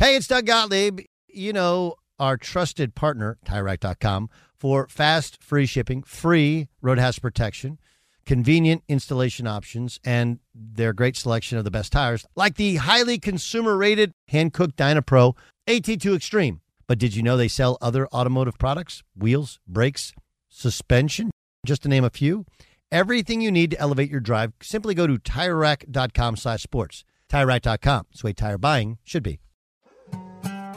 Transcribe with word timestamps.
Hey, 0.00 0.14
it's 0.14 0.28
Doug 0.28 0.46
Gottlieb. 0.46 1.00
You 1.26 1.52
know, 1.52 1.96
our 2.20 2.36
trusted 2.36 2.94
partner, 2.94 3.36
TireRack.com, 3.44 4.30
for 4.56 4.86
fast, 4.86 5.42
free 5.42 5.66
shipping, 5.66 6.04
free 6.04 6.68
road 6.80 6.98
hazard 6.98 7.20
protection, 7.20 7.80
convenient 8.24 8.84
installation 8.86 9.48
options, 9.48 9.98
and 10.04 10.38
their 10.54 10.92
great 10.92 11.16
selection 11.16 11.58
of 11.58 11.64
the 11.64 11.72
best 11.72 11.90
tires, 11.90 12.24
like 12.36 12.54
the 12.54 12.76
highly 12.76 13.18
consumer 13.18 13.76
rated 13.76 14.12
Hankook 14.30 14.76
Dynapro 14.76 15.36
AT2 15.66 16.14
Extreme. 16.14 16.60
But 16.86 17.00
did 17.00 17.16
you 17.16 17.24
know 17.24 17.36
they 17.36 17.48
sell 17.48 17.76
other 17.80 18.06
automotive 18.14 18.56
products? 18.56 19.02
Wheels, 19.16 19.58
brakes, 19.66 20.12
suspension, 20.48 21.32
just 21.66 21.82
to 21.82 21.88
name 21.88 22.04
a 22.04 22.10
few. 22.10 22.46
Everything 22.92 23.40
you 23.40 23.50
need 23.50 23.72
to 23.72 23.80
elevate 23.80 24.12
your 24.12 24.20
drive, 24.20 24.52
simply 24.62 24.94
go 24.94 25.08
to 25.08 25.18
TireRack.com 25.18 26.36
slash 26.36 26.62
sports. 26.62 27.02
TireRack.com, 27.28 28.06
it's 28.12 28.20
the 28.20 28.26
way 28.26 28.32
tire 28.32 28.58
buying 28.58 28.98
should 29.02 29.24
be. 29.24 29.40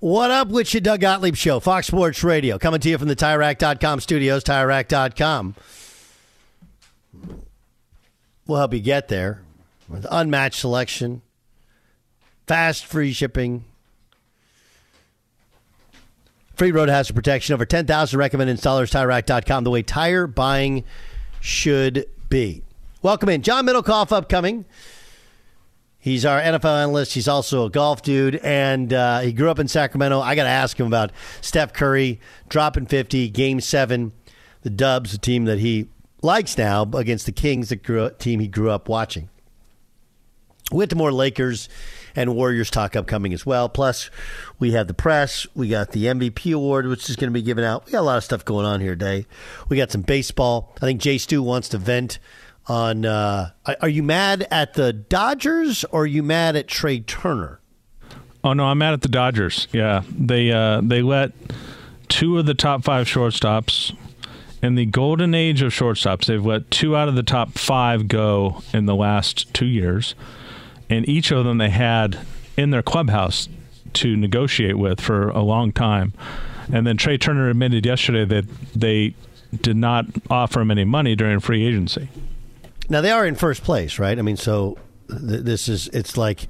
What 0.00 0.30
up 0.30 0.46
with 0.46 0.72
your 0.72 0.80
Doug 0.80 1.00
Gottlieb 1.00 1.34
Show, 1.34 1.58
Fox 1.58 1.88
Sports 1.88 2.22
Radio, 2.22 2.56
coming 2.56 2.78
to 2.78 2.88
you 2.88 2.96
from 2.98 3.08
the 3.08 3.16
TireRack.com 3.16 3.98
studios, 3.98 4.44
TireRack.com. 4.44 5.56
We'll 8.46 8.58
help 8.58 8.74
you 8.74 8.78
get 8.78 9.08
there 9.08 9.42
with 9.88 10.06
unmatched 10.08 10.60
selection, 10.60 11.22
fast 12.46 12.86
free 12.86 13.12
shipping, 13.12 13.64
free 16.54 16.70
road 16.70 16.88
hazard 16.88 17.16
protection, 17.16 17.54
over 17.54 17.66
10,000 17.66 18.16
recommended 18.16 18.56
installers, 18.56 18.92
TireRack.com, 18.92 19.64
the 19.64 19.70
way 19.70 19.82
tire 19.82 20.28
buying 20.28 20.84
should 21.40 22.06
be. 22.28 22.62
Welcome 23.02 23.30
in. 23.30 23.42
John 23.42 23.66
Middlekauff 23.66 24.12
upcoming. 24.12 24.64
He's 26.00 26.24
our 26.24 26.40
NFL 26.40 26.82
analyst. 26.84 27.14
He's 27.14 27.26
also 27.26 27.66
a 27.66 27.70
golf 27.70 28.02
dude, 28.02 28.36
and 28.36 28.92
uh, 28.92 29.20
he 29.20 29.32
grew 29.32 29.50
up 29.50 29.58
in 29.58 29.66
Sacramento. 29.66 30.20
I 30.20 30.36
got 30.36 30.44
to 30.44 30.48
ask 30.48 30.78
him 30.78 30.86
about 30.86 31.10
Steph 31.40 31.72
Curry 31.72 32.20
dropping 32.48 32.86
50, 32.86 33.28
game 33.30 33.60
seven, 33.60 34.12
the 34.62 34.70
Dubs, 34.70 35.10
the 35.10 35.18
team 35.18 35.46
that 35.46 35.58
he 35.58 35.88
likes 36.22 36.56
now, 36.56 36.82
against 36.94 37.26
the 37.26 37.32
Kings, 37.32 37.70
the 37.70 37.76
grew, 37.76 38.10
team 38.10 38.38
he 38.38 38.46
grew 38.46 38.70
up 38.70 38.88
watching. 38.88 39.28
We 40.70 40.86
to 40.86 40.96
more 40.96 41.12
Lakers 41.12 41.68
and 42.14 42.34
Warriors 42.34 42.70
talk 42.70 42.94
upcoming 42.94 43.32
as 43.32 43.46
well. 43.46 43.68
Plus, 43.68 44.10
we 44.58 44.72
have 44.72 44.86
the 44.86 44.94
press. 44.94 45.46
We 45.54 45.68
got 45.68 45.92
the 45.92 46.04
MVP 46.04 46.54
award, 46.54 46.86
which 46.86 47.08
is 47.08 47.16
going 47.16 47.30
to 47.30 47.34
be 47.34 47.42
given 47.42 47.64
out. 47.64 47.86
We 47.86 47.92
got 47.92 48.00
a 48.00 48.02
lot 48.02 48.18
of 48.18 48.24
stuff 48.24 48.44
going 48.44 48.66
on 48.66 48.80
here 48.80 48.94
today. 48.94 49.26
We 49.68 49.78
got 49.78 49.90
some 49.90 50.02
baseball. 50.02 50.74
I 50.76 50.80
think 50.80 51.00
Jay 51.00 51.16
Stu 51.16 51.42
wants 51.42 51.70
to 51.70 51.78
vent 51.78 52.18
on. 52.68 53.04
Uh, 53.04 53.50
are 53.80 53.88
you 53.88 54.02
mad 54.02 54.46
at 54.50 54.74
the 54.74 54.92
Dodgers 54.92 55.84
or 55.84 56.02
are 56.02 56.06
you 56.06 56.22
mad 56.22 56.56
at 56.56 56.68
Trea 56.68 57.00
Turner? 57.00 57.60
Oh 58.44 58.52
no, 58.52 58.64
I'm 58.64 58.78
mad 58.78 58.94
at 58.94 59.02
the 59.02 59.08
Dodgers. 59.08 59.66
Yeah, 59.72 60.02
they 60.10 60.52
uh, 60.52 60.80
they 60.82 61.02
let 61.02 61.32
two 62.08 62.38
of 62.38 62.46
the 62.46 62.54
top 62.54 62.84
five 62.84 63.06
shortstops 63.06 63.96
in 64.62 64.74
the 64.74 64.86
golden 64.86 65.34
age 65.34 65.62
of 65.62 65.72
shortstops. 65.72 66.26
They've 66.26 66.44
let 66.44 66.70
two 66.70 66.96
out 66.96 67.08
of 67.08 67.14
the 67.14 67.22
top 67.22 67.52
five 67.52 68.08
go 68.08 68.62
in 68.72 68.86
the 68.86 68.94
last 68.94 69.52
two 69.52 69.66
years, 69.66 70.14
and 70.88 71.08
each 71.08 71.30
of 71.30 71.44
them 71.44 71.58
they 71.58 71.70
had 71.70 72.18
in 72.56 72.70
their 72.70 72.82
clubhouse 72.82 73.48
to 73.94 74.16
negotiate 74.16 74.78
with 74.78 75.00
for 75.00 75.30
a 75.30 75.42
long 75.42 75.72
time. 75.72 76.12
And 76.72 76.86
then 76.86 76.96
Trea 76.96 77.18
Turner 77.18 77.48
admitted 77.48 77.86
yesterday 77.86 78.24
that 78.26 78.44
they 78.74 79.14
did 79.62 79.76
not 79.76 80.06
offer 80.28 80.60
him 80.60 80.70
any 80.70 80.84
money 80.84 81.16
during 81.16 81.40
free 81.40 81.66
agency. 81.66 82.08
Now 82.88 83.00
they 83.00 83.10
are 83.10 83.26
in 83.26 83.34
first 83.34 83.62
place, 83.62 83.98
right? 83.98 84.18
I 84.18 84.22
mean, 84.22 84.36
so 84.36 84.78
th- 85.08 85.42
this 85.42 85.68
is 85.68 85.88
it's 85.88 86.16
like, 86.16 86.48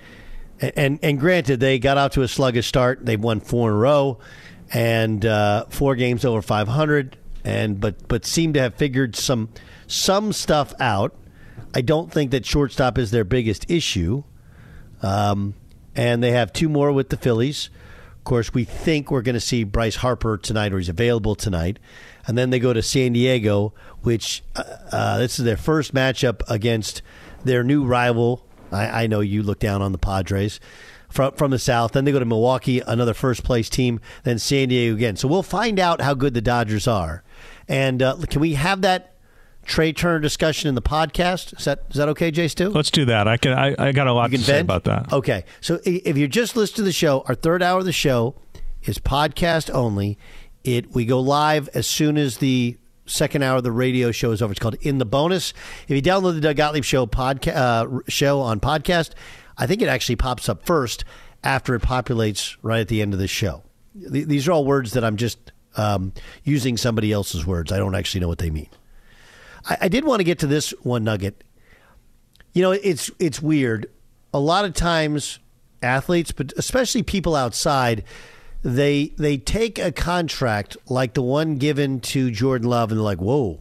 and 0.60 0.99
and 1.03 1.19
granted, 1.19 1.60
they 1.60 1.78
got 1.78 1.99
out 1.99 2.12
to 2.12 2.22
a 2.22 2.28
sluggish 2.28 2.66
start. 2.66 3.04
They've 3.04 3.21
won 3.21 3.41
four 3.41 3.71
in 3.71 3.75
a 3.75 3.78
row, 3.78 4.19
and 4.72 5.25
uh, 5.25 5.66
four 5.66 5.97
games 5.97 6.25
over 6.25 6.43
five 6.43 6.69
hundred, 6.69 7.16
and 7.44 7.81
but 7.81 8.06
but 8.09 8.25
seem 8.25 8.53
to 8.53 8.60
have 8.60 8.75
figured 8.75 9.16
some 9.16 9.49
some 9.87 10.32
stuff 10.32 10.72
out. 10.81 11.15
I 11.75 11.81
don't 11.81 12.10
think 12.10 12.31
that 12.31 12.47
shortstop 12.47 12.99
is 12.99 13.10
their 13.10 13.25
biggest 13.25 13.70
issue, 13.70 14.22
um, 15.03 15.55
and 15.94 16.22
they 16.22 16.31
have 16.31 16.53
two 16.53 16.69
more 16.69 16.93
with 16.93 17.09
the 17.09 17.16
Phillies. 17.16 17.69
Of 18.16 18.25
course, 18.25 18.53
we 18.55 18.65
think 18.65 19.10
we're 19.10 19.22
going 19.22 19.34
to 19.34 19.41
see 19.41 19.65
Bryce 19.65 19.97
Harper 19.97 20.37
tonight, 20.37 20.72
or 20.72 20.78
he's 20.78 20.88
available 20.88 21.34
tonight 21.34 21.78
and 22.28 22.37
then 22.37 22.50
they 22.50 22.61
go 22.61 22.75
to 22.75 22.83
San 22.83 23.15
Diego, 23.15 23.72
which 24.03 24.44
uh, 24.55 24.62
uh, 24.93 25.19
this 25.19 25.39
is 25.39 25.44
their 25.47 25.56
first 25.56 25.94
matchup 25.94 26.43
against 26.47 27.03
their 27.43 27.65
new 27.65 27.84
rival. 27.84 28.47
I, 28.71 29.05
I, 29.05 29.06
know 29.06 29.21
you 29.21 29.43
look 29.43 29.59
down 29.59 29.81
on 29.81 29.93
the 29.93 29.99
Padres 29.99 30.61
from 31.09 31.33
from 31.33 31.50
the 31.50 31.59
South. 31.59 31.93
Then 31.93 32.05
they 32.05 32.12
go 32.12 32.19
to 32.19 32.27
Milwaukee, 32.27 32.81
another 32.81 33.15
first 33.15 33.44
place 33.44 33.71
team. 33.71 34.00
Then 34.25 34.38
San 34.38 34.69
Diego 34.69 34.94
again. 34.94 35.17
So 35.17 35.27
we'll 35.27 35.43
find 35.43 35.81
out 35.81 36.03
how 36.03 36.12
good 36.12 36.34
the 36.34 36.43
Dodgers 36.43 36.87
are. 36.87 37.25
And 37.67 38.03
uh, 38.03 38.17
can 38.29 38.43
we 38.43 38.55
have 38.55 38.82
that 38.82 39.14
Trea 39.64 39.94
Turner 39.94 40.20
discussion 40.20 40.69
in 40.69 40.75
the 40.75 40.82
podcast? 40.82 41.58
Is 41.58 41.64
that 41.64 41.85
is 41.88 41.97
that 41.97 42.11
okay, 42.11 42.31
Jay 42.31 42.49
Stu? 42.49 42.69
Let's 42.69 42.91
do 42.91 43.06
that. 43.06 43.26
I 43.26 43.38
can. 43.38 43.55
I, 43.55 43.75
I 43.79 43.93
got 43.93 44.06
a 44.06 44.12
lot 44.12 44.26
to 44.26 44.37
vent? 44.37 44.44
say 44.44 44.61
about 44.61 44.85
that. 44.85 45.14
Okay, 45.14 45.47
so 45.62 45.81
if 45.87 46.19
you're 46.19 46.29
just 46.29 46.56
listening 46.56 46.76
to 46.76 46.82
the 46.82 46.93
show, 46.93 47.25
our 47.26 47.35
third 47.35 47.62
hour 47.62 47.79
of 47.79 47.87
the 47.87 47.93
show 47.93 48.35
is 48.82 48.99
podcast 48.99 49.73
only. 49.73 50.19
It 50.64 50.94
we 50.94 51.05
go 51.05 51.20
live 51.20 51.69
as 51.75 51.87
soon 51.87 52.19
as 52.19 52.38
the 52.38 52.76
second 53.06 53.43
hour 53.43 53.56
of 53.56 53.64
the 53.64 53.72
radio 53.72 54.10
show 54.12 54.32
is 54.32 54.43
over. 54.43 54.52
It's 54.52 54.60
called 54.60 54.76
In 54.81 54.99
the 54.99 55.05
Bonus. 55.05 55.55
If 55.87 55.96
you 55.96 56.02
download 56.02 56.34
the 56.34 56.40
Doug 56.40 56.56
Gottlieb 56.56 56.84
Show 56.84 57.06
podcast 57.06 57.56
uh, 57.56 58.00
show 58.08 58.40
on 58.40 58.60
podcast, 58.60 59.12
I 59.56 59.66
think 59.66 59.82
it 59.82 59.88
actually 59.88 60.16
pops 60.16 60.49
up 60.49 60.64
first 60.64 61.05
after 61.43 61.75
it 61.75 61.82
populates 61.82 62.56
right 62.62 62.81
at 62.81 62.88
the 62.88 63.00
end 63.00 63.14
of 63.14 63.19
the 63.19 63.28
show. 63.28 63.62
Th- 64.12 64.26
these 64.26 64.46
are 64.49 64.52
all 64.52 64.64
words 64.64 64.93
that 64.93 65.05
I'm 65.05 65.16
just 65.16 65.52
um, 65.76 66.12
using 66.44 66.76
somebody 66.76 67.12
else's 67.12 67.46
words. 67.46 67.72
I 67.72 67.78
don't 67.78 67.94
actually 67.94 68.20
know 68.20 68.28
what 68.28 68.38
they 68.38 68.50
mean. 68.50 68.69
I, 69.64 69.78
I 69.82 69.88
did 69.88 70.05
want 70.05 70.20
to 70.20 70.25
get 70.25 70.40
to 70.40 70.46
this 70.46 70.70
one 70.82 71.05
nugget. 71.05 71.44
You 72.52 72.62
know, 72.62 72.72
it's 72.72 73.10
it's 73.19 73.40
weird. 73.40 73.87
A 74.34 74.40
lot 74.40 74.64
of 74.64 74.75
times, 74.75 75.38
athletes, 75.82 76.32
but 76.32 76.52
especially 76.56 77.02
people 77.02 77.34
outside 77.34 78.05
they 78.62 79.12
they 79.16 79.37
take 79.37 79.78
a 79.78 79.93
contract 79.93 80.76
like 80.88 81.14
the 81.14 81.22
one 81.22 81.56
given 81.56 82.00
to 82.00 82.31
Jordan 82.31 82.69
Love 82.69 82.90
and 82.90 82.99
they're 82.99 83.05
like, 83.05 83.20
whoa, 83.20 83.60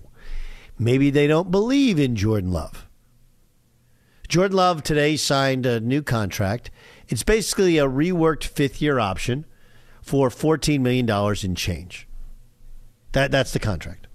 maybe 0.79 1.09
they 1.09 1.27
don't 1.27 1.51
believe 1.51 1.99
in 1.99 2.15
Jordan 2.15 2.51
Love. 2.51 2.88
Jordan 4.27 4.57
Love 4.57 4.83
today 4.83 5.15
signed 5.15 5.65
a 5.65 5.79
new 5.79 6.01
contract. 6.01 6.69
It's 7.07 7.23
basically 7.23 7.77
a 7.77 7.88
reworked 7.88 8.44
fifth 8.44 8.81
year 8.81 8.99
option 8.99 9.45
for 10.01 10.29
$14 10.29 10.79
million 10.81 11.09
in 11.44 11.55
change. 11.55 12.07
That, 13.13 13.31
that's 13.31 13.51
the 13.51 13.59
contract. 13.59 14.07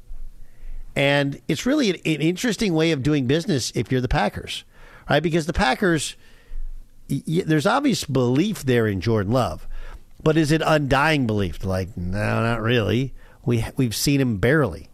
And 0.94 1.40
it's 1.49 1.64
really 1.64 1.90
an, 1.90 1.96
an 2.05 2.20
interesting 2.20 2.75
way 2.75 2.93
of 2.93 3.02
doing 3.02 3.26
business 3.26 3.73
if 3.75 3.90
you're 3.90 4.02
the 4.02 4.08
Packers, 4.08 4.64
right? 5.08 5.23
Because 5.23 5.46
the 5.46 5.55
Packers, 5.55 6.17
y- 7.08 7.43
there's 7.46 7.67
obvious 7.67 8.05
belief 8.05 8.64
there 8.64 8.87
in 8.87 9.00
Jordan 9.00 9.32
Love, 9.32 9.67
but 10.23 10.37
is 10.37 10.53
it 10.53 10.63
undying 10.65 11.27
belief? 11.27 11.65
Like, 11.65 11.97
no, 11.97 12.43
not 12.43 12.61
really. 12.61 13.15
We 13.45 13.65
we've 13.77 13.95
seen 13.95 14.21
him 14.21 14.39
barely. 14.39 14.89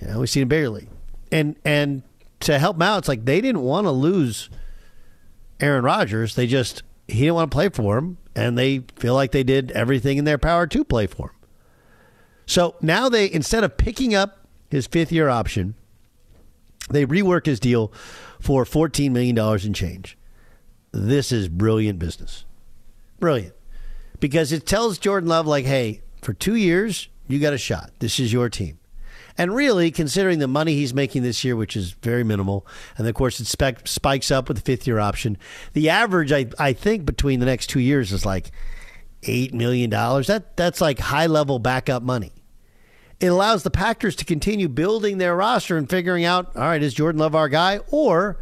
You 0.00 0.08
know, 0.08 0.20
we've 0.20 0.30
seen 0.30 0.42
him 0.42 0.48
barely, 0.48 0.88
and 1.30 1.56
and 1.64 2.02
to 2.40 2.58
help 2.58 2.76
him 2.76 2.82
out, 2.82 2.98
it's 2.98 3.08
like 3.08 3.24
they 3.24 3.40
didn't 3.40 3.62
want 3.62 3.86
to 3.86 3.90
lose 3.90 4.48
Aaron 5.60 5.84
Rodgers. 5.84 6.34
They 6.34 6.46
just 6.46 6.82
he 7.06 7.20
didn't 7.20 7.34
want 7.34 7.50
to 7.50 7.54
play 7.54 7.68
for 7.68 7.98
him, 7.98 8.16
and 8.34 8.56
they 8.56 8.84
feel 8.96 9.14
like 9.14 9.32
they 9.32 9.42
did 9.42 9.70
everything 9.72 10.16
in 10.16 10.24
their 10.24 10.38
power 10.38 10.66
to 10.66 10.84
play 10.84 11.06
for 11.06 11.28
him. 11.28 11.36
So 12.46 12.76
now 12.80 13.08
they 13.08 13.30
instead 13.30 13.64
of 13.64 13.76
picking 13.76 14.14
up 14.14 14.46
his 14.70 14.86
fifth 14.86 15.12
year 15.12 15.28
option, 15.28 15.74
they 16.88 17.04
rework 17.04 17.46
his 17.46 17.60
deal 17.60 17.92
for 18.40 18.64
$14 18.64 19.10
million 19.10 19.38
in 19.64 19.74
change. 19.74 20.16
This 20.92 21.30
is 21.30 21.48
brilliant 21.48 21.98
business. 21.98 22.44
Brilliant. 23.18 23.54
Because 24.20 24.52
it 24.52 24.66
tells 24.66 24.98
Jordan 24.98 25.28
Love, 25.28 25.46
like, 25.46 25.64
hey, 25.64 26.02
for 26.22 26.32
two 26.32 26.54
years, 26.54 27.08
you 27.26 27.38
got 27.38 27.52
a 27.52 27.58
shot. 27.58 27.90
This 27.98 28.20
is 28.20 28.32
your 28.32 28.48
team. 28.48 28.78
And 29.38 29.54
really, 29.54 29.90
considering 29.90 30.38
the 30.38 30.48
money 30.48 30.74
he's 30.74 30.92
making 30.92 31.22
this 31.22 31.42
year, 31.44 31.56
which 31.56 31.76
is 31.76 31.92
very 31.92 32.22
minimal, 32.24 32.66
and 32.98 33.08
of 33.08 33.14
course 33.14 33.40
it 33.40 33.46
spikes 33.46 34.30
up 34.30 34.48
with 34.48 34.58
the 34.58 34.62
fifth 34.62 34.86
year 34.86 34.98
option, 34.98 35.38
the 35.72 35.88
average, 35.88 36.30
I, 36.32 36.46
I 36.58 36.74
think, 36.74 37.06
between 37.06 37.40
the 37.40 37.46
next 37.46 37.68
two 37.68 37.80
years 37.80 38.12
is 38.12 38.26
like 38.26 38.50
$8 39.22 39.54
million. 39.54 39.88
That, 39.88 40.56
that's 40.56 40.80
like 40.80 40.98
high 40.98 41.26
level 41.26 41.58
backup 41.58 42.02
money 42.02 42.32
it 43.20 43.26
allows 43.26 43.62
the 43.62 43.70
Packers 43.70 44.16
to 44.16 44.24
continue 44.24 44.68
building 44.68 45.18
their 45.18 45.36
roster 45.36 45.76
and 45.76 45.88
figuring 45.88 46.24
out, 46.24 46.56
all 46.56 46.62
right, 46.62 46.82
is 46.82 46.94
Jordan 46.94 47.20
Love 47.20 47.34
our 47.34 47.50
guy? 47.50 47.80
Or 47.90 48.40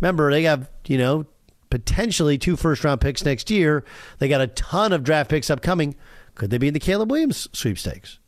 remember, 0.00 0.30
they 0.30 0.42
have, 0.42 0.70
you 0.86 0.98
know, 0.98 1.26
potentially 1.70 2.38
two 2.38 2.56
first 2.56 2.84
round 2.84 3.00
picks 3.00 3.24
next 3.24 3.50
year. 3.50 3.84
They 4.18 4.28
got 4.28 4.40
a 4.40 4.46
ton 4.46 4.92
of 4.92 5.04
draft 5.04 5.30
picks 5.30 5.50
upcoming. 5.50 5.96
Could 6.34 6.50
they 6.50 6.58
be 6.58 6.68
in 6.68 6.74
the 6.74 6.80
Caleb 6.80 7.10
Williams 7.10 7.48
sweepstakes? 7.52 8.18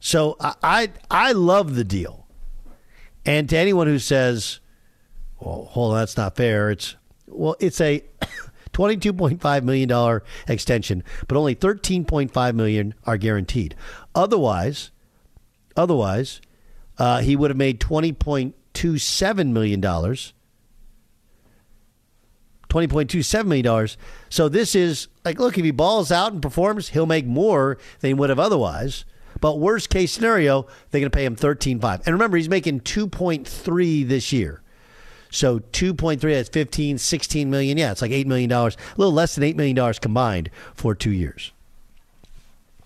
So 0.00 0.36
I 0.40 0.54
I, 0.62 0.88
I 1.10 1.32
love 1.32 1.74
the 1.74 1.84
deal. 1.84 2.26
And 3.24 3.48
to 3.48 3.56
anyone 3.56 3.88
who 3.88 3.98
says, 3.98 4.60
well, 5.40 5.64
hold 5.70 5.92
on, 5.92 5.98
that's 5.98 6.16
not 6.16 6.36
fair, 6.36 6.70
it's 6.70 6.96
well, 7.26 7.56
it's 7.58 7.80
a 7.80 8.04
$22.5 8.72 9.62
million 9.62 10.20
extension, 10.48 11.02
but 11.26 11.36
only 11.36 11.54
13.5 11.54 12.54
million 12.54 12.94
are 13.04 13.16
guaranteed. 13.16 13.74
Otherwise, 14.14 14.90
otherwise, 15.76 16.40
uh, 16.98 17.20
he 17.20 17.36
would 17.36 17.50
have 17.50 17.56
made 17.56 17.80
$20.27 17.80 19.52
million. 19.52 20.16
$20.27 22.68 23.46
million. 23.46 23.88
So 24.28 24.48
this 24.48 24.74
is 24.74 25.08
like, 25.24 25.38
look, 25.38 25.58
if 25.58 25.64
he 25.64 25.70
balls 25.70 26.10
out 26.12 26.32
and 26.32 26.42
performs, 26.42 26.90
he'll 26.90 27.06
make 27.06 27.26
more 27.26 27.78
than 28.00 28.08
he 28.08 28.14
would 28.14 28.30
have 28.30 28.38
otherwise. 28.38 29.04
But 29.40 29.58
worst 29.58 29.90
case 29.90 30.12
scenario, 30.12 30.66
they're 30.90 31.00
going 31.00 31.10
to 31.10 31.16
pay 31.16 31.24
him 31.24 31.36
13.5. 31.36 32.02
And 32.06 32.08
remember, 32.08 32.36
he's 32.36 32.48
making 32.48 32.80
2.3 32.80 34.08
this 34.08 34.32
year. 34.32 34.62
So 35.30 35.58
2.3, 35.58 36.20
that's 36.20 36.48
15, 36.48 36.98
16 36.98 37.50
million. 37.50 37.76
Yeah, 37.76 37.92
it's 37.92 38.02
like 38.02 38.12
$8 38.12 38.26
million, 38.26 38.50
a 38.50 38.70
little 38.96 39.12
less 39.12 39.34
than 39.34 39.44
$8 39.44 39.56
million 39.56 39.94
combined 39.94 40.50
for 40.74 40.94
two 40.94 41.10
years. 41.10 41.52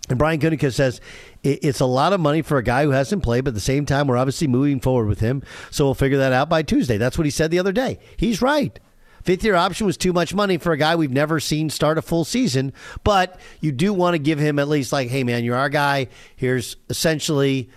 And 0.09 0.19
Brian 0.19 0.41
Gutekunst 0.41 0.75
says 0.75 1.01
it's 1.45 1.79
a 1.79 1.87
lot 1.87 2.13
of 2.13 2.19
money 2.19 2.43
for 2.43 2.59
a 2.59 2.65
guy 2.65 2.83
who 2.83 2.91
hasn't 2.91 3.23
played, 3.23 3.45
but 3.45 3.51
at 3.51 3.55
the 3.55 3.61
same 3.61 3.87
time, 3.87 4.09
we're 4.09 4.17
obviously 4.17 4.49
moving 4.49 4.81
forward 4.81 5.07
with 5.07 5.21
him. 5.21 5.45
So 5.71 5.85
we'll 5.85 5.95
figure 5.95 6.19
that 6.19 6.33
out 6.33 6.49
by 6.49 6.63
Tuesday. 6.63 6.97
That's 6.97 7.17
what 7.17 7.27
he 7.27 7.31
said 7.31 7.53
the 7.53 7.61
other 7.61 7.73
day. 7.73 8.01
He's 8.17 8.43
right. 8.43 8.79
Fifth 9.23 9.45
year 9.45 9.55
option 9.55 9.87
was 9.87 9.97
too 9.97 10.13
much 10.13 10.35
money 10.35 10.59
for 10.59 10.73
a 10.73 10.77
guy 10.77 10.97
we've 10.97 11.11
never 11.11 11.41
seen 11.41 11.71
start 11.71 11.99
a 11.99 12.03
full 12.03 12.25
season, 12.25 12.73
but 13.05 13.39
you 13.61 13.73
do 13.73 13.93
want 13.93 14.15
to 14.15 14.19
give 14.19 14.39
him 14.39 14.59
at 14.59 14.69
least 14.69 14.93
like, 14.93 15.09
hey 15.09 15.25
man, 15.25 15.45
you're 15.45 15.57
our 15.57 15.69
guy. 15.69 16.09
Here's 16.37 16.77
essentially, 16.89 17.71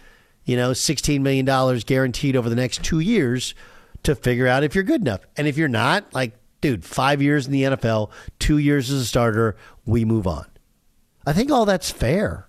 you 0.45 0.55
know, 0.55 0.71
$16 0.71 1.21
million 1.21 1.45
guaranteed 1.85 2.35
over 2.35 2.49
the 2.49 2.55
next 2.55 2.83
two 2.83 2.99
years 2.99 3.53
to 4.03 4.15
figure 4.15 4.47
out 4.47 4.63
if 4.63 4.75
you're 4.75 4.83
good 4.83 5.01
enough. 5.01 5.21
And 5.37 5.47
if 5.47 5.57
you're 5.57 5.67
not, 5.67 6.13
like, 6.13 6.33
dude, 6.61 6.85
five 6.85 7.21
years 7.21 7.45
in 7.45 7.51
the 7.51 7.63
NFL, 7.63 8.09
two 8.39 8.57
years 8.57 8.89
as 8.89 9.01
a 9.01 9.05
starter, 9.05 9.55
we 9.85 10.05
move 10.05 10.27
on. 10.27 10.45
I 11.25 11.33
think 11.33 11.51
all 11.51 11.65
that's 11.65 11.91
fair. 11.91 12.47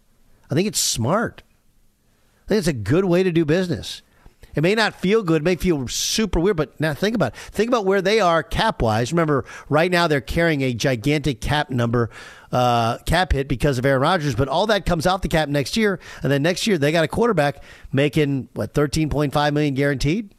I 0.50 0.54
think 0.54 0.68
it's 0.68 0.80
smart. 0.80 1.42
I 2.44 2.48
think 2.48 2.58
it's 2.58 2.68
a 2.68 2.72
good 2.72 3.04
way 3.04 3.22
to 3.22 3.32
do 3.32 3.44
business. 3.44 4.02
It 4.54 4.62
may 4.62 4.74
not 4.74 4.94
feel 4.94 5.22
good, 5.22 5.42
it 5.42 5.44
may 5.44 5.56
feel 5.56 5.88
super 5.88 6.38
weird, 6.38 6.56
but 6.56 6.78
now 6.80 6.94
think 6.94 7.14
about 7.14 7.34
it. 7.34 7.38
Think 7.38 7.68
about 7.68 7.84
where 7.84 8.00
they 8.00 8.20
are 8.20 8.42
cap 8.42 8.82
wise. 8.82 9.12
Remember, 9.12 9.44
right 9.68 9.90
now 9.90 10.06
they're 10.06 10.20
carrying 10.20 10.62
a 10.62 10.72
gigantic 10.72 11.40
cap 11.40 11.70
number, 11.70 12.10
uh, 12.52 12.98
cap 12.98 13.32
hit 13.32 13.48
because 13.48 13.78
of 13.78 13.84
Aaron 13.84 14.02
Rodgers, 14.02 14.34
but 14.34 14.48
all 14.48 14.66
that 14.68 14.86
comes 14.86 15.06
out 15.06 15.22
the 15.22 15.28
cap 15.28 15.48
next 15.48 15.76
year, 15.76 15.98
and 16.22 16.30
then 16.30 16.42
next 16.42 16.66
year 16.66 16.78
they 16.78 16.92
got 16.92 17.04
a 17.04 17.08
quarterback 17.08 17.62
making 17.92 18.48
what 18.54 18.74
thirteen 18.74 19.10
point 19.10 19.32
five 19.32 19.52
million 19.52 19.74
guaranteed. 19.74 20.34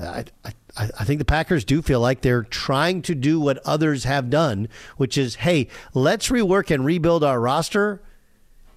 I, 0.00 0.24
I, 0.44 0.52
I 0.76 1.04
think 1.04 1.18
the 1.18 1.24
Packers 1.24 1.64
do 1.64 1.82
feel 1.82 1.98
like 1.98 2.20
they're 2.20 2.44
trying 2.44 3.02
to 3.02 3.16
do 3.16 3.40
what 3.40 3.58
others 3.66 4.04
have 4.04 4.30
done, 4.30 4.68
which 4.96 5.18
is, 5.18 5.34
hey, 5.34 5.66
let's 5.92 6.28
rework 6.28 6.72
and 6.72 6.84
rebuild 6.84 7.24
our 7.24 7.40
roster 7.40 8.00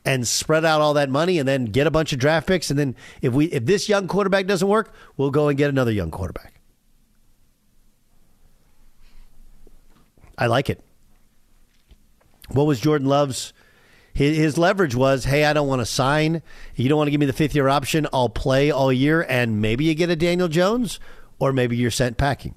and 0.06 0.27
spread 0.27 0.65
out 0.65 0.81
all 0.81 0.94
that 0.95 1.09
money 1.09 1.38
and 1.39 1.48
then 1.48 1.65
get 1.65 1.88
a 1.88 1.92
bunch 1.92 2.13
of 2.13 2.19
draft 2.19 2.48
picks. 2.48 2.69
And 2.69 2.80
then 2.80 2.95
if 3.21 3.33
we 3.33 3.45
if 3.45 3.65
this 3.65 3.88
young 3.88 4.07
quarterback 4.07 4.48
doesn't 4.48 4.68
work, 4.68 4.94
we'll 5.18 5.31
go 5.31 5.48
and 5.48 5.57
get 5.57 5.69
another 5.69 5.92
young 5.92 6.12
quarterback. 6.12 6.62
I 10.38 10.48
like 10.48 10.69
it. 10.69 10.83
What 12.50 12.65
was 12.65 12.80
Jordan 12.80 13.07
Love's 13.07 13.53
his, 14.13 14.38
his 14.38 14.57
leverage 14.57 14.95
was, 14.95 15.25
hey, 15.25 15.46
I 15.46 15.53
don't 15.53 15.67
want 15.67 15.81
to 15.81 15.86
sign. 15.86 16.41
You 16.75 16.89
don't 16.89 16.98
want 16.98 17.08
to 17.08 17.12
give 17.12 17.20
me 17.20 17.25
the 17.25 17.34
fifth 17.34 17.55
year 17.55 17.70
option. 17.70 18.08
I'll 18.12 18.29
play 18.29 18.72
all 18.72 18.91
year, 18.91 19.25
and 19.27 19.62
maybe 19.62 19.86
you 19.86 19.96
get 19.96 20.10
a 20.10 20.15
Daniel 20.15 20.48
Jones, 20.48 21.00
or 21.39 21.53
maybe 21.53 21.77
you're 21.77 21.91
sent 21.91 22.17
packing. 22.17 22.55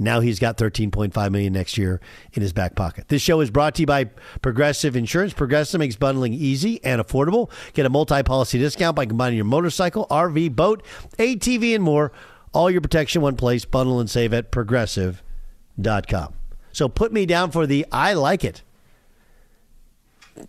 Now 0.00 0.20
he's 0.20 0.38
got 0.38 0.56
13.5 0.56 1.30
million 1.30 1.52
next 1.52 1.76
year 1.76 2.00
in 2.32 2.40
his 2.40 2.54
back 2.54 2.74
pocket. 2.74 3.08
This 3.08 3.20
show 3.20 3.40
is 3.40 3.50
brought 3.50 3.74
to 3.74 3.82
you 3.82 3.86
by 3.86 4.06
Progressive 4.40 4.96
Insurance. 4.96 5.34
Progressive 5.34 5.78
makes 5.78 5.94
bundling 5.94 6.32
easy 6.32 6.82
and 6.82 7.02
affordable. 7.02 7.50
Get 7.74 7.84
a 7.84 7.90
multi-policy 7.90 8.58
discount 8.58 8.96
by 8.96 9.04
combining 9.04 9.36
your 9.36 9.44
motorcycle, 9.44 10.06
RV, 10.10 10.56
boat, 10.56 10.82
ATV, 11.18 11.74
and 11.74 11.84
more. 11.84 12.12
All 12.52 12.70
your 12.70 12.80
protection 12.80 13.20
one 13.20 13.36
place. 13.36 13.66
Bundle 13.66 14.00
and 14.00 14.08
save 14.08 14.32
at 14.32 14.50
progressive.com. 14.50 16.34
So 16.72 16.88
put 16.88 17.12
me 17.12 17.26
down 17.26 17.50
for 17.50 17.66
the 17.66 17.84
I 17.92 18.14
like 18.14 18.42
it. 18.42 18.62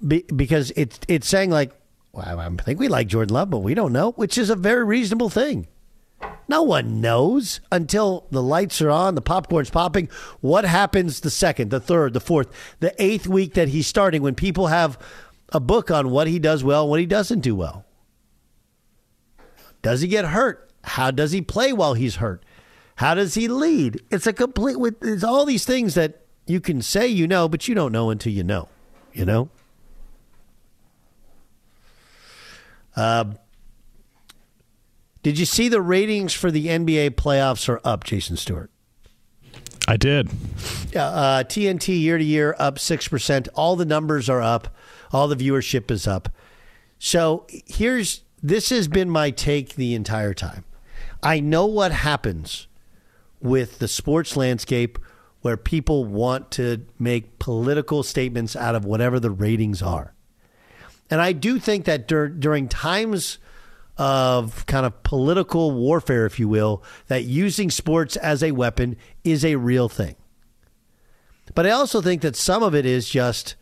Be, 0.08 0.24
because 0.34 0.72
it's 0.77 1.00
it's 1.10 1.27
saying 1.27 1.50
like, 1.50 1.74
well, 2.13 2.39
I 2.39 2.63
think 2.63 2.79
we 2.79 2.88
like 2.88 3.08
Jordan 3.08 3.34
Love, 3.34 3.50
but 3.50 3.60
we 3.60 3.74
don't 3.74 3.91
know, 3.91 4.12
which 4.12 4.38
is 4.38 4.50
a 4.50 4.55
very 4.55 4.86
reasonable 4.86 5.29
thing. 5.29 5.67
No 6.47 6.63
one 6.63 6.99
knows 6.99 7.61
until 7.71 8.27
the 8.29 8.41
lights 8.41 8.81
are 8.81 8.89
on, 8.89 9.15
the 9.15 9.21
popcorn's 9.21 9.69
popping. 9.69 10.09
What 10.41 10.65
happens 10.65 11.21
the 11.21 11.29
second, 11.29 11.71
the 11.71 11.79
third, 11.79 12.13
the 12.13 12.19
fourth, 12.19 12.49
the 12.81 12.93
eighth 13.01 13.25
week 13.25 13.53
that 13.53 13.69
he's 13.69 13.87
starting 13.87 14.21
when 14.21 14.35
people 14.35 14.67
have 14.67 14.99
a 15.49 15.59
book 15.61 15.89
on 15.89 16.09
what 16.09 16.27
he 16.27 16.39
does 16.39 16.63
well, 16.63 16.87
what 16.87 16.99
he 16.99 17.05
doesn't 17.05 17.39
do 17.39 17.55
well? 17.55 17.85
Does 19.81 20.01
he 20.01 20.07
get 20.07 20.25
hurt? 20.25 20.69
How 20.83 21.11
does 21.11 21.31
he 21.31 21.41
play 21.41 21.71
while 21.71 21.93
he's 21.93 22.17
hurt? 22.17 22.43
How 22.95 23.15
does 23.15 23.33
he 23.35 23.47
lead? 23.47 24.01
It's 24.11 24.27
a 24.27 24.33
complete 24.33 24.79
with 24.79 25.01
it's 25.01 25.23
all 25.23 25.45
these 25.45 25.65
things 25.65 25.95
that 25.95 26.25
you 26.45 26.59
can 26.59 26.81
say 26.81 27.07
you 27.07 27.27
know, 27.27 27.47
but 27.47 27.67
you 27.67 27.75
don't 27.75 27.91
know 27.91 28.09
until 28.09 28.33
you 28.33 28.43
know. 28.43 28.67
You 29.13 29.25
know? 29.25 29.49
Uh, 32.95 33.25
did 35.23 35.37
you 35.37 35.45
see 35.45 35.69
the 35.69 35.81
ratings 35.81 36.33
for 36.33 36.51
the 36.51 36.67
NBA 36.67 37.11
playoffs 37.11 37.69
are 37.69 37.79
up, 37.83 38.03
Jason 38.03 38.37
Stewart? 38.37 38.71
I 39.87 39.97
did. 39.97 40.29
Yeah, 40.93 41.05
uh, 41.07 41.43
TNT 41.43 41.99
year 41.99 42.17
to 42.17 42.23
year 42.23 42.55
up 42.59 42.77
6%. 42.77 43.47
All 43.55 43.75
the 43.75 43.85
numbers 43.85 44.29
are 44.29 44.41
up. 44.41 44.75
All 45.11 45.27
the 45.27 45.35
viewership 45.35 45.91
is 45.91 46.07
up. 46.07 46.29
So 46.99 47.45
here's 47.49 48.21
this 48.43 48.69
has 48.69 48.87
been 48.87 49.09
my 49.09 49.31
take 49.31 49.75
the 49.75 49.93
entire 49.93 50.33
time. 50.33 50.65
I 51.21 51.39
know 51.39 51.65
what 51.65 51.91
happens 51.91 52.67
with 53.39 53.79
the 53.79 53.87
sports 53.87 54.35
landscape 54.35 54.97
where 55.41 55.57
people 55.57 56.05
want 56.05 56.51
to 56.51 56.85
make 56.99 57.39
political 57.39 58.03
statements 58.03 58.55
out 58.55 58.75
of 58.75 58.85
whatever 58.85 59.19
the 59.19 59.31
ratings 59.31 59.81
are. 59.81 60.13
And 61.09 61.19
I 61.19 61.33
do 61.33 61.59
think 61.59 61.85
that 61.85 62.07
dur- 62.07 62.29
during 62.29 62.67
times 62.67 63.37
of 63.98 64.65
kind 64.65 64.86
of 64.86 65.03
political 65.03 65.71
warfare, 65.71 66.25
if 66.25 66.39
you 66.39 66.48
will, 66.48 66.83
that 67.07 67.24
using 67.25 67.69
sports 67.69 68.15
as 68.15 68.41
a 68.41 68.51
weapon 68.51 68.98
is 69.24 69.45
a 69.45 69.55
real 69.55 69.89
thing. 69.89 70.15
But 71.53 71.65
I 71.65 71.71
also 71.71 72.01
think 72.01 72.21
that 72.21 72.36
some 72.36 72.63
of 72.63 72.74
it 72.74 72.86
is 72.86 73.10
just 73.10 73.55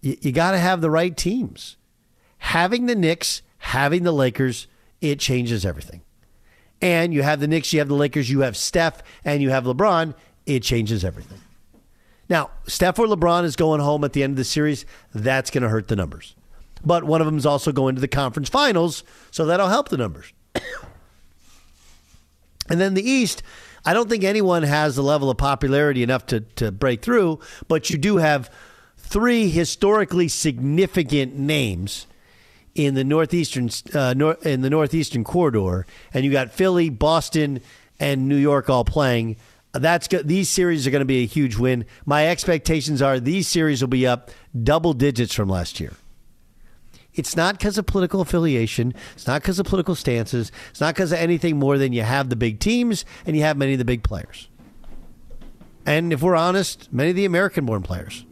you, 0.00 0.16
you 0.20 0.32
got 0.32 0.52
to 0.52 0.58
have 0.58 0.80
the 0.80 0.90
right 0.90 1.16
teams. 1.16 1.76
Having 2.38 2.86
the 2.86 2.94
Knicks, 2.94 3.42
having 3.58 4.02
the 4.02 4.12
Lakers, 4.12 4.66
it 5.00 5.18
changes 5.18 5.66
everything. 5.66 6.02
And 6.80 7.12
you 7.12 7.22
have 7.22 7.40
the 7.40 7.48
Knicks, 7.48 7.72
you 7.72 7.78
have 7.80 7.88
the 7.88 7.94
Lakers, 7.94 8.30
you 8.30 8.40
have 8.40 8.56
Steph, 8.56 9.02
and 9.24 9.42
you 9.42 9.50
have 9.50 9.64
LeBron, 9.64 10.14
it 10.46 10.62
changes 10.62 11.04
everything. 11.04 11.40
Now, 12.28 12.50
Steph 12.66 12.98
or 12.98 13.06
LeBron 13.06 13.44
is 13.44 13.56
going 13.56 13.80
home 13.80 14.04
at 14.04 14.12
the 14.12 14.22
end 14.22 14.32
of 14.32 14.36
the 14.36 14.44
series. 14.44 14.86
That's 15.12 15.50
going 15.50 15.62
to 15.62 15.68
hurt 15.68 15.88
the 15.88 15.96
numbers. 15.96 16.34
But 16.84 17.04
one 17.04 17.20
of 17.20 17.26
them 17.26 17.36
is 17.36 17.46
also 17.46 17.72
going 17.72 17.94
to 17.94 18.00
the 18.00 18.08
conference 18.08 18.48
finals, 18.48 19.04
so 19.30 19.46
that'll 19.46 19.68
help 19.68 19.88
the 19.88 19.96
numbers. 19.96 20.32
and 22.68 22.80
then 22.80 22.94
the 22.94 23.08
East, 23.08 23.42
I 23.84 23.92
don't 23.92 24.08
think 24.08 24.24
anyone 24.24 24.62
has 24.62 24.96
the 24.96 25.02
level 25.02 25.30
of 25.30 25.36
popularity 25.36 26.02
enough 26.02 26.26
to, 26.26 26.40
to 26.40 26.72
break 26.72 27.02
through, 27.02 27.40
but 27.68 27.90
you 27.90 27.98
do 27.98 28.16
have 28.16 28.50
three 28.96 29.48
historically 29.48 30.28
significant 30.28 31.36
names 31.36 32.06
in 32.74 32.94
the 32.94 33.04
northeastern 33.04 33.68
uh, 33.94 34.14
nor- 34.16 34.38
in 34.42 34.60
the 34.60 34.70
northeastern 34.70 35.24
corridor, 35.24 35.86
and 36.14 36.24
you 36.24 36.30
got 36.30 36.52
Philly, 36.52 36.88
Boston, 36.88 37.60
and 37.98 38.28
New 38.28 38.36
York 38.36 38.70
all 38.70 38.84
playing. 38.84 39.36
That's 39.72 40.08
these 40.08 40.48
series 40.48 40.86
are 40.86 40.90
going 40.90 41.00
to 41.00 41.06
be 41.06 41.22
a 41.22 41.26
huge 41.26 41.56
win. 41.56 41.84
My 42.04 42.28
expectations 42.28 43.02
are 43.02 43.20
these 43.20 43.48
series 43.48 43.80
will 43.80 43.88
be 43.88 44.06
up 44.06 44.30
double 44.62 44.92
digits 44.92 45.34
from 45.34 45.48
last 45.48 45.80
year. 45.80 45.92
It's 47.14 47.36
not 47.36 47.58
because 47.58 47.76
of 47.76 47.86
political 47.86 48.20
affiliation. 48.20 48.94
It's 49.14 49.26
not 49.26 49.42
because 49.42 49.58
of 49.58 49.66
political 49.66 49.94
stances. 49.94 50.52
It's 50.70 50.80
not 50.80 50.94
because 50.94 51.12
of 51.12 51.18
anything 51.18 51.58
more 51.58 51.76
than 51.76 51.92
you 51.92 52.02
have 52.02 52.28
the 52.28 52.36
big 52.36 52.60
teams 52.60 53.04
and 53.26 53.36
you 53.36 53.42
have 53.42 53.56
many 53.56 53.72
of 53.72 53.78
the 53.78 53.84
big 53.84 54.02
players. 54.02 54.48
And 55.86 56.12
if 56.12 56.22
we're 56.22 56.36
honest, 56.36 56.92
many 56.92 57.10
of 57.10 57.16
the 57.16 57.24
American 57.24 57.66
born 57.66 57.82
players. 57.82 58.24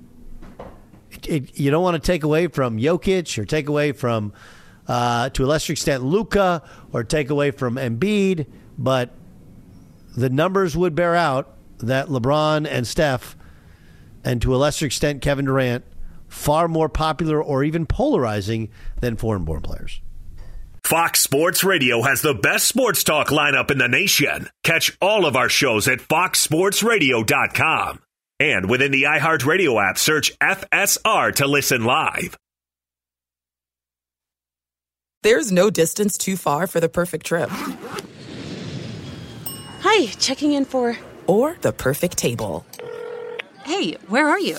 It, 1.10 1.28
it, 1.28 1.58
you 1.58 1.70
don't 1.70 1.82
want 1.82 2.02
to 2.02 2.06
take 2.06 2.22
away 2.22 2.46
from 2.46 2.78
Jokic 2.78 3.36
or 3.38 3.44
take 3.44 3.68
away 3.68 3.92
from, 3.92 4.32
uh, 4.86 5.30
to 5.30 5.44
a 5.44 5.46
lesser 5.46 5.72
extent, 5.72 6.04
Luka 6.04 6.62
or 6.92 7.02
take 7.02 7.30
away 7.30 7.50
from 7.50 7.76
Embiid, 7.76 8.46
but 8.76 9.10
the 10.16 10.30
numbers 10.30 10.76
would 10.76 10.94
bear 10.94 11.16
out 11.16 11.56
that 11.78 12.08
LeBron 12.08 12.66
and 12.68 12.86
Steph, 12.86 13.36
and 14.24 14.42
to 14.42 14.54
a 14.54 14.58
lesser 14.58 14.86
extent, 14.86 15.22
Kevin 15.22 15.44
Durant, 15.44 15.84
far 16.28 16.68
more 16.68 16.88
popular 16.88 17.42
or 17.42 17.64
even 17.64 17.86
polarizing 17.86 18.70
than 19.00 19.16
foreign 19.16 19.44
born 19.44 19.62
players. 19.62 20.00
Fox 20.84 21.20
Sports 21.20 21.64
Radio 21.64 22.02
has 22.02 22.22
the 22.22 22.34
best 22.34 22.66
sports 22.66 23.04
talk 23.04 23.28
lineup 23.28 23.70
in 23.70 23.76
the 23.78 23.88
nation. 23.88 24.48
Catch 24.64 24.96
all 25.02 25.26
of 25.26 25.36
our 25.36 25.50
shows 25.50 25.86
at 25.88 25.98
foxsportsradio.com. 25.98 28.00
And 28.40 28.70
within 28.70 28.92
the 28.92 29.02
iHeartRadio 29.02 29.90
app, 29.90 29.98
search 29.98 30.38
FSR 30.38 31.34
to 31.36 31.46
listen 31.46 31.84
live. 31.84 32.36
There's 35.22 35.50
no 35.50 35.68
distance 35.68 36.16
too 36.16 36.36
far 36.36 36.68
for 36.68 36.78
the 36.80 36.88
perfect 36.88 37.26
trip. 37.26 37.50
Hi, 39.80 40.06
checking 40.06 40.52
in 40.52 40.64
for. 40.64 40.96
Or 41.26 41.56
the 41.60 41.72
perfect 41.72 42.16
table. 42.16 42.64
Hey, 43.64 43.94
where 44.06 44.28
are 44.28 44.40
you? 44.40 44.58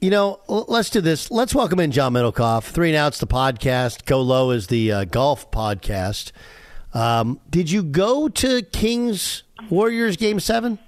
You 0.00 0.10
know, 0.10 0.38
let's 0.46 0.90
do 0.90 1.00
this. 1.00 1.28
Let's 1.28 1.52
welcome 1.56 1.80
in 1.80 1.90
John 1.90 2.12
Middlekauff. 2.12 2.62
Three 2.62 2.90
and 2.90 2.96
Outs, 2.96 3.18
the 3.18 3.26
podcast. 3.26 4.04
Go 4.04 4.22
Low 4.22 4.52
is 4.52 4.68
the 4.68 4.92
uh, 4.92 5.04
golf 5.04 5.50
podcast. 5.50 6.30
Um, 6.94 7.40
did 7.50 7.68
you 7.68 7.82
go 7.82 8.28
to 8.28 8.62
Kings 8.62 9.42
Warriors 9.68 10.16
game 10.16 10.38
seven? 10.38 10.78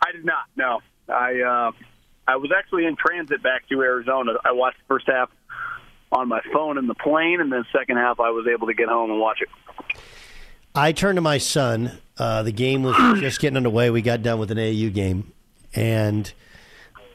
I 0.00 0.12
did 0.12 0.24
not. 0.24 0.44
No, 0.54 0.78
I 1.08 1.40
uh, 1.40 1.72
I 2.28 2.36
was 2.36 2.52
actually 2.56 2.86
in 2.86 2.94
transit 2.94 3.42
back 3.42 3.68
to 3.70 3.82
Arizona. 3.82 4.34
I 4.44 4.52
watched 4.52 4.78
the 4.78 4.84
first 4.86 5.08
half 5.08 5.28
on 6.12 6.28
my 6.28 6.42
phone 6.52 6.78
in 6.78 6.86
the 6.86 6.94
plane, 6.94 7.40
and 7.40 7.52
then 7.52 7.64
second 7.76 7.96
half 7.96 8.20
I 8.20 8.30
was 8.30 8.46
able 8.46 8.68
to 8.68 8.74
get 8.74 8.88
home 8.88 9.10
and 9.10 9.18
watch 9.18 9.40
it. 9.40 9.48
I 10.72 10.92
turned 10.92 11.16
to 11.16 11.22
my 11.22 11.38
son. 11.38 11.98
Uh, 12.16 12.44
the 12.44 12.52
game 12.52 12.84
was 12.84 12.96
just 13.18 13.40
getting 13.40 13.56
underway. 13.56 13.90
We 13.90 14.02
got 14.02 14.22
done 14.22 14.38
with 14.38 14.52
an 14.52 14.58
AU 14.58 14.90
game, 14.90 15.32
and 15.74 16.32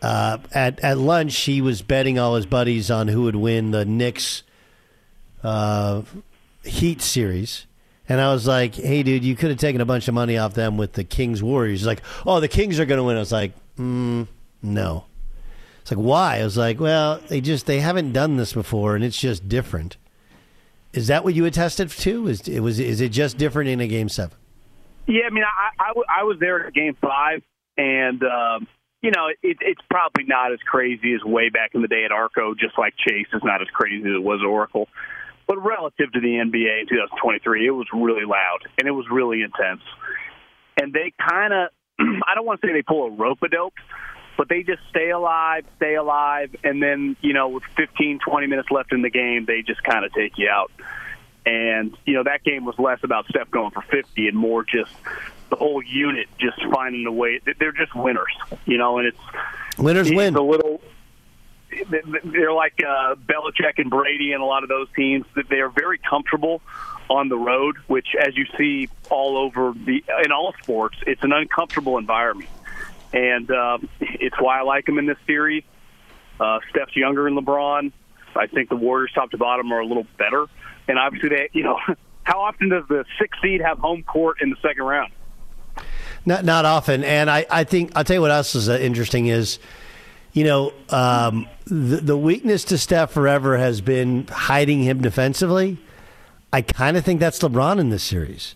uh, 0.02 0.38
at 0.54 0.80
at 0.80 0.98
lunch 0.98 1.38
he 1.42 1.62
was 1.62 1.82
betting 1.82 2.18
all 2.18 2.36
his 2.36 2.46
buddies 2.46 2.90
on 2.90 3.08
who 3.08 3.24
would 3.24 3.36
win 3.36 3.72
the 3.72 3.86
Knicks 3.86 4.44
uh, 5.44 6.02
Heat 6.64 7.02
series. 7.02 7.66
And 8.10 8.20
I 8.20 8.34
was 8.34 8.46
like, 8.46 8.76
"Hey, 8.76 9.04
dude, 9.04 9.24
you 9.24 9.36
could 9.36 9.52
have 9.52 9.60
taken 9.60 9.80
a 9.80 9.86
bunch 9.86 10.08
of 10.08 10.14
money 10.14 10.38
off 10.38 10.54
them 10.54 10.78
with 10.78 10.94
the 10.94 11.04
Kings 11.04 11.42
Warriors." 11.42 11.80
He's 11.80 11.88
like, 11.88 12.02
"Oh, 12.26 12.40
the 12.40 12.48
Kings 12.48 12.80
are 12.80 12.86
going 12.86 12.98
to 12.98 13.04
win." 13.04 13.16
I 13.16 13.20
was 13.20 13.32
like, 13.32 13.54
mm, 13.78 14.28
"No." 14.62 15.06
It's 15.82 15.92
like, 15.92 16.00
"Why?" 16.00 16.40
I 16.40 16.44
was 16.44 16.58
like, 16.58 16.80
"Well, 16.80 17.22
they 17.30 17.40
just 17.40 17.68
they 17.68 17.80
haven't 17.80 18.12
done 18.12 18.38
this 18.38 18.54
before, 18.54 18.96
and 18.96 19.04
it's 19.04 19.20
just 19.20 19.48
different." 19.48 19.98
Is 20.94 21.08
that 21.08 21.24
what 21.24 21.34
you 21.34 21.46
attested 21.46 21.90
to? 21.90 22.28
Is 22.28 22.48
it 22.48 22.60
was 22.60 22.80
is 22.80 23.00
it 23.02 23.10
just 23.10 23.38
different 23.38 23.70
in 23.70 23.80
a 23.80 23.88
game 23.88 24.10
seven? 24.10 24.38
Yeah, 25.08 25.24
I 25.26 25.30
mean, 25.30 25.44
I, 25.80 26.24
was 26.24 26.38
there 26.40 26.68
at 26.68 26.74
Game 26.74 26.96
Five, 27.02 27.42
and 27.78 28.22
um, 28.24 28.68
you 29.02 29.12
know, 29.12 29.28
it, 29.28 29.58
it's 29.62 29.82
probably 29.90 30.26
not 30.26 30.54
as 30.54 30.60
crazy 30.60 31.14
as 31.14 31.24
way 31.24 31.50
back 31.50 31.72
in 31.74 31.82
the 31.82 31.88
day 31.88 32.06
at 32.06 32.12
Arco. 32.12 32.54
Just 32.54 32.78
like 32.78 32.94
Chase 32.98 33.28
is 33.34 33.42
not 33.44 33.62
as 33.62 33.68
crazy 33.74 34.08
as 34.08 34.16
it 34.16 34.24
was 34.24 34.42
at 34.42 34.48
Oracle, 34.48 34.88
but 35.48 35.58
relative 35.58 36.12
to 36.14 36.20
the 36.20 36.28
NBA 36.28 36.82
in 36.82 36.88
2023, 36.88 37.68
it 37.68 37.72
was 37.72 37.88
really 37.94 38.26
loud 38.26 38.60
and 38.78 38.88
it 38.88 38.92
was 38.92 39.06
really 39.12 39.42
intense. 39.42 39.82
And 40.80 40.94
they 40.94 41.14
kind 41.20 41.54
of, 41.54 41.70
I 42.00 42.36
don't 42.36 42.46
want 42.46 42.62
to 42.62 42.68
say 42.68 42.74
they 42.74 42.84
pull 42.84 43.08
a 43.08 43.12
rope 43.12 43.40
a 43.42 43.50
dope, 43.50 43.74
but 44.38 44.50
they 44.50 44.64
just 44.64 44.82
stay 44.90 45.10
alive, 45.10 45.66
stay 45.78 45.96
alive, 45.96 46.56
and 46.64 46.82
then 46.82 47.18
you 47.22 47.34
know, 47.34 47.50
with 47.50 47.64
15, 47.76 48.20
20 48.26 48.48
minutes 48.48 48.70
left 48.72 48.94
in 48.94 49.02
the 49.02 49.10
game, 49.10 49.46
they 49.46 49.62
just 49.62 49.84
kind 49.84 50.06
of 50.06 50.14
take 50.14 50.38
you 50.38 50.48
out. 50.48 50.72
And 51.46 51.98
you 52.06 52.14
know, 52.14 52.24
that 52.24 52.44
game 52.44 52.66
was 52.66 52.76
less 52.78 53.00
about 53.04 53.26
Steph 53.28 53.50
going 53.50 53.72
for 53.72 53.82
50 53.82 54.28
and 54.28 54.38
more 54.38 54.64
just 54.64 54.94
the 55.52 55.58
whole 55.58 55.84
unit 55.84 56.28
just 56.40 56.58
finding 56.74 57.06
a 57.06 57.12
way. 57.12 57.40
They're 57.60 57.74
just 57.74 57.94
winners, 57.94 58.34
you 58.66 58.78
know, 58.78 58.98
and 58.98 59.08
it's 59.08 59.78
winners 59.78 60.08
it's 60.08 60.16
win. 60.16 60.36
A 60.36 60.42
little. 60.42 60.82
They're 62.24 62.52
like 62.52 62.82
uh, 62.86 63.16
Belichick 63.16 63.78
and 63.78 63.90
Brady 63.90 64.34
and 64.34 64.42
a 64.42 64.46
lot 64.46 64.64
of 64.64 64.70
those 64.70 64.88
teams. 64.96 65.26
That 65.36 65.50
they 65.50 65.60
are 65.60 65.70
very 65.70 66.00
comfortable 66.00 66.62
on 67.10 67.30
the 67.30 67.38
road, 67.38 67.78
which, 67.88 68.08
as 68.20 68.36
you 68.36 68.46
see 68.58 68.90
all 69.10 69.38
over 69.38 69.74
the 69.74 70.04
in 70.26 70.32
all 70.32 70.54
sports, 70.64 70.98
it's 71.06 71.24
an 71.24 71.34
uncomfortable 71.34 71.98
environment, 71.98 72.50
and 73.14 73.52
um, 73.52 73.90
it's 74.00 74.40
why 74.40 74.60
I 74.60 74.64
like 74.64 74.86
them 74.86 74.98
in 74.98 75.06
this 75.06 75.20
series. 75.28 75.64
Uh, 76.40 76.60
Steph's 76.72 76.96
younger 76.96 77.26
than 77.26 77.36
LeBron. 77.36 77.92
I 78.36 78.48
think 78.48 78.70
the 78.70 78.78
Warriors, 78.78 79.12
top 79.14 79.32
to 79.32 79.38
bottom, 79.38 79.72
are 79.74 79.82
a 79.82 79.86
little 79.86 80.08
better, 80.18 80.46
and 80.88 80.98
obviously 80.98 81.30
they, 81.30 81.50
you 81.52 81.64
know, 81.64 81.78
how 82.24 82.40
often 82.40 82.70
does 82.70 82.86
the 82.88 83.04
sixth 83.20 83.42
seed 83.42 83.62
have 83.62 83.80
home 83.80 84.04
court 84.04 84.42
in 84.42 84.50
the 84.50 84.56
second 84.62 84.84
round? 84.84 85.12
Not 86.26 86.46
not 86.46 86.66
often, 86.66 87.04
and 87.04 87.32
I, 87.32 87.46
I 87.50 87.64
think 87.64 87.92
I'll 87.96 88.04
tell 88.04 88.18
you 88.18 88.22
what 88.22 88.32
else 88.32 88.54
is 88.54 88.70
uh, 88.70 88.78
interesting 88.78 89.28
is, 89.28 89.58
you 90.34 90.44
know, 90.44 90.72
um, 90.90 91.48
the 91.66 91.98
the 91.98 92.18
weakness 92.18 92.64
to 92.66 92.78
Steph 92.78 93.12
forever 93.12 93.58
has 93.58 93.82
been 93.82 94.28
hiding 94.28 94.84
him 94.84 95.02
defensively. 95.02 95.80
I 96.54 96.62
kind 96.62 96.96
of 96.96 97.04
think 97.04 97.20
that's 97.20 97.40
LeBron 97.40 97.80
in 97.80 97.90
this 97.90 98.04
series. 98.04 98.56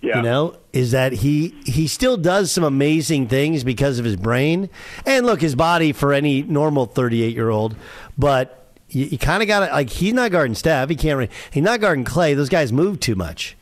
Yeah. 0.00 0.16
You 0.16 0.22
know, 0.22 0.56
is 0.72 0.90
that 0.90 1.12
he 1.12 1.54
he 1.64 1.86
still 1.86 2.16
does 2.16 2.50
some 2.50 2.64
amazing 2.64 3.28
things 3.28 3.62
because 3.62 4.00
of 4.00 4.04
his 4.04 4.16
brain 4.16 4.68
and 5.06 5.24
look 5.24 5.40
his 5.40 5.54
body 5.54 5.92
for 5.92 6.12
any 6.12 6.42
normal 6.42 6.86
thirty 6.86 7.22
eight 7.22 7.36
year 7.36 7.50
old, 7.50 7.76
but 8.18 8.74
you, 8.88 9.04
you 9.04 9.18
kind 9.18 9.42
of 9.42 9.46
got 9.46 9.68
to 9.68 9.72
like 9.72 9.90
he's 9.90 10.12
not 10.12 10.32
guarding 10.32 10.56
Steph. 10.56 10.88
He 10.88 10.96
can't. 10.96 11.30
He's 11.52 11.62
not 11.62 11.80
guarding 11.80 12.02
Clay. 12.02 12.34
Those 12.34 12.48
guys 12.48 12.72
move 12.72 12.98
too 12.98 13.14
much. 13.14 13.56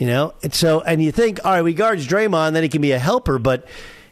You 0.00 0.06
know, 0.06 0.32
and 0.42 0.54
so 0.54 0.80
and 0.80 1.02
you 1.02 1.12
think, 1.12 1.44
all 1.44 1.52
right, 1.52 1.62
we 1.62 1.74
guards 1.74 2.08
Draymond, 2.08 2.54
then 2.54 2.62
he 2.62 2.70
can 2.70 2.80
be 2.80 2.92
a 2.92 2.98
helper, 2.98 3.38
but 3.38 3.68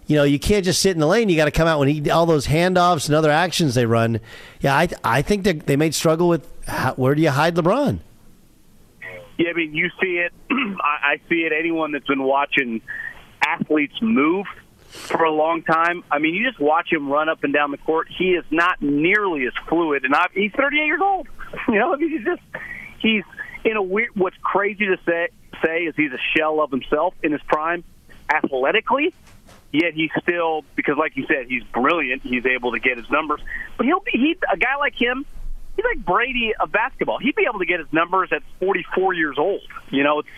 you 0.06 0.16
know, 0.16 0.24
you 0.24 0.38
can't 0.38 0.62
just 0.62 0.82
sit 0.82 0.90
in 0.90 0.98
the 0.98 1.06
lane. 1.06 1.30
You 1.30 1.36
got 1.36 1.46
to 1.46 1.50
come 1.50 1.66
out 1.66 1.78
when 1.78 1.88
he 1.88 2.10
all 2.10 2.26
those 2.26 2.46
handoffs 2.46 3.06
and 3.06 3.14
other 3.14 3.30
actions 3.30 3.74
they 3.74 3.86
run. 3.86 4.20
Yeah, 4.60 4.76
I 4.76 4.88
I 5.02 5.22
think 5.22 5.44
that 5.44 5.66
they 5.66 5.76
may 5.76 5.90
struggle 5.92 6.28
with 6.28 6.46
how, 6.66 6.92
where 6.96 7.14
do 7.14 7.22
you 7.22 7.30
hide 7.30 7.54
LeBron? 7.54 8.00
Yeah, 9.38 9.48
I 9.48 9.52
mean, 9.54 9.74
you 9.74 9.88
see 9.98 10.18
it. 10.18 10.34
I, 10.50 11.12
I 11.12 11.20
see 11.30 11.46
it. 11.46 11.54
Anyone 11.58 11.92
that's 11.92 12.06
been 12.06 12.22
watching 12.22 12.82
athletes 13.40 13.94
move 14.02 14.44
for 14.88 15.24
a 15.24 15.32
long 15.32 15.62
time. 15.62 16.04
I 16.10 16.18
mean, 16.18 16.34
you 16.34 16.46
just 16.46 16.60
watch 16.60 16.92
him 16.92 17.08
run 17.08 17.30
up 17.30 17.44
and 17.44 17.54
down 17.54 17.70
the 17.70 17.78
court. 17.78 18.08
He 18.10 18.32
is 18.34 18.44
not 18.50 18.82
nearly 18.82 19.46
as 19.46 19.54
fluid, 19.66 20.04
and 20.04 20.14
I, 20.14 20.26
he's 20.34 20.52
38 20.52 20.84
years 20.84 21.00
old. 21.02 21.28
You 21.66 21.78
know, 21.78 21.94
I 21.94 21.96
mean, 21.96 22.10
he's 22.10 22.26
just 22.26 22.42
he's 22.98 23.22
in 23.64 23.78
a 23.78 23.82
weird. 23.82 24.10
What's 24.14 24.36
crazy 24.42 24.84
to 24.84 24.98
say 25.06 25.28
say 25.64 25.84
is 25.84 25.94
he's 25.96 26.12
a 26.12 26.36
shell 26.36 26.60
of 26.60 26.70
himself 26.70 27.14
in 27.22 27.32
his 27.32 27.42
prime, 27.42 27.84
athletically. 28.32 29.14
Yet 29.72 29.92
he's 29.94 30.10
still 30.22 30.64
because, 30.76 30.96
like 30.96 31.16
you 31.16 31.26
said, 31.26 31.46
he's 31.48 31.62
brilliant. 31.64 32.22
He's 32.22 32.46
able 32.46 32.72
to 32.72 32.78
get 32.78 32.96
his 32.96 33.10
numbers, 33.10 33.40
but 33.76 33.84
he'll 33.84 34.00
be 34.00 34.12
he 34.12 34.36
a 34.50 34.56
guy 34.56 34.76
like 34.76 34.94
him. 34.94 35.26
He's 35.76 35.84
like 35.84 36.04
Brady 36.04 36.54
of 36.58 36.72
basketball. 36.72 37.18
He'd 37.18 37.36
be 37.36 37.46
able 37.48 37.58
to 37.58 37.66
get 37.66 37.78
his 37.78 37.92
numbers 37.92 38.30
at 38.32 38.42
44 38.60 39.12
years 39.12 39.36
old. 39.38 39.60
You 39.90 40.04
know, 40.04 40.20
it's 40.20 40.28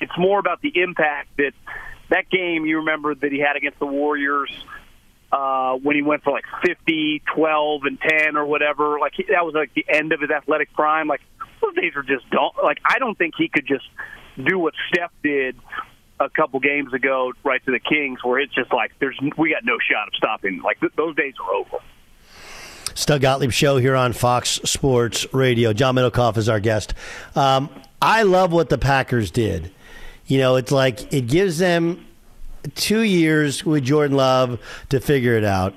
it's 0.00 0.18
more 0.18 0.38
about 0.38 0.60
the 0.60 0.70
impact 0.74 1.36
that 1.38 1.52
that 2.10 2.28
game 2.30 2.66
you 2.66 2.78
remember 2.78 3.14
that 3.14 3.32
he 3.32 3.40
had 3.40 3.56
against 3.56 3.78
the 3.78 3.86
Warriors 3.86 4.50
uh, 5.32 5.74
when 5.74 5.96
he 5.96 6.02
went 6.02 6.22
for 6.22 6.30
like 6.30 6.44
50, 6.64 7.22
12, 7.34 7.82
and 7.84 7.98
10 8.00 8.36
or 8.36 8.46
whatever. 8.46 9.00
Like 9.00 9.12
he, 9.16 9.24
that 9.30 9.44
was 9.44 9.54
like 9.54 9.72
the 9.74 9.84
end 9.88 10.12
of 10.12 10.20
his 10.20 10.30
athletic 10.30 10.72
prime. 10.74 11.08
Like 11.08 11.22
those 11.60 11.74
days 11.74 11.92
are 11.96 12.02
just 12.02 12.28
don't. 12.30 12.54
Like 12.62 12.78
I 12.84 12.98
don't 12.98 13.16
think 13.16 13.34
he 13.36 13.48
could 13.48 13.66
just 13.66 13.84
do 14.42 14.58
what 14.58 14.74
Steph 14.88 15.12
did 15.22 15.56
a 16.20 16.28
couple 16.30 16.60
games 16.60 16.92
ago, 16.92 17.32
right 17.42 17.64
to 17.64 17.72
the 17.72 17.80
Kings, 17.80 18.22
where 18.22 18.38
it's 18.38 18.54
just 18.54 18.72
like 18.72 18.92
there's 18.98 19.18
we 19.36 19.50
got 19.50 19.64
no 19.64 19.78
shot 19.78 20.08
of 20.08 20.14
stopping. 20.14 20.60
Like 20.62 20.80
th- 20.80 20.92
those 20.96 21.14
days 21.16 21.34
are 21.44 21.54
over. 21.54 21.78
Doug 23.06 23.20
Gottlieb 23.20 23.50
show 23.50 23.76
here 23.76 23.96
on 23.96 24.12
Fox 24.12 24.60
Sports 24.64 25.26
Radio. 25.34 25.72
John 25.72 25.96
Middlekauff 25.96 26.36
is 26.36 26.48
our 26.48 26.60
guest. 26.60 26.94
Um, 27.34 27.68
I 28.00 28.22
love 28.22 28.52
what 28.52 28.68
the 28.68 28.78
Packers 28.78 29.30
did. 29.30 29.72
You 30.26 30.38
know, 30.38 30.56
it's 30.56 30.72
like 30.72 31.12
it 31.12 31.26
gives 31.26 31.58
them 31.58 32.06
two 32.74 33.02
years 33.02 33.64
with 33.64 33.84
Jordan 33.84 34.16
Love 34.16 34.60
to 34.88 35.00
figure 35.00 35.36
it 35.36 35.44
out. 35.44 35.74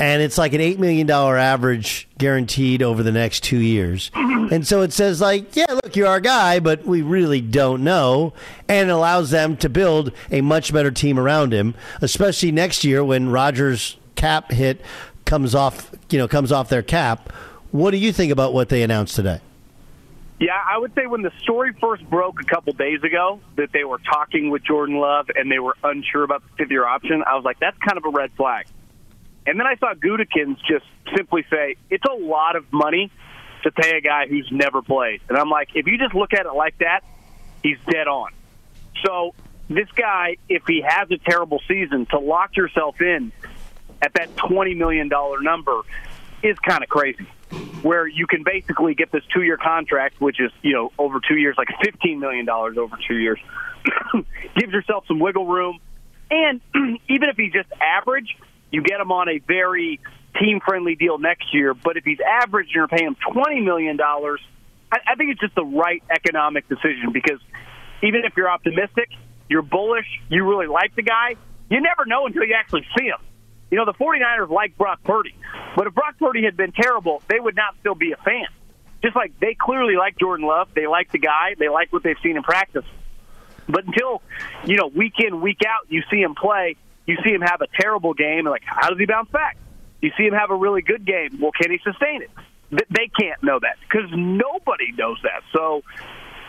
And 0.00 0.22
it's 0.22 0.38
like 0.38 0.52
an 0.52 0.60
$8 0.60 0.78
million 0.78 1.10
average 1.10 2.08
guaranteed 2.18 2.82
over 2.82 3.02
the 3.02 3.10
next 3.12 3.42
two 3.42 3.58
years. 3.58 4.10
And 4.50 4.66
so 4.66 4.80
it 4.80 4.94
says, 4.94 5.20
like, 5.20 5.54
yeah, 5.56 5.66
look, 5.68 5.94
you're 5.94 6.06
our 6.06 6.20
guy, 6.20 6.58
but 6.58 6.86
we 6.86 7.02
really 7.02 7.42
don't 7.42 7.84
know. 7.84 8.32
And 8.66 8.88
it 8.88 8.92
allows 8.92 9.28
them 9.28 9.58
to 9.58 9.68
build 9.68 10.10
a 10.30 10.40
much 10.40 10.72
better 10.72 10.90
team 10.90 11.18
around 11.18 11.52
him, 11.52 11.74
especially 12.00 12.50
next 12.50 12.82
year 12.82 13.04
when 13.04 13.28
Rodgers' 13.28 13.98
cap 14.14 14.50
hit 14.50 14.80
comes 15.26 15.54
off, 15.54 15.90
you 16.08 16.18
know, 16.18 16.26
comes 16.26 16.50
off 16.50 16.70
their 16.70 16.82
cap. 16.82 17.30
What 17.72 17.90
do 17.90 17.98
you 17.98 18.10
think 18.10 18.32
about 18.32 18.54
what 18.54 18.70
they 18.70 18.82
announced 18.82 19.16
today? 19.16 19.40
Yeah, 20.40 20.58
I 20.66 20.78
would 20.78 20.94
say 20.94 21.06
when 21.06 21.22
the 21.22 21.32
story 21.42 21.74
first 21.80 22.08
broke 22.08 22.40
a 22.40 22.44
couple 22.44 22.72
days 22.72 23.02
ago 23.02 23.40
that 23.56 23.72
they 23.72 23.84
were 23.84 23.98
talking 23.98 24.50
with 24.50 24.62
Jordan 24.64 24.96
Love 24.96 25.26
and 25.34 25.50
they 25.50 25.58
were 25.58 25.76
unsure 25.84 26.22
about 26.22 26.42
the 26.42 26.48
fifth 26.56 26.70
year 26.70 26.86
option, 26.86 27.22
I 27.26 27.34
was 27.34 27.44
like, 27.44 27.58
that's 27.58 27.76
kind 27.78 27.98
of 27.98 28.04
a 28.06 28.10
red 28.10 28.30
flag. 28.32 28.66
And 29.48 29.58
then 29.58 29.66
I 29.66 29.76
saw 29.76 29.94
Gutekunst 29.94 30.58
just 30.68 30.84
simply 31.16 31.42
say, 31.48 31.76
it's 31.88 32.04
a 32.04 32.12
lot 32.12 32.54
of 32.54 32.70
money 32.70 33.10
to 33.62 33.70
pay 33.70 33.96
a 33.96 34.00
guy 34.02 34.26
who's 34.26 34.46
never 34.52 34.82
played. 34.82 35.22
And 35.30 35.38
I'm 35.38 35.48
like, 35.48 35.70
if 35.74 35.86
you 35.86 35.96
just 35.96 36.14
look 36.14 36.34
at 36.34 36.44
it 36.44 36.52
like 36.52 36.76
that, 36.78 37.00
he's 37.62 37.78
dead 37.90 38.08
on. 38.08 38.32
So 39.06 39.34
this 39.70 39.88
guy, 39.96 40.36
if 40.50 40.64
he 40.66 40.84
has 40.86 41.10
a 41.10 41.16
terrible 41.16 41.62
season, 41.66 42.04
to 42.10 42.18
lock 42.18 42.58
yourself 42.58 43.00
in 43.00 43.32
at 44.02 44.12
that 44.14 44.36
$20 44.36 44.76
million 44.76 45.08
number 45.40 45.80
is 46.42 46.58
kind 46.58 46.82
of 46.82 46.90
crazy. 46.90 47.26
Where 47.80 48.06
you 48.06 48.26
can 48.26 48.42
basically 48.42 48.94
get 48.94 49.10
this 49.10 49.22
two 49.32 49.42
year 49.42 49.56
contract, 49.56 50.20
which 50.20 50.40
is, 50.40 50.52
you 50.60 50.74
know, 50.74 50.92
over 50.98 51.20
two 51.26 51.36
years, 51.36 51.56
like 51.56 51.68
$15 51.68 52.18
million 52.18 52.46
over 52.50 52.98
two 53.08 53.16
years, 53.16 53.38
gives 54.58 54.74
yourself 54.74 55.04
some 55.08 55.20
wiggle 55.20 55.46
room. 55.46 55.78
And 56.30 56.60
even 57.08 57.30
if 57.30 57.36
he's 57.38 57.54
just 57.54 57.70
average, 57.80 58.36
you 58.70 58.82
get 58.82 59.00
him 59.00 59.12
on 59.12 59.28
a 59.28 59.38
very 59.38 60.00
team 60.40 60.60
friendly 60.64 60.94
deal 60.94 61.18
next 61.18 61.54
year. 61.54 61.74
But 61.74 61.96
if 61.96 62.04
he's 62.04 62.18
average 62.20 62.66
and 62.66 62.74
you're 62.74 62.88
paying 62.88 63.08
him 63.08 63.16
$20 63.34 63.64
million, 63.64 63.98
I, 64.00 64.98
I 65.06 65.14
think 65.16 65.32
it's 65.32 65.40
just 65.40 65.54
the 65.54 65.64
right 65.64 66.02
economic 66.10 66.68
decision 66.68 67.12
because 67.12 67.40
even 68.02 68.22
if 68.24 68.36
you're 68.36 68.50
optimistic, 68.50 69.10
you're 69.48 69.62
bullish, 69.62 70.06
you 70.28 70.44
really 70.44 70.66
like 70.66 70.94
the 70.94 71.02
guy, 71.02 71.36
you 71.70 71.80
never 71.80 72.04
know 72.06 72.26
until 72.26 72.44
you 72.44 72.54
actually 72.54 72.86
see 72.98 73.06
him. 73.06 73.18
You 73.70 73.76
know, 73.76 73.84
the 73.84 73.94
49ers 73.94 74.48
like 74.48 74.78
Brock 74.78 75.02
Purdy, 75.04 75.34
but 75.76 75.86
if 75.86 75.94
Brock 75.94 76.18
Purdy 76.18 76.44
had 76.44 76.56
been 76.56 76.72
terrible, 76.72 77.22
they 77.28 77.38
would 77.38 77.54
not 77.54 77.74
still 77.80 77.94
be 77.94 78.12
a 78.12 78.16
fan. 78.16 78.46
Just 79.02 79.14
like 79.14 79.38
they 79.40 79.54
clearly 79.54 79.94
like 79.96 80.18
Jordan 80.18 80.46
Love, 80.46 80.68
they 80.74 80.86
like 80.86 81.12
the 81.12 81.18
guy, 81.18 81.54
they 81.58 81.68
like 81.68 81.92
what 81.92 82.02
they've 82.02 82.16
seen 82.22 82.36
in 82.36 82.42
practice. 82.42 82.84
But 83.68 83.84
until, 83.86 84.22
you 84.64 84.76
know, 84.76 84.86
week 84.86 85.14
in, 85.18 85.42
week 85.42 85.58
out, 85.66 85.86
you 85.90 86.02
see 86.10 86.20
him 86.22 86.34
play, 86.34 86.76
you 87.08 87.16
see 87.24 87.30
him 87.30 87.40
have 87.40 87.60
a 87.62 87.66
terrible 87.80 88.14
game, 88.14 88.40
and 88.40 88.50
like, 88.50 88.62
how 88.64 88.90
does 88.90 88.98
he 88.98 89.06
bounce 89.06 89.30
back? 89.30 89.56
You 90.00 90.12
see 90.16 90.24
him 90.24 90.34
have 90.34 90.50
a 90.50 90.54
really 90.54 90.82
good 90.82 91.04
game. 91.04 91.40
Well, 91.40 91.50
can 91.50 91.72
he 91.72 91.78
sustain 91.82 92.22
it? 92.22 92.30
They 92.70 93.10
can't 93.18 93.42
know 93.42 93.58
that 93.58 93.78
because 93.80 94.10
nobody 94.12 94.92
knows 94.92 95.18
that. 95.22 95.42
So 95.52 95.82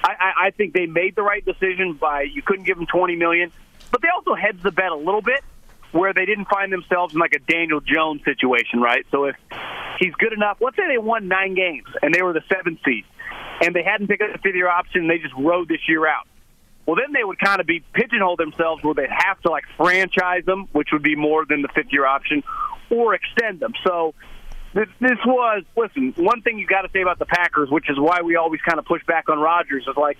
I, 0.03 0.47
I 0.47 0.51
think 0.51 0.73
they 0.73 0.85
made 0.85 1.15
the 1.15 1.23
right 1.23 1.43
decision 1.43 1.93
by 1.93 2.23
you 2.23 2.41
couldn't 2.41 2.65
give 2.65 2.77
him 2.77 2.85
twenty 2.85 3.15
million, 3.15 3.51
but 3.89 4.01
they 4.01 4.09
also 4.09 4.35
hedged 4.35 4.61
the 4.61 4.71
bet 4.71 4.91
a 4.91 4.95
little 4.95 5.21
bit 5.21 5.41
where 5.93 6.13
they 6.13 6.25
didn't 6.25 6.49
find 6.49 6.71
themselves 6.71 7.13
in 7.13 7.19
like 7.19 7.33
a 7.33 7.39
Daniel 7.39 7.79
Jones 7.79 8.21
situation, 8.25 8.81
right? 8.81 9.05
So 9.11 9.23
if 9.25 9.35
he's 9.97 10.13
good 10.15 10.33
enough, 10.33 10.57
let's 10.59 10.75
say 10.75 10.83
they 10.87 10.97
won 10.99 11.27
nine 11.27 11.55
games 11.55 11.87
and 12.03 12.13
they 12.13 12.21
were 12.21 12.33
the 12.33 12.43
seventh 12.53 12.79
seed, 12.85 13.05
and 13.61 13.73
they 13.73 13.83
hadn't 13.83 14.07
picked 14.07 14.21
up 14.21 14.33
the 14.33 14.39
fifth 14.39 14.55
year 14.55 14.69
option, 14.69 15.01
and 15.01 15.09
they 15.09 15.17
just 15.17 15.33
rode 15.35 15.69
this 15.69 15.87
year 15.87 16.05
out. 16.05 16.27
Well, 16.89 16.95
then 16.95 17.13
they 17.13 17.23
would 17.23 17.37
kind 17.37 17.61
of 17.61 17.67
be 17.67 17.83
pigeonhole 17.93 18.35
themselves 18.35 18.83
where 18.83 18.95
they'd 18.95 19.11
have 19.11 19.39
to 19.41 19.51
like 19.51 19.65
franchise 19.77 20.43
them, 20.45 20.67
which 20.71 20.87
would 20.91 21.03
be 21.03 21.15
more 21.15 21.45
than 21.45 21.61
the 21.61 21.67
fifth 21.67 21.93
year 21.93 22.03
option, 22.03 22.43
or 22.89 23.13
extend 23.13 23.59
them. 23.59 23.73
So 23.83 24.15
this, 24.73 24.87
this 24.99 25.19
was 25.23 25.61
listen. 25.77 26.15
One 26.17 26.41
thing 26.41 26.57
you 26.57 26.65
got 26.65 26.81
to 26.81 26.89
say 26.91 27.03
about 27.03 27.19
the 27.19 27.27
Packers, 27.27 27.69
which 27.69 27.91
is 27.91 27.99
why 27.99 28.21
we 28.23 28.37
always 28.37 28.59
kind 28.61 28.79
of 28.79 28.85
push 28.85 29.05
back 29.05 29.29
on 29.29 29.37
Rodgers, 29.37 29.85
is 29.87 29.95
like 29.97 30.17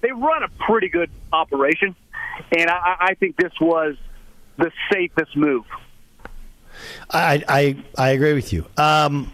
they 0.00 0.10
run 0.10 0.42
a 0.42 0.48
pretty 0.48 0.88
good 0.88 1.10
operation, 1.34 1.94
and 2.50 2.70
I, 2.70 2.96
I 2.98 3.14
think 3.20 3.36
this 3.36 3.52
was 3.60 3.96
the 4.56 4.72
safest 4.90 5.36
move. 5.36 5.66
I 7.10 7.44
I, 7.46 7.76
I 7.98 8.08
agree 8.12 8.32
with 8.32 8.54
you. 8.54 8.64
Um, 8.78 9.30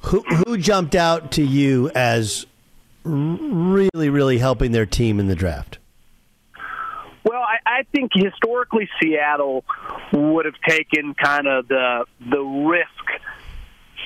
who 0.00 0.20
who 0.20 0.58
jumped 0.58 0.94
out 0.94 1.32
to 1.32 1.42
you 1.42 1.90
as 1.94 2.44
really 3.94 4.10
really 4.10 4.38
helping 4.38 4.72
their 4.72 4.84
team 4.84 5.20
in 5.20 5.28
the 5.28 5.36
draft? 5.36 5.78
Well, 7.24 7.40
I, 7.40 7.78
I 7.78 7.82
think 7.92 8.10
historically 8.12 8.88
Seattle 9.00 9.64
would 10.12 10.44
have 10.44 10.60
taken 10.68 11.14
kind 11.14 11.46
of 11.46 11.68
the 11.68 12.04
the 12.20 12.40
risk 12.40 13.22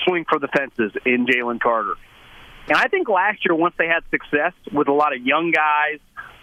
swing 0.04 0.26
for 0.28 0.38
the 0.38 0.48
fences 0.48 0.92
in 1.04 1.26
Jalen 1.26 1.60
Carter. 1.60 1.94
And 2.68 2.76
I 2.76 2.88
think 2.88 3.08
last 3.08 3.38
year, 3.46 3.54
once 3.54 3.74
they 3.78 3.86
had 3.86 4.04
success 4.10 4.52
with 4.70 4.88
a 4.88 4.92
lot 4.92 5.16
of 5.16 5.22
young 5.22 5.50
guys, 5.50 6.00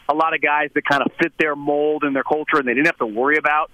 a 0.10 0.16
lot 0.16 0.34
of 0.34 0.42
guys 0.42 0.72
that 0.74 0.84
kind 0.84 1.04
of 1.04 1.12
fit 1.22 1.34
their 1.38 1.56
mold 1.56 2.04
and 2.04 2.16
their 2.16 2.24
culture, 2.24 2.58
and 2.58 2.68
they 2.68 2.74
didn't 2.74 2.88
have 2.88 2.98
to 2.98 3.06
worry 3.06 3.38
about, 3.38 3.70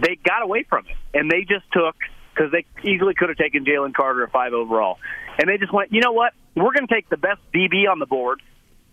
they 0.00 0.16
got 0.16 0.42
away 0.42 0.64
from 0.66 0.86
it. 0.86 0.96
And 1.12 1.30
they 1.30 1.40
just 1.40 1.70
took, 1.72 1.94
because 2.34 2.52
they 2.52 2.64
easily 2.88 3.12
could 3.14 3.28
have 3.28 3.36
taken 3.36 3.66
Jalen 3.66 3.92
Carter 3.92 4.24
at 4.24 4.32
five 4.32 4.54
overall. 4.54 4.96
And 5.38 5.48
they 5.48 5.58
just 5.58 5.72
went, 5.74 5.92
you 5.92 6.00
know 6.00 6.12
what? 6.12 6.32
We're 6.56 6.72
going 6.72 6.86
to 6.88 6.94
take 6.94 7.10
the 7.10 7.18
best 7.18 7.40
DB 7.54 7.86
on 7.90 7.98
the 7.98 8.06
board, 8.06 8.40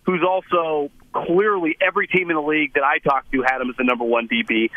who's 0.06 0.24
also 0.28 0.92
clearly 1.14 1.78
every 1.80 2.08
team 2.08 2.30
in 2.30 2.36
the 2.36 2.42
league 2.42 2.74
that 2.74 2.84
I 2.84 3.00
talked 3.00 3.32
to 3.32 3.42
had 3.42 3.62
him 3.62 3.70
as 3.70 3.76
the 3.78 3.84
number 3.84 4.04
one 4.04 4.28
DB, 4.28 4.70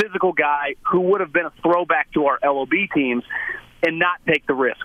physical 0.00 0.32
guy 0.32 0.74
who 0.90 1.00
would 1.00 1.20
have 1.20 1.32
been 1.32 1.46
a 1.46 1.52
throwback 1.62 2.12
to 2.12 2.26
our 2.26 2.38
LOB 2.42 2.72
teams, 2.94 3.24
and 3.84 3.98
not 3.98 4.20
take 4.26 4.46
the 4.46 4.54
risk. 4.54 4.84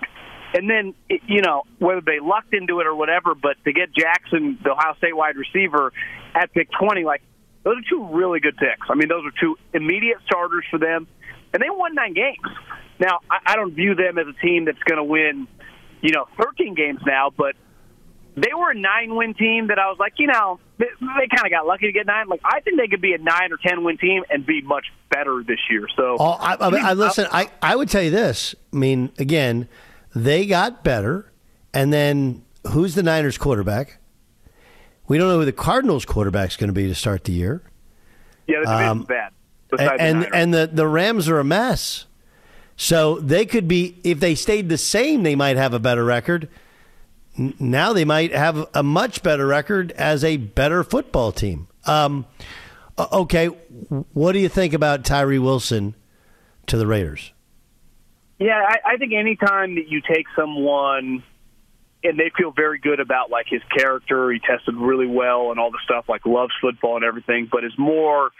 And 0.54 0.68
then, 0.68 0.94
you 1.26 1.42
know, 1.42 1.62
whether 1.78 2.00
they 2.00 2.20
lucked 2.20 2.54
into 2.54 2.80
it 2.80 2.86
or 2.86 2.94
whatever, 2.94 3.34
but 3.34 3.56
to 3.64 3.72
get 3.72 3.94
Jackson, 3.94 4.58
the 4.62 4.72
Ohio 4.72 4.94
State 4.96 5.14
wide 5.16 5.36
receiver, 5.36 5.92
at 6.34 6.52
pick 6.52 6.68
20, 6.80 7.04
like, 7.04 7.22
those 7.64 7.76
are 7.76 7.88
two 7.88 8.08
really 8.12 8.40
good 8.40 8.56
picks. 8.56 8.88
I 8.88 8.94
mean, 8.94 9.08
those 9.08 9.24
are 9.26 9.32
two 9.40 9.56
immediate 9.74 10.18
starters 10.24 10.64
for 10.70 10.78
them, 10.78 11.06
and 11.52 11.62
they 11.62 11.68
won 11.70 11.94
nine 11.94 12.14
games. 12.14 12.38
Now, 12.98 13.20
I, 13.30 13.56
don't 13.56 13.74
view 13.74 13.94
them 13.94 14.18
as 14.18 14.26
a 14.26 14.32
team 14.44 14.64
that's 14.64 14.82
going 14.84 14.96
to 14.96 15.04
win, 15.04 15.46
you 16.00 16.12
know, 16.12 16.26
13 16.40 16.74
games 16.74 17.00
now, 17.06 17.30
but 17.36 17.54
they 18.42 18.54
were 18.54 18.70
a 18.70 18.74
nine 18.74 19.14
win 19.14 19.34
team 19.34 19.68
that 19.68 19.78
I 19.78 19.88
was 19.88 19.98
like, 19.98 20.14
you 20.18 20.26
know, 20.26 20.58
they, 20.78 20.86
they 21.00 21.28
kind 21.28 21.46
of 21.46 21.50
got 21.50 21.66
lucky 21.66 21.86
to 21.86 21.92
get 21.92 22.06
nine. 22.06 22.28
Like, 22.28 22.40
I 22.44 22.60
think 22.60 22.78
they 22.78 22.88
could 22.88 23.00
be 23.00 23.12
a 23.12 23.18
nine 23.18 23.52
or 23.52 23.56
10 23.56 23.84
win 23.84 23.98
team 23.98 24.24
and 24.30 24.44
be 24.44 24.60
much 24.62 24.86
better 25.10 25.42
this 25.46 25.58
year. 25.70 25.86
So, 25.96 26.16
oh, 26.18 26.32
I, 26.32 26.54
I, 26.54 26.90
I 26.90 26.92
listen, 26.94 27.26
I, 27.30 27.50
I 27.62 27.76
would 27.76 27.88
tell 27.88 28.02
you 28.02 28.10
this. 28.10 28.54
I 28.72 28.76
mean, 28.76 29.12
again, 29.18 29.68
they 30.14 30.46
got 30.46 30.84
better, 30.84 31.30
and 31.72 31.92
then 31.92 32.44
who's 32.68 32.94
the 32.94 33.02
Niners 33.02 33.38
quarterback? 33.38 33.98
We 35.06 35.16
don't 35.16 35.28
know 35.28 35.38
who 35.38 35.44
the 35.44 35.52
Cardinals 35.52 36.04
quarterback 36.04 36.50
is 36.50 36.56
going 36.56 36.68
to 36.68 36.74
be 36.74 36.86
to 36.86 36.94
start 36.94 37.24
the 37.24 37.32
year. 37.32 37.62
Yeah, 38.46 38.60
the 38.60 38.66
division's 38.66 38.90
um, 38.90 39.02
bad. 39.04 39.32
And 39.78 40.00
and 40.00 40.22
the, 40.22 40.34
and 40.34 40.54
the 40.54 40.70
the 40.72 40.86
Rams 40.86 41.28
are 41.28 41.38
a 41.38 41.44
mess. 41.44 42.06
So 42.76 43.18
they 43.18 43.44
could 43.44 43.68
be 43.68 43.98
if 44.04 44.20
they 44.20 44.34
stayed 44.34 44.68
the 44.68 44.78
same, 44.78 45.24
they 45.24 45.34
might 45.34 45.56
have 45.56 45.74
a 45.74 45.78
better 45.78 46.04
record. 46.04 46.48
Now 47.36 47.92
they 47.92 48.04
might 48.04 48.32
have 48.32 48.68
a 48.74 48.82
much 48.82 49.22
better 49.22 49.46
record 49.46 49.92
as 49.92 50.24
a 50.24 50.36
better 50.36 50.82
football 50.82 51.30
team. 51.32 51.68
Um, 51.86 52.26
okay, 52.98 53.46
what 53.46 54.32
do 54.32 54.38
you 54.38 54.48
think 54.48 54.72
about 54.74 55.04
Tyree 55.04 55.38
Wilson 55.38 55.94
to 56.66 56.76
the 56.76 56.86
Raiders? 56.86 57.32
Yeah, 58.38 58.60
I, 58.66 58.94
I 58.94 58.96
think 58.96 59.12
anytime 59.12 59.76
that 59.76 59.88
you 59.88 60.00
take 60.00 60.26
someone 60.36 61.22
and 62.04 62.18
they 62.18 62.30
feel 62.36 62.52
very 62.52 62.78
good 62.78 63.00
about 63.00 63.30
like 63.30 63.46
his 63.48 63.62
character, 63.76 64.30
he 64.30 64.38
tested 64.38 64.74
really 64.76 65.06
well 65.06 65.50
and 65.50 65.58
all 65.58 65.70
the 65.70 65.80
stuff, 65.84 66.04
like 66.08 66.24
loves 66.24 66.52
football 66.60 66.96
and 66.96 67.04
everything, 67.04 67.48
but 67.50 67.64
is 67.64 67.72
more 67.76 68.30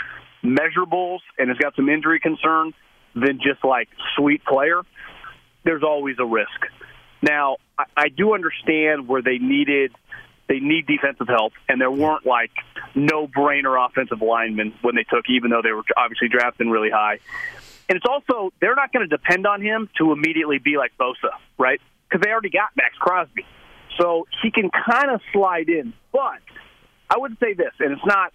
measurables 0.44 1.18
and 1.38 1.48
has 1.48 1.58
got 1.58 1.74
some 1.74 1.88
injury 1.88 2.20
concerns 2.20 2.74
than 3.14 3.40
just 3.42 3.64
like 3.64 3.88
sweet 4.16 4.44
player. 4.44 4.82
There's 5.64 5.82
always 5.82 6.16
a 6.20 6.24
risk. 6.24 6.66
Now, 7.22 7.56
I, 7.78 7.84
I 7.96 8.08
do 8.08 8.34
understand 8.34 9.08
where 9.08 9.22
they 9.22 9.38
needed 9.38 9.92
they 10.48 10.60
need 10.60 10.86
defensive 10.86 11.28
help, 11.28 11.52
and 11.68 11.78
there 11.80 11.90
weren't 11.90 12.24
like 12.24 12.50
no 12.94 13.28
brainer 13.28 13.86
offensive 13.86 14.22
linemen 14.22 14.74
when 14.80 14.96
they 14.96 15.04
took, 15.04 15.28
even 15.28 15.50
though 15.50 15.60
they 15.62 15.72
were 15.72 15.84
obviously 15.96 16.28
drafting 16.28 16.70
really 16.70 16.90
high. 16.90 17.18
And 17.88 17.96
it's 17.96 18.06
also 18.08 18.52
they're 18.60 18.74
not 18.74 18.92
going 18.92 19.06
to 19.08 19.14
depend 19.14 19.46
on 19.46 19.60
him 19.60 19.88
to 19.98 20.12
immediately 20.12 20.58
be 20.58 20.76
like 20.78 20.92
Bosa, 20.98 21.32
right? 21.58 21.80
Because 22.08 22.24
they 22.24 22.30
already 22.30 22.50
got 22.50 22.70
Maxx 22.76 22.96
Crosby, 22.98 23.44
so 24.00 24.26
he 24.42 24.50
can 24.50 24.70
kind 24.70 25.10
of 25.10 25.20
slide 25.32 25.68
in. 25.68 25.92
But 26.12 26.40
I 27.10 27.18
would 27.18 27.36
say 27.40 27.52
this, 27.52 27.72
and 27.78 27.92
it's 27.92 28.06
not 28.06 28.32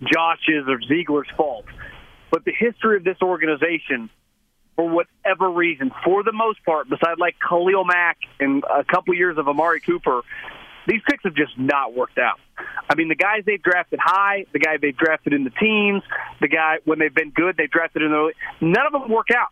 Josh's 0.00 0.68
or 0.68 0.80
Ziegler's 0.82 1.28
fault, 1.36 1.66
but 2.30 2.44
the 2.44 2.52
history 2.56 2.96
of 2.96 3.04
this 3.04 3.18
organization, 3.22 4.08
for 4.76 4.88
whatever 4.88 5.50
reason, 5.50 5.90
for 6.04 6.22
the 6.22 6.32
most 6.32 6.64
part, 6.64 6.88
besides 6.88 7.18
like 7.18 7.36
Khalil 7.46 7.84
Mack 7.84 8.18
and 8.40 8.64
a 8.64 8.84
couple 8.84 9.14
years 9.14 9.36
of 9.38 9.48
Amari 9.48 9.80
Cooper, 9.80 10.22
these 10.86 11.00
picks 11.08 11.24
have 11.24 11.34
just 11.34 11.58
not 11.58 11.94
worked 11.94 12.18
out. 12.18 12.40
I 12.90 12.94
mean, 12.96 13.08
the 13.08 13.14
guys 13.14 13.42
they've 13.46 13.62
drafted 13.62 14.00
high, 14.02 14.46
the 14.52 14.58
guy 14.58 14.76
they've 14.80 14.96
drafted 14.96 15.32
in 15.32 15.44
the 15.44 15.50
teens, 15.50 16.02
the 16.40 16.48
guy 16.48 16.78
when 16.84 16.98
they've 16.98 17.14
been 17.14 17.30
good, 17.30 17.56
they've 17.56 17.70
drafted 17.70 18.02
in 18.02 18.10
the 18.10 18.16
early. 18.16 18.32
None 18.60 18.86
of 18.86 18.92
them 18.92 19.10
work 19.10 19.28
out. 19.30 19.48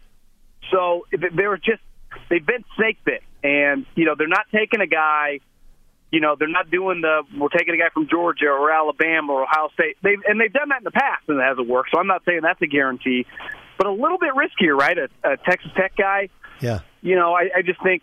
So 0.70 1.06
they 1.10 1.46
were 1.46 1.58
just 1.58 1.82
they've 2.28 2.44
been 2.44 2.64
snake 2.76 2.98
bit, 3.04 3.22
and 3.42 3.86
you 3.94 4.04
know 4.04 4.14
they're 4.16 4.28
not 4.28 4.46
taking 4.52 4.80
a 4.80 4.86
guy. 4.86 5.40
You 6.10 6.20
know 6.20 6.36
they're 6.38 6.48
not 6.48 6.70
doing 6.70 7.00
the 7.00 7.22
we're 7.38 7.48
taking 7.48 7.74
a 7.74 7.78
guy 7.78 7.90
from 7.94 8.08
Georgia 8.08 8.48
or 8.48 8.70
Alabama 8.70 9.32
or 9.32 9.42
Ohio 9.44 9.68
State. 9.74 9.96
They've 10.02 10.18
and 10.26 10.40
they've 10.40 10.52
done 10.52 10.70
that 10.70 10.78
in 10.78 10.84
the 10.84 10.90
past 10.90 11.28
and 11.28 11.38
it 11.38 11.42
hasn't 11.42 11.68
worked. 11.68 11.90
So 11.94 12.00
I'm 12.00 12.08
not 12.08 12.24
saying 12.24 12.40
that's 12.42 12.60
a 12.62 12.66
guarantee, 12.66 13.26
but 13.80 13.86
a 13.86 13.92
little 13.92 14.18
bit 14.18 14.34
riskier, 14.34 14.78
right? 14.78 14.98
A, 14.98 15.08
a 15.24 15.38
Texas 15.38 15.70
Tech 15.74 15.96
guy. 15.96 16.28
Yeah. 16.60 16.80
You 17.00 17.16
know, 17.16 17.32
I, 17.32 17.48
I 17.56 17.62
just 17.62 17.82
think 17.82 18.02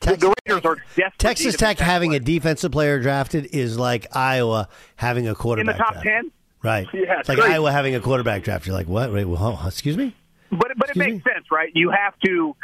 Texas, 0.00 0.22
the 0.22 0.34
Raiders 0.46 0.64
are 0.64 0.76
definitely 0.76 1.12
Texas 1.18 1.56
Tech 1.56 1.78
having 1.78 2.12
player. 2.12 2.22
a 2.22 2.24
defensive 2.24 2.72
player 2.72 2.98
drafted 3.00 3.54
is 3.54 3.78
like 3.78 4.16
Iowa 4.16 4.70
having 4.96 5.28
a 5.28 5.34
quarterback 5.34 5.74
in 5.74 5.78
the 5.78 5.84
top 5.84 6.02
ten. 6.02 6.32
Right. 6.62 6.88
Yeah, 6.94 7.20
it's 7.20 7.28
like 7.28 7.36
great. 7.36 7.52
Iowa 7.52 7.70
having 7.70 7.94
a 7.94 8.00
quarterback 8.00 8.44
draft. 8.44 8.66
You're 8.66 8.74
like, 8.74 8.88
what? 8.88 9.12
Wait, 9.12 9.26
well, 9.26 9.62
excuse 9.66 9.98
me. 9.98 10.16
But 10.50 10.68
but 10.78 10.88
excuse 10.88 10.96
it 10.96 10.98
makes 11.10 11.26
me? 11.26 11.32
sense, 11.34 11.46
right? 11.52 11.70
You 11.74 11.90
have 11.90 12.18
to, 12.24 12.56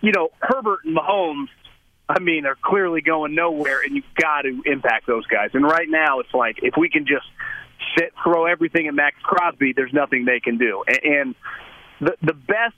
you 0.00 0.12
know, 0.12 0.28
Herbert 0.38 0.84
and 0.84 0.96
Mahomes. 0.96 1.48
I 2.08 2.20
mean, 2.20 2.46
are 2.46 2.56
clearly 2.62 3.00
going 3.00 3.34
nowhere, 3.34 3.80
and 3.80 3.96
you've 3.96 4.14
got 4.14 4.42
to 4.42 4.62
impact 4.64 5.08
those 5.08 5.26
guys. 5.26 5.50
And 5.54 5.64
right 5.64 5.88
now, 5.88 6.20
it's 6.20 6.32
like 6.32 6.60
if 6.62 6.74
we 6.78 6.88
can 6.88 7.04
just 7.04 7.26
sit, 7.98 8.12
throw 8.22 8.46
everything 8.46 8.86
at 8.86 8.94
Maxx 8.94 9.16
Crosby, 9.24 9.72
there's 9.74 9.92
nothing 9.92 10.24
they 10.24 10.38
can 10.38 10.56
do. 10.56 10.84
And, 10.86 11.00
and 11.02 11.34
the 12.00 12.16
the 12.22 12.34
best, 12.34 12.76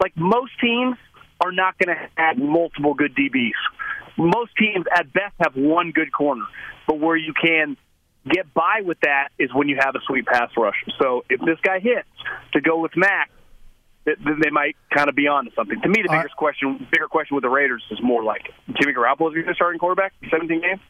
like 0.00 0.16
most 0.16 0.52
teams, 0.60 0.96
are 1.40 1.52
not 1.52 1.78
going 1.78 1.94
to 1.94 2.08
have 2.16 2.38
multiple 2.38 2.94
good 2.94 3.14
DBs 3.14 3.52
most 4.16 4.56
teams 4.56 4.86
at 4.94 5.12
best 5.12 5.34
have 5.40 5.54
one 5.54 5.92
good 5.92 6.12
corner, 6.12 6.44
but 6.86 6.98
where 6.98 7.16
you 7.16 7.32
can 7.32 7.76
get 8.28 8.52
by 8.54 8.80
with 8.84 8.98
that 9.00 9.28
is 9.38 9.52
when 9.54 9.68
you 9.68 9.76
have 9.78 9.94
a 9.94 10.00
sweet 10.06 10.26
pass 10.26 10.50
rush. 10.56 10.76
So 11.00 11.24
if 11.28 11.40
this 11.40 11.58
guy 11.62 11.80
hits 11.80 12.08
to 12.52 12.60
go 12.60 12.80
with 12.80 12.92
Mac, 12.96 13.30
then 14.04 14.40
they 14.42 14.50
might 14.50 14.76
kind 14.94 15.08
of 15.08 15.16
be 15.16 15.26
on 15.26 15.46
to 15.46 15.50
something. 15.54 15.80
To 15.80 15.88
me, 15.88 16.02
the 16.02 16.12
uh, 16.12 16.18
biggest 16.18 16.36
question, 16.36 16.86
bigger 16.90 17.08
question 17.08 17.34
with 17.34 17.42
the 17.42 17.48
Raiders 17.48 17.82
is 17.90 17.98
more 18.02 18.22
like 18.22 18.52
Jimmy 18.80 18.94
Garoppolo 18.94 19.28
is 19.28 19.34
going 19.34 19.46
to 19.46 19.54
starting 19.54 19.78
quarterback, 19.78 20.12
17 20.30 20.60
games. 20.60 20.80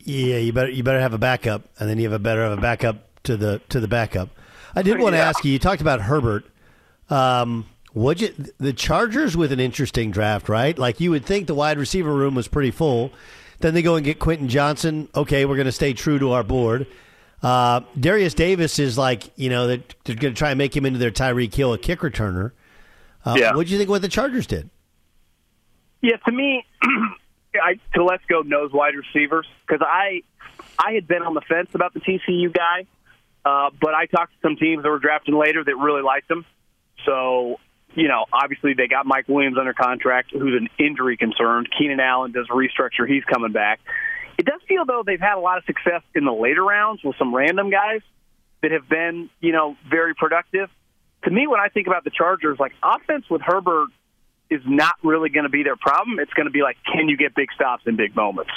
Yeah, 0.00 0.36
you 0.36 0.52
better 0.52 0.70
you 0.70 0.82
better 0.82 1.00
have 1.00 1.12
a 1.12 1.18
backup, 1.18 1.64
and 1.78 1.90
then 1.90 1.98
you 1.98 2.04
have 2.04 2.12
a 2.12 2.18
better 2.18 2.42
have 2.42 2.56
a 2.56 2.60
backup 2.60 3.22
to 3.24 3.36
the 3.36 3.60
to 3.68 3.80
the 3.80 3.88
backup. 3.88 4.30
I 4.74 4.82
did 4.82 4.98
want 4.98 5.14
to 5.14 5.18
yeah. 5.18 5.28
ask 5.28 5.44
you. 5.44 5.52
You 5.52 5.58
talked 5.58 5.80
about 5.82 6.00
Herbert. 6.00 6.46
Um, 7.10 7.66
would 7.94 8.20
you 8.20 8.34
the 8.58 8.72
Chargers 8.72 9.36
with 9.36 9.50
an 9.52 9.60
interesting 9.60 10.10
draft, 10.10 10.48
right? 10.48 10.78
Like 10.78 11.00
you 11.00 11.10
would 11.10 11.24
think 11.24 11.46
the 11.46 11.54
wide 11.54 11.78
receiver 11.78 12.12
room 12.12 12.34
was 12.34 12.46
pretty 12.48 12.70
full. 12.70 13.12
Then 13.60 13.74
they 13.74 13.82
go 13.82 13.96
and 13.96 14.04
get 14.04 14.18
Quentin 14.18 14.48
Johnston. 14.48 15.08
Okay, 15.14 15.44
we're 15.44 15.56
going 15.56 15.66
to 15.66 15.72
stay 15.72 15.92
true 15.92 16.18
to 16.18 16.32
our 16.32 16.44
board. 16.44 16.86
Uh, 17.42 17.80
Derius 17.98 18.34
Davis 18.34 18.78
is 18.78 18.96
like, 18.98 19.30
you 19.36 19.48
know, 19.48 19.66
they're, 19.66 19.82
they're 20.04 20.16
going 20.16 20.34
to 20.34 20.38
try 20.38 20.50
and 20.50 20.58
make 20.58 20.76
him 20.76 20.84
into 20.86 20.98
their 20.98 21.10
Tyreek 21.10 21.54
Hill, 21.54 21.72
a 21.72 21.78
kick 21.78 22.00
returner. 22.00 22.52
Uh, 23.24 23.36
yeah. 23.38 23.54
What 23.54 23.66
do 23.66 23.72
you 23.72 23.78
think 23.78 23.90
what 23.90 24.02
the 24.02 24.08
Chargers 24.08 24.46
did? 24.46 24.70
Yeah, 26.02 26.16
to 26.18 26.32
me, 26.32 26.64
I, 27.54 27.80
Telesco 27.94 28.44
knows 28.44 28.72
wide 28.72 28.94
receivers 28.94 29.46
because 29.66 29.84
I 29.84 30.22
I 30.78 30.92
had 30.92 31.08
been 31.08 31.22
on 31.22 31.34
the 31.34 31.40
fence 31.40 31.70
about 31.74 31.94
the 31.94 32.00
TCU 32.00 32.52
guy 32.54 32.86
Uh, 33.44 33.70
but 33.80 33.94
I 33.94 34.06
talked 34.06 34.32
to 34.34 34.38
some 34.42 34.56
teams 34.56 34.82
that 34.82 34.88
were 34.90 34.98
drafting 34.98 35.34
later 35.36 35.64
that 35.64 35.76
really 35.76 36.02
liked 36.02 36.30
him. 36.30 36.44
So, 37.08 37.56
you 37.94 38.08
know, 38.08 38.26
obviously 38.32 38.74
they 38.74 38.86
got 38.86 39.06
Mike 39.06 39.28
Williams 39.28 39.56
under 39.58 39.72
contract, 39.72 40.30
who's 40.32 40.60
an 40.60 40.68
injury 40.78 41.16
concern. 41.16 41.66
Keenan 41.76 42.00
Allen 42.00 42.32
does 42.32 42.46
restructure; 42.48 43.08
he's 43.08 43.24
coming 43.24 43.52
back. 43.52 43.80
It 44.36 44.44
does 44.44 44.60
feel 44.68 44.84
though 44.84 45.02
they've 45.04 45.20
had 45.20 45.36
a 45.36 45.40
lot 45.40 45.58
of 45.58 45.64
success 45.64 46.02
in 46.14 46.24
the 46.24 46.32
later 46.32 46.62
rounds 46.62 47.02
with 47.02 47.16
some 47.18 47.34
random 47.34 47.70
guys 47.70 48.02
that 48.62 48.72
have 48.72 48.88
been, 48.88 49.30
you 49.40 49.52
know, 49.52 49.76
very 49.88 50.14
productive. 50.14 50.68
To 51.24 51.30
me, 51.30 51.46
when 51.46 51.60
I 51.60 51.68
think 51.68 51.86
about 51.86 52.04
the 52.04 52.10
Chargers, 52.10 52.58
like 52.60 52.72
offense 52.82 53.24
with 53.28 53.40
Herbert 53.44 53.88
is 54.50 54.62
not 54.64 54.94
really 55.02 55.30
going 55.30 55.44
to 55.44 55.50
be 55.50 55.62
their 55.62 55.76
problem. 55.76 56.18
It's 56.20 56.32
going 56.32 56.46
to 56.46 56.52
be 56.52 56.62
like, 56.62 56.76
can 56.84 57.08
you 57.08 57.16
get 57.16 57.34
big 57.34 57.48
stops 57.54 57.82
in 57.86 57.96
big 57.96 58.14
moments? 58.14 58.52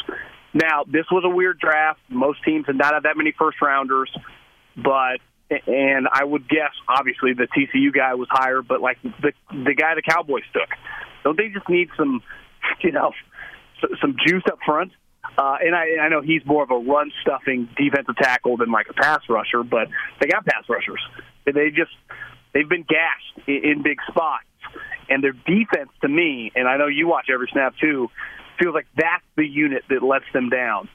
Now, 0.53 0.83
this 0.85 1.05
was 1.11 1.23
a 1.25 1.29
weird 1.29 1.59
draft. 1.59 1.99
Most 2.09 2.43
teams 2.43 2.65
have 2.67 2.75
not 2.75 2.93
had 2.93 3.03
that 3.03 3.17
many 3.17 3.33
first 3.37 3.61
rounders, 3.61 4.11
but 4.75 5.19
and 5.67 6.07
I 6.11 6.23
would 6.23 6.47
guess 6.47 6.71
obviously 6.87 7.33
the 7.33 7.47
TCU 7.47 7.93
guy 7.93 8.15
was 8.15 8.27
higher, 8.29 8.61
but 8.61 8.81
like 8.81 9.01
the 9.01 9.33
the 9.51 9.73
guy 9.75 9.95
the 9.95 10.01
Cowboys 10.01 10.43
took, 10.53 10.69
don't 11.23 11.37
they 11.37 11.49
just 11.49 11.67
need 11.69 11.89
some, 11.97 12.21
you 12.81 12.91
know, 12.91 13.11
some 14.01 14.15
juice 14.25 14.43
up 14.51 14.59
front? 14.65 14.91
Uh, 15.37 15.57
and 15.61 15.75
I, 15.75 16.03
I 16.03 16.09
know 16.09 16.21
he's 16.21 16.45
more 16.45 16.63
of 16.63 16.71
a 16.71 16.77
run 16.77 17.11
stuffing 17.21 17.69
defensive 17.77 18.15
tackle 18.17 18.57
than 18.57 18.71
like 18.71 18.87
a 18.89 18.93
pass 18.93 19.21
rusher, 19.29 19.63
but 19.63 19.87
they 20.19 20.27
got 20.27 20.45
pass 20.45 20.63
rushers. 20.67 20.99
They 21.45 21.69
just 21.69 21.91
they've 22.53 22.67
been 22.67 22.85
gashed 22.87 23.47
in, 23.47 23.71
in 23.71 23.83
big 23.83 23.97
spots, 24.07 24.45
and 25.09 25.23
their 25.23 25.33
defense 25.33 25.89
to 26.01 26.07
me, 26.07 26.51
and 26.55 26.67
I 26.67 26.77
know 26.77 26.87
you 26.87 27.07
watch 27.07 27.27
every 27.33 27.49
snap 27.51 27.75
too, 27.79 28.09
feels 28.61 28.75
like 28.75 28.87
that's 28.95 29.23
the 29.35 29.45
unit 29.45 29.83
that 29.89 30.03
lets 30.03 30.25
them 30.33 30.49
down. 30.49 30.89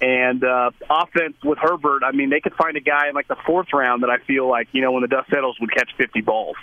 And 0.00 0.42
uh, 0.42 0.72
offense 0.90 1.36
with 1.44 1.58
Herbert, 1.58 2.02
I 2.04 2.12
mean, 2.12 2.30
they 2.30 2.40
could 2.40 2.54
find 2.54 2.76
a 2.76 2.80
guy 2.80 3.08
in 3.08 3.14
like 3.14 3.28
the 3.28 3.36
fourth 3.46 3.68
round 3.72 4.02
that 4.02 4.10
I 4.10 4.18
feel 4.18 4.48
like 4.48 4.68
you 4.72 4.82
know 4.82 4.92
when 4.92 5.02
the 5.02 5.08
dust 5.08 5.30
settles 5.30 5.56
would 5.60 5.72
catch 5.72 5.90
50 5.96 6.20
balls, 6.22 6.56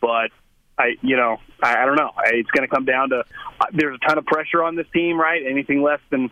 but 0.00 0.30
I, 0.78 0.96
you 1.02 1.16
know, 1.16 1.38
I, 1.60 1.82
I 1.82 1.86
don't 1.86 1.96
know. 1.96 2.12
I, 2.16 2.34
it's 2.34 2.50
going 2.50 2.66
to 2.66 2.72
come 2.72 2.84
down 2.84 3.10
to 3.10 3.24
uh, 3.60 3.64
there's 3.72 3.98
a 4.00 4.06
ton 4.08 4.16
of 4.16 4.26
pressure 4.26 4.62
on 4.62 4.76
this 4.76 4.86
team, 4.94 5.20
right? 5.20 5.42
Anything 5.44 5.82
less 5.82 6.00
than 6.10 6.30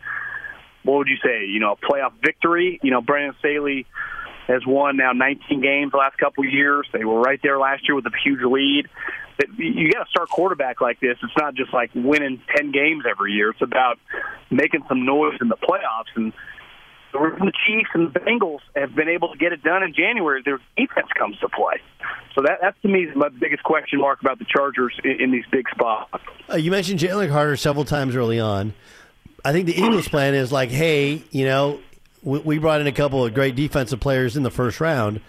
what 0.85 0.98
would 0.98 1.09
you 1.09 1.16
say? 1.16 1.46
You 1.46 1.59
know, 1.59 1.72
a 1.72 1.76
playoff 1.76 2.12
victory. 2.24 2.79
You 2.83 2.92
know, 2.92 3.00
Brandon 3.00 3.35
Staley 3.40 3.87
has 4.46 4.62
won 4.66 4.96
now 4.96 5.12
19 5.12 5.61
games 5.61 5.92
the 5.92 5.98
last 5.98 6.18
couple 6.18 6.44
of 6.44 6.52
years. 6.52 6.87
They 6.92 7.04
were 7.04 7.20
right 7.20 7.40
there 7.42 7.59
last 7.59 7.87
year 7.88 7.94
with 7.94 8.06
a 8.06 8.11
huge 8.24 8.42
lead. 8.42 8.88
You 9.59 9.92
got 9.92 10.04
to 10.04 10.11
start 10.11 10.30
quarterback 10.30 10.80
like 10.80 10.98
this. 11.00 11.18
It's 11.22 11.37
not 11.37 11.54
just 11.54 11.72
like 11.72 11.90
winning 11.94 12.40
10 12.56 12.72
games 12.72 13.04
every 13.09 13.32
year. 13.32 13.50
It's 13.50 13.61
about 13.61 13.98
making 14.50 14.85
some 14.88 15.04
noise 15.04 15.37
in 15.40 15.48
the 15.48 15.56
playoffs. 15.56 16.14
And 16.14 16.32
the 17.12 17.52
Chiefs 17.66 17.90
and 17.94 18.12
the 18.12 18.20
Bengals 18.20 18.61
have 18.74 18.94
been 18.94 19.09
able 19.09 19.32
to 19.32 19.38
get 19.38 19.52
it 19.52 19.62
done 19.62 19.82
in 19.82 19.94
January. 19.94 20.42
Their 20.44 20.59
defense 20.76 21.09
comes 21.18 21.38
to 21.40 21.48
play. 21.48 21.80
So 22.35 22.42
that, 22.42 22.59
that's 22.62 22.80
to 22.82 22.88
me 22.88 23.09
my 23.14 23.28
biggest 23.28 23.62
question 23.62 24.00
mark 24.00 24.20
about 24.20 24.38
the 24.38 24.44
Chargers 24.44 24.98
in, 25.04 25.20
in 25.20 25.32
these 25.32 25.44
big 25.50 25.68
spots. 25.70 26.12
Uh, 26.50 26.56
you 26.56 26.70
mentioned 26.70 27.00
Jalen 27.00 27.30
Carter 27.30 27.56
several 27.56 27.85
times 27.85 28.16
early 28.16 28.40
on. 28.40 28.74
I 29.44 29.52
think 29.52 29.66
the 29.66 29.76
Eagles' 29.76 30.09
plan 30.09 30.35
is 30.35 30.50
like, 30.50 30.70
hey, 30.70 31.22
you 31.30 31.44
know, 31.44 31.78
we, 32.26 32.40
we 32.40 32.58
brought 32.58 32.80
in 32.80 32.86
a 32.86 32.92
couple 32.92 33.24
of 33.24 33.32
great 33.32 33.54
defensive 33.54 34.00
players 34.00 34.36
in 34.36 34.42
the 34.42 34.50
first 34.50 34.80
round, 34.80 35.20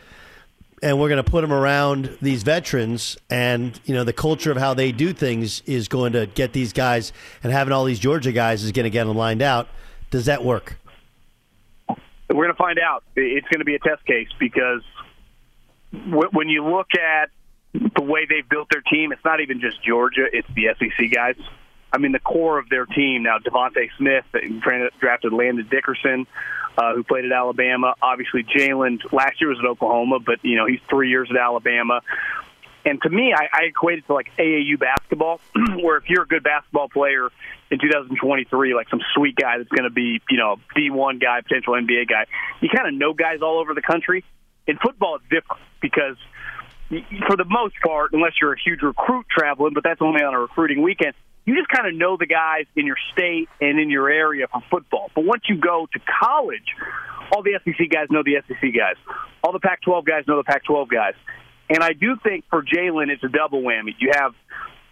and 0.81 0.99
we're 0.99 1.07
going 1.07 1.23
to 1.23 1.29
put 1.29 1.41
them 1.41 1.53
around 1.53 2.17
these 2.21 2.43
veterans. 2.43 3.17
And 3.29 3.79
you 3.86 3.93
know, 3.93 4.03
the 4.03 4.13
culture 4.13 4.51
of 4.51 4.57
how 4.57 4.73
they 4.73 4.91
do 4.91 5.13
things 5.13 5.62
is 5.62 5.88
going 5.88 6.13
to 6.13 6.25
get 6.25 6.51
these 6.51 6.73
guys, 6.73 7.13
and 7.43 7.53
having 7.53 7.71
all 7.71 7.86
these 7.86 7.99
Georgia 7.99 8.33
guys 8.33 8.63
is 8.63 8.71
going 8.73 8.86
to 8.86 8.89
get 8.89 9.05
them 9.05 9.15
lined 9.15 9.41
out. 9.41 9.69
Does 10.10 10.25
that 10.25 10.43
work? 10.43 10.77
We're 11.88 12.43
going 12.43 12.49
to 12.49 12.55
find 12.55 12.79
out. 12.79 13.03
It's 13.15 13.47
going 13.47 13.60
to 13.60 13.65
be 13.65 13.75
a 13.75 13.79
test 13.79 14.05
case 14.05 14.27
because 14.38 14.81
when 16.10 16.49
you 16.49 16.65
look 16.65 16.88
at 16.95 17.29
the 17.73 18.01
way 18.01 18.25
they've 18.25 18.47
built 18.47 18.69
their 18.71 18.81
team, 18.81 19.12
it's 19.12 19.23
not 19.23 19.39
even 19.39 19.62
just 19.62 19.83
Georgia; 19.83 20.25
it's 20.33 20.47
the 20.55 20.69
SEC 20.77 21.12
guys. 21.13 21.36
I 21.91 21.97
mean, 22.00 22.12
the 22.12 22.19
core 22.19 22.60
of 22.60 22.69
their 22.69 22.86
team 22.86 23.23
now, 23.23 23.38
DeVonta 23.39 23.88
Smith, 23.97 24.26
drafted 25.00 25.34
Landon 25.34 25.67
Dickerson, 25.69 26.28
uh, 26.78 26.93
who 26.93 27.04
played 27.04 27.26
at 27.26 27.32
Alabama. 27.32 27.95
Obviously, 28.02 28.43
Jalen 28.43 29.12
last 29.12 29.39
year 29.41 29.50
was 29.50 29.60
at 29.60 29.65
Oklahoma, 29.65 30.19
but, 30.19 30.39
you 30.43 30.58
know, 30.58 30.65
he's 30.65 30.80
three 30.89 31.10
years 31.10 31.30
at 31.32 31.38
Alabama. 31.38 32.02
And 32.86 33.02
to 33.02 33.10
me, 33.10 33.34
I, 33.34 33.47
I 33.52 33.63
equate 33.63 34.00
it 34.00 34.08
to 34.08 34.13
like 34.13 34.32
AAU 34.38 34.80
basketball, 34.80 35.41
where 35.82 35.97
if 35.97 36.04
you're 36.08 36.23
a 36.23 36.28
good 36.28 36.43
basketball 36.43 36.88
player 36.88 37.30
in 37.69 37.80
2023, 37.80 38.73
like 38.73 38.89
some 38.89 39.02
sweet 39.13 39.36
guy 39.36 39.58
that's 39.58 39.69
going 39.69 39.84
to 39.84 39.89
be, 39.89 40.21
you 40.30 40.38
know, 40.38 40.58
D1 40.76 41.21
guy, 41.21 41.41
potential 41.41 41.73
NBA 41.73 42.08
guy, 42.08 42.26
you 42.62 42.69
kind 42.69 42.88
of 42.88 42.93
know 42.93 43.13
guys 43.13 43.39
all 43.41 43.60
over 43.60 43.73
the 43.73 43.82
country. 43.82 44.23
In 44.67 44.78
football, 44.78 45.15
it's 45.15 45.26
different 45.26 45.62
because 45.82 46.17
for 47.28 47.36
the 47.36 47.45
most 47.45 47.76
part, 47.86 48.13
unless 48.13 48.34
you're 48.41 48.54
a 48.54 48.60
huge 48.60 48.82
recruit 48.82 49.26
traveling, 49.30 49.73
but 49.73 49.84
that's 49.84 50.02
only 50.02 50.23
on 50.23 50.34
a 50.34 50.39
recruiting 50.39 50.82
weekend, 50.82 51.13
you 51.47 51.55
just 51.55 51.69
kind 51.69 51.88
of 51.88 51.95
know 51.95 52.17
the 52.17 52.25
guys 52.25 52.65
in 52.75 52.86
your 52.86 52.97
state 53.13 53.47
and 53.62 53.79
in 53.79 53.89
your 53.89 54.10
area 54.10 54.47
for 54.51 54.62
football. 54.69 55.10
But 55.15 55.23
once 55.23 55.43
you 55.47 55.57
go 55.57 55.88
to 55.93 55.99
college, 56.21 56.75
all 57.31 57.41
the 57.41 57.57
SEC 57.63 57.89
guys 57.89 58.07
know 58.12 58.21
the 58.21 58.43
SEC 58.45 58.62
guys. 58.62 58.97
All 59.41 59.53
the 59.53 59.60
Pac 59.60 59.81
12 59.81 60.05
guys 60.05 60.25
know 60.27 60.36
the 60.36 60.43
Pac 60.43 60.65
12 60.65 60.89
guys. 60.89 61.13
And 61.69 61.81
I 61.81 61.93
do 61.93 62.17
think 62.21 62.43
for 62.49 62.62
Jalen, 62.62 63.10
it's 63.10 63.23
a 63.23 63.29
double 63.29 63.62
whammy. 63.62 63.95
You 63.97 64.12
have 64.13 64.33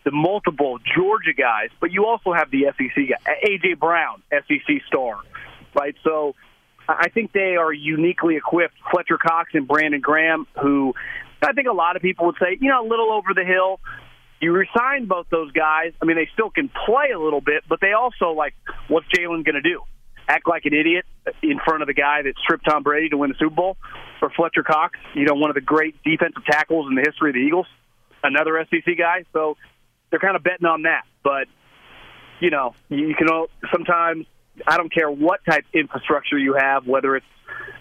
the 0.05 0.11
multiple 0.11 0.79
Georgia 0.95 1.33
guys, 1.33 1.71
but 1.81 1.91
you 1.91 2.05
also 2.05 2.31
have 2.31 2.49
the 2.51 2.67
SEC 2.77 3.03
guy, 3.09 3.35
AJ 3.45 3.77
Brown, 3.77 4.23
SEC 4.31 4.81
star, 4.87 5.19
right? 5.73 5.95
So 6.05 6.35
I 6.87 7.09
think 7.09 7.33
they 7.33 7.57
are 7.57 7.73
uniquely 7.73 8.37
equipped. 8.37 8.75
Fletcher 8.91 9.17
Cox 9.17 9.51
and 9.55 9.67
Brandon 9.67 9.99
Graham, 9.99 10.47
who 10.61 10.93
I 11.41 11.51
think 11.51 11.67
a 11.67 11.73
lot 11.73 11.97
of 11.97 12.01
people 12.01 12.27
would 12.27 12.37
say, 12.39 12.57
you 12.61 12.69
know, 12.69 12.85
a 12.85 12.87
little 12.87 13.11
over 13.11 13.33
the 13.33 13.43
hill, 13.43 13.81
you 14.41 14.52
resign 14.52 15.06
both 15.06 15.28
those 15.30 15.52
guys. 15.52 15.93
I 16.02 16.06
mean, 16.06 16.17
they 16.17 16.30
still 16.34 16.50
can 16.50 16.69
play 16.69 17.12
a 17.13 17.19
little 17.19 17.41
bit, 17.41 17.63
but 17.67 17.80
they 17.82 17.93
also 17.93 18.32
like, 18.32 18.54
what's 18.88 19.08
Jalen 19.08 19.45
going 19.45 19.56
to 19.56 19.62
do? 19.62 19.82
Act 20.28 20.48
like 20.48 20.65
an 20.65 20.74
idiot 20.74 21.06
in 21.41 21.60
front 21.63 21.82
of 21.82 21.88
the 21.88 21.93
guy 21.93 22.21
that 22.24 22.34
stripped 22.43 22.65
Tom 22.65 22.84
Brady 22.84 23.10
to 23.10 23.17
win 23.17 23.30
the 23.30 23.36
Super 23.38 23.56
Bowl, 23.56 23.78
or 24.21 24.30
Fletcher 24.32 24.63
Cox, 24.63 24.98
you 25.13 25.26
know, 25.26 25.36
one 25.36 25.50
of 25.50 25.56
the 25.56 25.62
great 25.62 25.95
defensive 26.04 26.43
tackles 26.45 26.88
in 26.89 26.95
the 26.95 27.02
history 27.02 27.30
of 27.30 27.36
the 27.36 27.41
Eagles, 27.41 27.67
another 28.24 28.65
SEC 28.69 28.98
guy. 28.98 29.24
So 29.34 29.58
they're 30.10 30.19
kind 30.19 30.36
of 30.36 30.43
betting 30.43 30.65
on 30.65 30.84
that. 30.84 31.04
But 31.24 31.48
you 32.39 32.50
know, 32.50 32.76
you 32.89 33.15
can 33.15 33.28
sometimes 33.71 34.26
I 34.67 34.78
don't 34.78 34.93
care 34.93 35.10
what 35.10 35.41
type 35.45 35.65
of 35.65 35.80
infrastructure 35.80 36.38
you 36.38 36.54
have, 36.54 36.88
whether 36.88 37.15
it's 37.15 37.26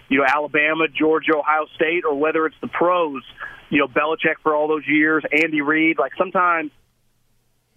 you 0.09 0.19
know 0.19 0.25
Alabama, 0.27 0.87
Georgia, 0.87 1.37
Ohio 1.37 1.65
State, 1.75 2.03
or 2.05 2.15
whether 2.15 2.45
it's 2.45 2.55
the 2.61 2.67
pros 2.67 3.23
you 3.69 3.79
know, 3.79 3.87
Belichick 3.87 4.35
for 4.43 4.55
all 4.55 4.67
those 4.67 4.87
years, 4.87 5.23
Andy 5.31 5.61
Reid. 5.61 5.97
Like 5.97 6.11
sometimes 6.17 6.71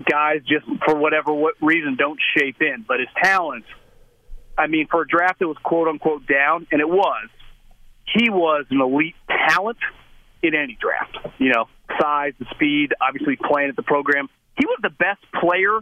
guys 0.05 0.41
just 0.47 0.67
for 0.85 0.97
whatever 0.97 1.33
what 1.33 1.55
reason 1.61 1.97
don't 1.97 2.19
shape 2.37 2.61
in, 2.61 2.85
but 2.87 3.01
his 3.01 3.09
talent. 3.23 3.65
I 4.57 4.67
mean, 4.67 4.89
for 4.89 5.03
a 5.03 5.07
draft 5.07 5.39
that 5.39 5.49
was 5.49 5.57
quote 5.63 5.89
unquote 5.89 6.27
down, 6.27 6.67
and 6.71 6.81
it 6.81 6.89
was, 6.89 7.29
he 8.17 8.31
was 8.31 8.67
an 8.71 8.81
elite 8.81 9.15
talent 9.29 9.79
in 10.43 10.55
any 10.55 10.77
draft. 10.81 11.17
You 11.39 11.53
know, 11.53 11.67
size, 12.01 12.33
the 12.39 12.47
speed, 12.55 12.95
obviously 13.01 13.37
playing 13.37 13.71
at 13.71 13.77
the 13.77 13.83
program. 13.83 14.29
He 14.59 14.67
was 14.67 14.79
the 14.83 14.91
best 14.91 15.21
player, 15.41 15.79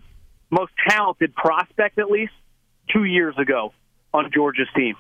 most 0.51 0.73
talented 0.89 1.35
prospect 1.35 1.99
at 1.99 2.11
least 2.11 2.33
two 2.93 3.05
years 3.05 3.35
ago 3.39 3.73
on 4.13 4.31
Georgia's 4.33 4.69
team. 4.77 4.95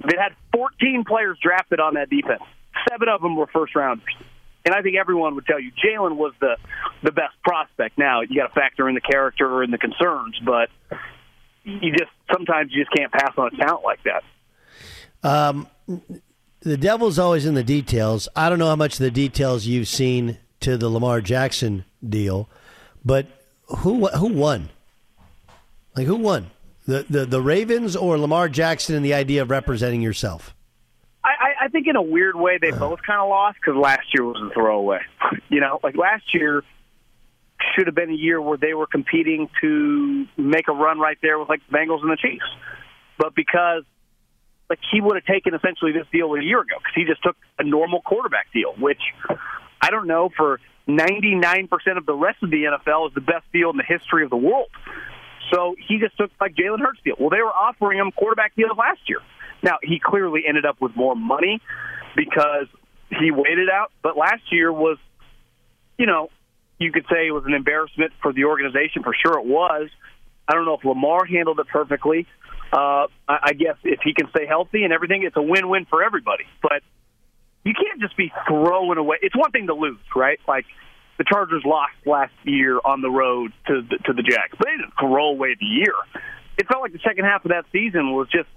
They 0.00 0.16
had 0.16 0.34
14 0.52 1.04
players 1.06 1.38
drafted 1.42 1.80
on 1.80 1.94
that 1.94 2.08
defense. 2.08 2.42
Seven 2.88 3.08
of 3.08 3.20
them 3.20 3.36
were 3.36 3.48
first 3.48 3.74
rounders. 3.74 4.14
And 4.68 4.74
I 4.74 4.82
think 4.82 4.96
everyone 5.00 5.34
would 5.34 5.46
tell 5.46 5.58
you 5.58 5.72
Jalen 5.82 6.16
was 6.16 6.34
the 6.40 6.58
the 7.02 7.10
best 7.10 7.32
prospect. 7.42 7.96
Now 7.96 8.20
you 8.20 8.36
got 8.38 8.48
to 8.48 8.52
factor 8.52 8.86
in 8.86 8.94
the 8.94 9.00
character 9.00 9.62
and 9.62 9.72
the 9.72 9.78
concerns, 9.78 10.38
but 10.44 10.68
you 11.64 11.90
just 11.90 12.10
sometimes 12.30 12.70
you 12.70 12.84
just 12.84 12.94
can't 12.94 13.10
pass 13.10 13.32
on 13.38 13.46
a 13.46 13.56
talent 13.56 13.82
like 13.82 14.00
that. 14.04 14.22
Um, 15.26 15.68
the 16.60 16.76
devil's 16.76 17.18
always 17.18 17.46
in 17.46 17.54
the 17.54 17.64
details. 17.64 18.28
I 18.36 18.50
don't 18.50 18.58
know 18.58 18.68
how 18.68 18.76
much 18.76 18.92
of 18.92 18.98
the 18.98 19.10
details 19.10 19.64
you've 19.64 19.88
seen 19.88 20.36
to 20.60 20.76
the 20.76 20.90
Lamar 20.90 21.22
Jackson 21.22 21.86
deal, 22.06 22.50
but 23.02 23.26
who 23.78 24.06
who 24.08 24.26
won? 24.26 24.68
Like 25.96 26.06
who 26.06 26.16
won? 26.16 26.50
The 26.86 27.06
the 27.08 27.24
the 27.24 27.40
Ravens 27.40 27.96
or 27.96 28.18
Lamar 28.18 28.50
Jackson 28.50 28.96
and 28.96 29.04
the 29.04 29.14
idea 29.14 29.40
of 29.40 29.48
representing 29.48 30.02
yourself? 30.02 30.54
I, 31.68 31.70
think 31.70 31.86
in 31.86 31.96
a 31.96 32.02
weird 32.02 32.36
way 32.36 32.58
they 32.60 32.70
uh-huh. 32.70 32.88
both 32.88 33.00
kind 33.06 33.20
of 33.20 33.28
lost 33.28 33.58
because 33.60 33.78
last 33.78 34.06
year 34.14 34.24
was 34.24 34.40
a 34.50 34.52
throwaway. 34.54 35.00
You 35.50 35.60
know, 35.60 35.80
like 35.82 35.96
last 35.96 36.24
year 36.34 36.62
should 37.74 37.86
have 37.86 37.94
been 37.94 38.10
a 38.10 38.14
year 38.14 38.40
where 38.40 38.58
they 38.58 38.74
were 38.74 38.86
competing 38.86 39.48
to 39.62 40.26
make 40.36 40.68
a 40.68 40.72
run 40.72 40.98
right 40.98 41.16
there 41.22 41.38
with 41.38 41.48
like 41.48 41.60
the 41.70 41.76
Bengals 41.76 42.02
and 42.02 42.10
the 42.10 42.16
Chiefs, 42.16 42.44
but 43.18 43.34
because 43.34 43.84
like 44.68 44.78
he 44.92 45.00
would 45.00 45.16
have 45.16 45.24
taken 45.24 45.54
essentially 45.54 45.92
this 45.92 46.06
deal 46.12 46.34
a 46.34 46.42
year 46.42 46.60
ago 46.60 46.76
because 46.78 46.92
he 46.94 47.04
just 47.04 47.22
took 47.22 47.36
a 47.58 47.64
normal 47.64 48.02
quarterback 48.02 48.52
deal, 48.52 48.74
which 48.78 49.00
I 49.80 49.90
don't 49.90 50.06
know 50.06 50.28
for 50.36 50.60
99% 50.86 51.68
of 51.96 52.06
the 52.06 52.14
rest 52.14 52.42
of 52.42 52.50
the 52.50 52.64
NFL 52.64 53.08
is 53.08 53.14
the 53.14 53.20
best 53.20 53.44
deal 53.52 53.70
in 53.70 53.76
the 53.76 53.84
history 53.86 54.24
of 54.24 54.30
the 54.30 54.36
world. 54.36 54.68
So 55.52 55.76
he 55.88 55.98
just 55.98 56.16
took 56.18 56.30
like 56.40 56.54
Jalen 56.54 56.80
Hurts 56.80 57.00
deal. 57.04 57.16
Well, 57.18 57.30
they 57.30 57.40
were 57.40 57.52
offering 57.52 57.98
him 57.98 58.12
quarterback 58.12 58.54
deals 58.54 58.76
last 58.76 59.00
year. 59.08 59.20
Now 59.62 59.78
he 59.82 60.00
clearly 60.02 60.42
ended 60.46 60.64
up 60.66 60.80
with 60.80 60.94
more 60.96 61.16
money 61.16 61.60
because 62.16 62.66
he 63.10 63.30
waited 63.30 63.68
out. 63.70 63.90
But 64.02 64.16
last 64.16 64.42
year 64.50 64.72
was, 64.72 64.98
you 65.98 66.06
know, 66.06 66.30
you 66.78 66.92
could 66.92 67.06
say 67.10 67.26
it 67.26 67.32
was 67.32 67.44
an 67.46 67.54
embarrassment 67.54 68.12
for 68.22 68.32
the 68.32 68.44
organization. 68.44 69.02
For 69.02 69.14
sure, 69.14 69.38
it 69.38 69.46
was. 69.46 69.88
I 70.46 70.54
don't 70.54 70.64
know 70.64 70.74
if 70.74 70.84
Lamar 70.84 71.24
handled 71.24 71.60
it 71.60 71.66
perfectly. 71.68 72.26
Uh, 72.72 73.06
I, 73.26 73.52
guess 73.54 73.76
if 73.82 74.00
he 74.04 74.12
can 74.12 74.28
stay 74.30 74.46
healthy 74.46 74.84
and 74.84 74.92
everything, 74.92 75.22
it's 75.22 75.36
a 75.36 75.42
win-win 75.42 75.86
for 75.88 76.02
everybody. 76.02 76.44
But 76.62 76.82
you 77.64 77.72
can't 77.72 78.00
just 78.00 78.16
be 78.16 78.30
throwing 78.46 78.98
away. 78.98 79.18
It's 79.22 79.36
one 79.36 79.50
thing 79.52 79.66
to 79.68 79.74
lose, 79.74 79.98
right? 80.14 80.38
Like 80.46 80.66
the 81.16 81.24
Chargers 81.24 81.62
lost 81.64 81.94
last 82.06 82.32
year 82.44 82.78
on 82.84 83.00
the 83.00 83.10
road 83.10 83.52
to 83.66 83.82
the, 83.82 83.96
to 84.04 84.12
the 84.12 84.22
Jags, 84.22 84.54
but 84.56 84.66
they 84.66 84.76
didn't 84.76 84.94
throw 85.00 85.30
away 85.30 85.56
the 85.58 85.66
year. 85.66 85.94
It 86.58 86.66
felt 86.68 86.82
like 86.82 86.92
the 86.92 87.00
second 87.06 87.24
half 87.24 87.44
of 87.44 87.50
that 87.50 87.64
season 87.72 88.12
was 88.12 88.28
just 88.30 88.48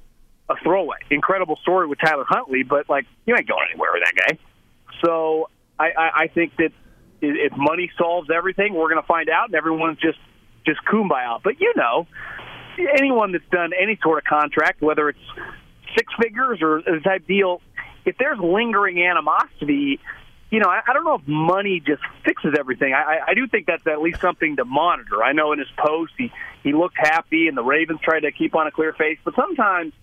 a 0.50 0.56
throwaway. 0.64 0.98
Incredible 1.10 1.58
story 1.62 1.88
with 1.88 2.00
Tyler 2.00 2.26
Huntley, 2.28 2.64
but 2.64 2.90
like 2.90 3.06
you 3.26 3.36
ain't 3.36 3.48
going 3.48 3.66
anywhere 3.72 3.92
with 3.94 4.04
that 4.04 4.16
guy. 4.16 4.38
So 5.04 5.50
I, 5.80 5.92
I, 5.98 6.12
I 6.24 6.28
think 6.28 6.56
that 6.58 6.72
if 7.22 7.54
money 7.56 7.92
solves 7.98 8.30
everything, 8.34 8.74
we're 8.74 8.90
going 8.90 9.02
to 9.02 9.08
find 9.08 9.30
out, 9.30 9.48
and 9.48 9.56
everyone's 9.56 10.00
just 10.00 10.20
just 10.66 10.80
kumbaya. 10.86 11.42
But 11.44 11.60
you 11.60 11.74
know, 11.76 12.08
anyone 12.98 13.32
that's 13.32 13.48
done 13.52 13.72
any 13.80 13.98
sort 14.02 14.18
of 14.20 14.24
contract, 14.26 14.82
whether 14.82 15.10
it's 15.10 15.20
six 15.96 16.12
figures 16.22 16.60
or 16.62 16.78
a 16.78 17.02
type 17.02 17.28
deal, 17.28 17.62
if 18.06 18.18
there's 18.18 18.40
lingering 18.40 19.04
animosity, 19.04 20.00
you 20.50 20.60
know, 20.60 20.70
I, 20.70 20.82
I 20.88 20.94
don't 20.94 21.04
know 21.04 21.16
if 21.16 21.28
money 21.28 21.82
just 21.86 22.02
fixes 22.26 22.56
everything. 22.58 22.94
I, 22.94 23.20
I 23.28 23.34
do 23.34 23.48
think 23.48 23.68
that's 23.68 23.86
at 23.88 24.02
least 24.02 24.22
something 24.22 24.58
to 24.58 24.66
monitor. 24.66 25.24
I 25.24 25.34
know 25.34 25.54
in 25.54 25.60
his 25.60 25.70
post 25.78 26.14
he 26.18 26.32
he 26.64 26.74
looked 26.74 26.98
happy, 26.98 27.48
and 27.48 27.58
the 27.58 27.64
Ravens 27.64 28.00
tried 28.04 28.22
to 28.22 28.32
keep 28.32 28.56
on 28.56 28.68
a 28.68 28.72
clear 28.72 28.94
face, 28.94 29.18
but 29.24 29.36
sometimes. 29.36 29.94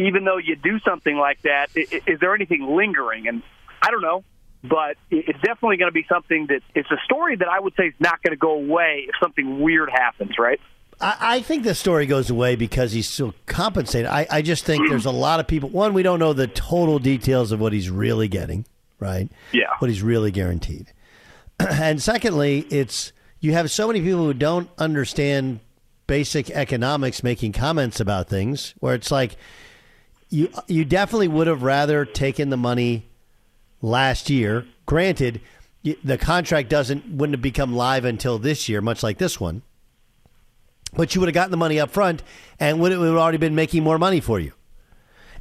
Even 0.00 0.24
though 0.24 0.38
you 0.38 0.56
do 0.56 0.80
something 0.80 1.16
like 1.16 1.42
that, 1.42 1.70
is, 1.74 1.92
is 2.06 2.20
there 2.20 2.34
anything 2.34 2.76
lingering? 2.76 3.28
And 3.28 3.42
I 3.82 3.90
don't 3.90 4.02
know 4.02 4.24
but 4.62 4.96
it's 5.10 5.40
definitely 5.40 5.78
going 5.78 5.88
to 5.88 5.92
be 5.92 6.04
something 6.08 6.46
that 6.48 6.60
it's 6.74 6.90
a 6.90 6.98
story 7.04 7.36
that 7.36 7.48
I 7.48 7.58
would 7.58 7.74
say 7.76 7.86
is 7.86 7.94
not 7.98 8.22
going 8.22 8.32
to 8.32 8.36
go 8.38 8.52
away 8.52 9.06
if 9.08 9.14
something 9.20 9.60
weird 9.60 9.90
happens, 9.90 10.38
right? 10.38 10.60
I, 11.00 11.40
think 11.40 11.64
the 11.64 11.74
story 11.74 12.04
goes 12.04 12.28
away 12.28 12.56
because 12.56 12.92
he's 12.92 13.08
still 13.08 13.34
compensated. 13.46 14.06
I, 14.06 14.26
I 14.30 14.42
just 14.42 14.66
think 14.66 14.86
there's 14.90 15.06
a 15.06 15.10
lot 15.10 15.40
of 15.40 15.46
people. 15.46 15.70
One, 15.70 15.94
we 15.94 16.02
don't 16.02 16.18
know 16.18 16.34
the 16.34 16.46
total 16.46 16.98
details 16.98 17.52
of 17.52 17.60
what 17.60 17.72
he's 17.72 17.88
really 17.88 18.28
getting, 18.28 18.66
right? 18.98 19.30
Yeah. 19.52 19.68
What 19.78 19.88
he's 19.88 20.02
really 20.02 20.30
guaranteed. 20.30 20.92
and 21.58 22.02
secondly, 22.02 22.66
it's 22.68 23.14
you 23.40 23.52
have 23.52 23.70
so 23.70 23.86
many 23.86 24.02
people 24.02 24.26
who 24.26 24.34
don't 24.34 24.68
understand 24.76 25.60
basic 26.06 26.50
economics 26.50 27.22
making 27.22 27.52
comments 27.52 27.98
about 27.98 28.28
things 28.28 28.74
where 28.80 28.94
it's 28.94 29.10
like 29.10 29.36
you 30.30 30.48
you 30.66 30.84
definitely 30.84 31.28
would 31.28 31.46
have 31.46 31.62
rather 31.62 32.04
taken 32.04 32.48
the 32.50 32.56
money 32.56 33.06
last 33.82 34.30
year. 34.30 34.64
Granted, 34.86 35.40
the 36.04 36.18
contract 36.18 36.68
doesn't 36.68 37.06
wouldn't 37.08 37.34
have 37.34 37.42
become 37.42 37.74
live 37.74 38.04
until 38.04 38.38
this 38.38 38.68
year, 38.68 38.80
much 38.80 39.02
like 39.02 39.18
this 39.18 39.38
one. 39.40 39.62
But 40.94 41.14
you 41.14 41.20
would 41.20 41.28
have 41.28 41.34
gotten 41.34 41.50
the 41.50 41.56
money 41.56 41.78
up 41.78 41.90
front, 41.90 42.22
and 42.58 42.80
would 42.80 42.92
it 42.92 42.98
would 42.98 43.08
have 43.08 43.16
already 43.16 43.38
been 43.38 43.54
making 43.54 43.84
more 43.84 43.98
money 43.98 44.20
for 44.20 44.40
you, 44.40 44.52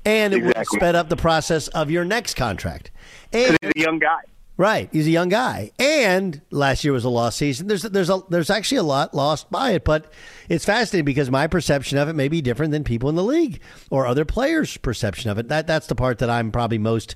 and 0.05 0.33
it 0.33 0.37
exactly. 0.37 0.47
would 0.47 0.57
have 0.57 0.67
sped 0.67 0.95
up 0.95 1.09
the 1.09 1.15
process 1.15 1.67
of 1.69 1.89
your 1.89 2.05
next 2.05 2.35
contract. 2.35 2.91
And 3.31 3.57
he's 3.61 3.71
a 3.75 3.79
young 3.79 3.99
guy, 3.99 4.21
right? 4.59 4.89
He's 4.91 5.07
a 5.07 5.11
young 5.11 5.29
guy, 5.29 5.71
and 5.79 6.41
last 6.51 6.83
year 6.83 6.91
was 6.91 7.05
a 7.05 7.09
lost 7.09 7.37
season. 7.37 7.67
There's 7.67 7.83
there's 7.83 8.09
a 8.09 8.21
there's 8.29 8.49
actually 8.49 8.79
a 8.79 8.83
lot 8.83 9.15
lost 9.15 9.49
by 9.49 9.71
it, 9.71 9.85
but 9.85 10.11
it's 10.49 10.65
fascinating 10.65 11.05
because 11.05 11.31
my 11.31 11.47
perception 11.47 11.97
of 11.97 12.09
it 12.09 12.13
may 12.13 12.27
be 12.27 12.41
different 12.41 12.73
than 12.73 12.83
people 12.83 13.07
in 13.07 13.15
the 13.15 13.23
league 13.23 13.61
or 13.89 14.05
other 14.05 14.25
players' 14.25 14.75
perception 14.75 15.31
of 15.31 15.39
it. 15.39 15.47
That 15.47 15.65
that's 15.65 15.87
the 15.87 15.95
part 15.95 16.19
that 16.19 16.29
I'm 16.29 16.51
probably 16.51 16.77
most 16.77 17.15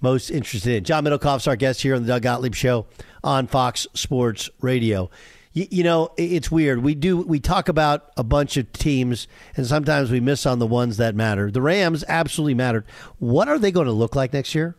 most 0.00 0.30
interested 0.30 0.76
in. 0.76 0.84
John 0.84 1.04
Middlekauff's 1.04 1.48
our 1.48 1.56
guest 1.56 1.82
here 1.82 1.96
on 1.96 2.02
the 2.02 2.08
Doug 2.08 2.22
Gottlieb 2.22 2.54
Show 2.54 2.86
on 3.24 3.48
Fox 3.48 3.88
Sports 3.92 4.48
Radio. 4.60 5.10
You, 5.54 5.66
you, 5.70 5.82
know, 5.82 6.12
it's 6.16 6.52
weird. 6.52 6.84
We 6.84 6.94
do 6.94 7.16
we 7.16 7.40
talk 7.40 7.68
about 7.68 8.12
a 8.16 8.22
bunch 8.22 8.56
of 8.56 8.72
teams, 8.72 9.26
and 9.56 9.66
sometimes 9.66 10.12
we 10.12 10.20
miss 10.20 10.46
on 10.46 10.60
the 10.60 10.66
ones 10.68 10.98
that 10.98 11.16
matter. 11.16 11.50
The 11.50 11.62
Rams 11.62 12.04
absolutely 12.06 12.54
mattered. 12.54 12.84
What 13.18 13.48
are 13.48 13.58
they 13.58 13.72
going 13.72 13.86
to 13.86 13.92
look 13.92 14.14
like 14.14 14.32
next 14.32 14.54
year? 14.54 14.76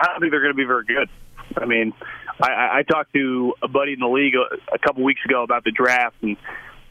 I 0.00 0.06
don't 0.06 0.20
think 0.20 0.32
they're 0.32 0.40
going 0.40 0.52
to 0.52 0.56
be 0.56 0.64
very 0.64 0.84
good. 0.84 1.08
I 1.56 1.66
mean, 1.66 1.92
I, 2.40 2.78
I 2.78 2.82
talked 2.82 3.12
to 3.14 3.54
a 3.62 3.68
buddy 3.68 3.92
in 3.92 4.00
the 4.00 4.08
league 4.08 4.34
a, 4.34 4.74
a 4.74 4.78
couple 4.78 5.04
weeks 5.04 5.20
ago 5.24 5.42
about 5.42 5.64
the 5.64 5.72
draft, 5.72 6.16
and 6.22 6.36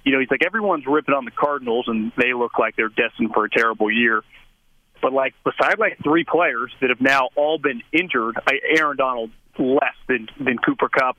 you 0.04 0.14
know, 0.14 0.20
he's 0.20 0.32
like, 0.32 0.46
everyone's 0.46 0.86
ripping 0.88 1.14
on 1.14 1.26
the 1.26 1.32
Cardinals, 1.32 1.86
and 1.88 2.12
they 2.18 2.34
look 2.34 2.58
like 2.58 2.76
they're 2.76 2.90
destined 2.90 3.32
for 3.34 3.46
a 3.46 3.50
terrible 3.50 3.92
year. 3.92 4.24
But 5.02 5.14
like 5.14 5.34
beside 5.44 5.80
like 5.80 5.98
three 6.04 6.26
players 6.26 6.72
that 6.82 6.90
have 6.90 7.02
now 7.02 7.30
all 7.36 7.58
been 7.58 7.82
injured, 7.92 8.36
I, 8.46 8.60
Aaron 8.78 8.98
Donald 8.98 9.32
less 9.58 9.96
than 10.08 10.28
than 10.40 10.58
Cooper 10.58 10.90
Kupp, 10.90 11.18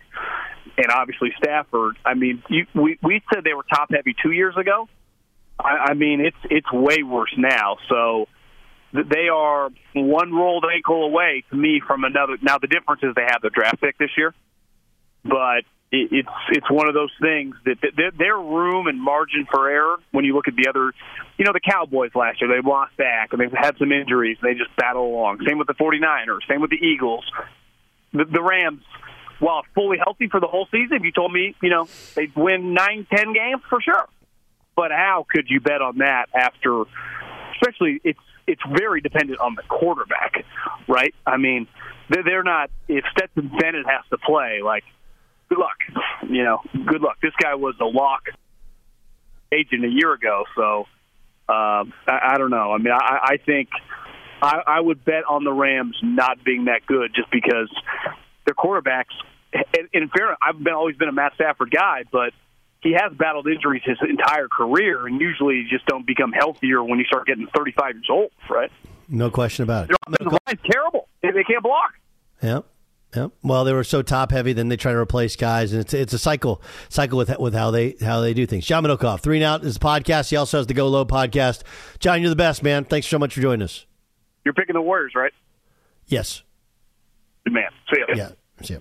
and 0.76 0.87
obviously 0.92 1.33
Stafford. 1.42 1.96
I 2.05 2.14
mean, 2.14 2.42
you, 2.48 2.66
we 2.74 2.98
we 3.03 3.22
said 3.33 3.44
they 3.44 3.55
were 3.55 3.64
top 3.64 3.90
heavy 3.90 4.14
two 4.22 4.33
years 4.33 4.57
ago. 4.57 4.88
I, 5.59 5.90
I 5.90 5.94
mean, 5.94 6.20
it's 6.20 6.37
it's 6.44 6.70
way 6.72 7.03
worse 7.03 7.33
now. 7.37 7.76
So 7.88 8.29
they 8.92 9.29
are 9.29 9.70
one 9.94 10.33
rolled 10.33 10.64
ankle 10.72 11.05
away 11.05 11.44
to 11.50 11.57
me 11.57 11.81
from 11.87 12.05
another. 12.05 12.37
Now 12.42 12.59
the 12.59 12.66
difference 12.66 13.03
is 13.03 13.14
they 13.14 13.26
have 13.31 13.42
the 13.42 13.50
draft 13.50 13.81
pick 13.81 13.98
this 13.98 14.11
year, 14.16 14.35
but 15.24 15.64
it's 15.92 16.29
it's 16.50 16.70
one 16.70 16.88
of 16.88 16.94
those 16.94 17.11
things 17.20 17.57
that 17.64 17.79
their 18.16 18.37
room 18.37 18.87
and 18.87 19.00
margin 19.00 19.46
for 19.50 19.68
error 19.68 19.96
when 20.12 20.24
you 20.24 20.35
look 20.35 20.46
at 20.46 20.55
the 20.55 20.68
other, 20.68 20.92
you 21.37 21.44
know, 21.44 21.53
the 21.53 21.61
Cowboys 21.61 22.11
last 22.14 22.40
year 22.40 22.48
they 22.50 22.66
lost 22.66 22.96
back 22.96 23.33
and 23.33 23.40
they've 23.40 23.53
had 23.53 23.76
some 23.79 23.90
injuries 23.90 24.38
and 24.40 24.50
they 24.50 24.59
just 24.59 24.74
battle 24.76 25.07
along. 25.07 25.38
Same 25.46 25.59
with 25.59 25.66
the 25.66 25.74
49ers, 25.74 26.46
same 26.48 26.61
with 26.61 26.70
the 26.70 26.76
Eagles. 26.76 27.24
The, 28.12 28.24
the 28.24 28.42
Rams, 28.42 28.83
while 29.40 29.62
fully 29.74 29.98
healthy 29.98 30.29
for 30.29 30.38
the 30.38 30.46
whole 30.46 30.66
season, 30.70 30.96
if 30.96 31.03
you 31.03 31.12
told 31.12 31.33
me, 31.33 31.57
you 31.62 31.70
know, 31.70 31.88
they'd 32.14 32.35
win 32.37 32.74
nine, 32.74 33.07
ten 33.12 33.33
games 33.33 33.62
for 33.68 33.81
sure. 33.81 34.07
But 34.76 34.92
how 34.92 35.26
could 35.29 35.46
you 35.48 35.61
bet 35.61 35.83
on 35.83 35.98
that 35.98 36.26
after? 36.35 36.85
Especially, 37.55 38.00
it's 38.05 38.18
it's 38.46 38.62
very 38.70 39.00
dependent 39.00 39.40
on 39.40 39.55
the 39.55 39.62
quarterback, 39.62 40.44
right? 40.88 41.14
I 41.26 41.37
mean, 41.37 41.66
they're 42.09 42.42
not. 42.42 42.70
If 42.88 43.05
Stetson 43.12 43.50
Bennett 43.59 43.87
has 43.87 44.05
to 44.11 44.18
play, 44.18 44.61
like 44.62 44.85
good 45.48 45.59
luck. 45.59 45.79
You 46.29 46.44
know, 46.44 46.61
good 46.87 47.03
luck. 47.03 47.18
This 47.22 47.33
guy 47.40 47.55
was 47.55 47.74
a 47.81 47.85
lock 47.85 48.22
agent 49.53 49.85
a 49.85 49.88
year 49.88 50.12
ago, 50.12 50.44
so 50.57 50.87
um, 51.48 51.92
I, 52.07 52.35
I 52.35 52.38
don't 52.38 52.50
know. 52.50 52.72
I 52.72 52.79
mean, 52.79 52.92
I, 52.92 53.18
I 53.22 53.37
think 53.44 53.68
I, 54.40 54.62
I 54.66 54.81
would 54.81 55.05
bet 55.05 55.24
on 55.29 55.44
the 55.44 55.53
Rams 55.53 55.96
not 56.03 56.42
being 56.44 56.66
that 56.66 56.87
good 56.87 57.12
just 57.14 57.31
because 57.31 57.68
their 58.46 58.55
quarterbacks. 58.55 59.14
And 59.53 59.88
in 59.92 60.09
fairness, 60.09 60.38
I've 60.40 60.62
been 60.62 60.74
always 60.74 60.96
been 60.96 61.09
a 61.09 61.12
Matt 61.12 61.35
Stafford 61.35 61.70
guy, 61.70 62.05
but 62.11 62.33
he 62.82 62.92
has 62.92 63.12
battled 63.16 63.46
injuries 63.46 63.82
his 63.84 63.98
entire 64.08 64.48
career, 64.48 65.06
and 65.06 65.20
usually 65.20 65.56
you 65.56 65.68
just 65.68 65.86
don't 65.86 66.06
become 66.06 66.32
healthier 66.32 66.82
when 66.82 66.98
you 66.98 67.04
start 67.04 67.26
getting 67.26 67.46
35 67.54 67.94
years 67.94 68.06
old, 68.10 68.30
right? 68.48 68.70
No 69.08 69.30
question 69.30 69.64
about 69.64 69.90
it. 69.90 69.96
The 70.08 70.38
line's 70.46 70.60
terrible. 70.70 71.08
They, 71.22 71.30
they 71.32 71.44
can't 71.44 71.62
block. 71.62 71.92
Yep. 72.42 72.66
Yep. 73.14 73.32
Well, 73.42 73.64
they 73.64 73.72
were 73.72 73.82
so 73.82 74.02
top 74.02 74.30
heavy, 74.30 74.52
then 74.52 74.68
they 74.68 74.76
try 74.76 74.92
to 74.92 74.98
replace 74.98 75.34
guys, 75.34 75.72
and 75.72 75.80
it's 75.80 75.92
it's 75.92 76.12
a 76.12 76.18
cycle 76.18 76.62
cycle 76.88 77.18
with 77.18 77.36
with 77.40 77.54
how 77.54 77.72
they 77.72 77.96
how 78.00 78.20
they 78.20 78.32
do 78.34 78.46
things. 78.46 78.64
John 78.64 78.84
Middlekauff, 78.84 79.20
three 79.20 79.38
and 79.38 79.44
out 79.44 79.64
is 79.64 79.74
the 79.78 79.84
podcast. 79.84 80.30
He 80.30 80.36
also 80.36 80.58
has 80.58 80.68
the 80.68 80.74
Go 80.74 80.86
Low 80.86 81.04
podcast. 81.04 81.62
John, 81.98 82.20
you're 82.20 82.30
the 82.30 82.36
best, 82.36 82.62
man. 82.62 82.84
Thanks 82.84 83.08
so 83.08 83.18
much 83.18 83.34
for 83.34 83.40
joining 83.40 83.62
us. 83.62 83.84
You're 84.44 84.54
picking 84.54 84.74
the 84.74 84.80
Warriors, 84.80 85.12
right? 85.16 85.32
Yes. 86.06 86.44
Good 87.44 87.52
man. 87.52 87.70
See 87.92 88.00
ya. 88.00 88.14
Yeah. 88.14 88.28
See 88.62 88.74
ya. 88.74 88.80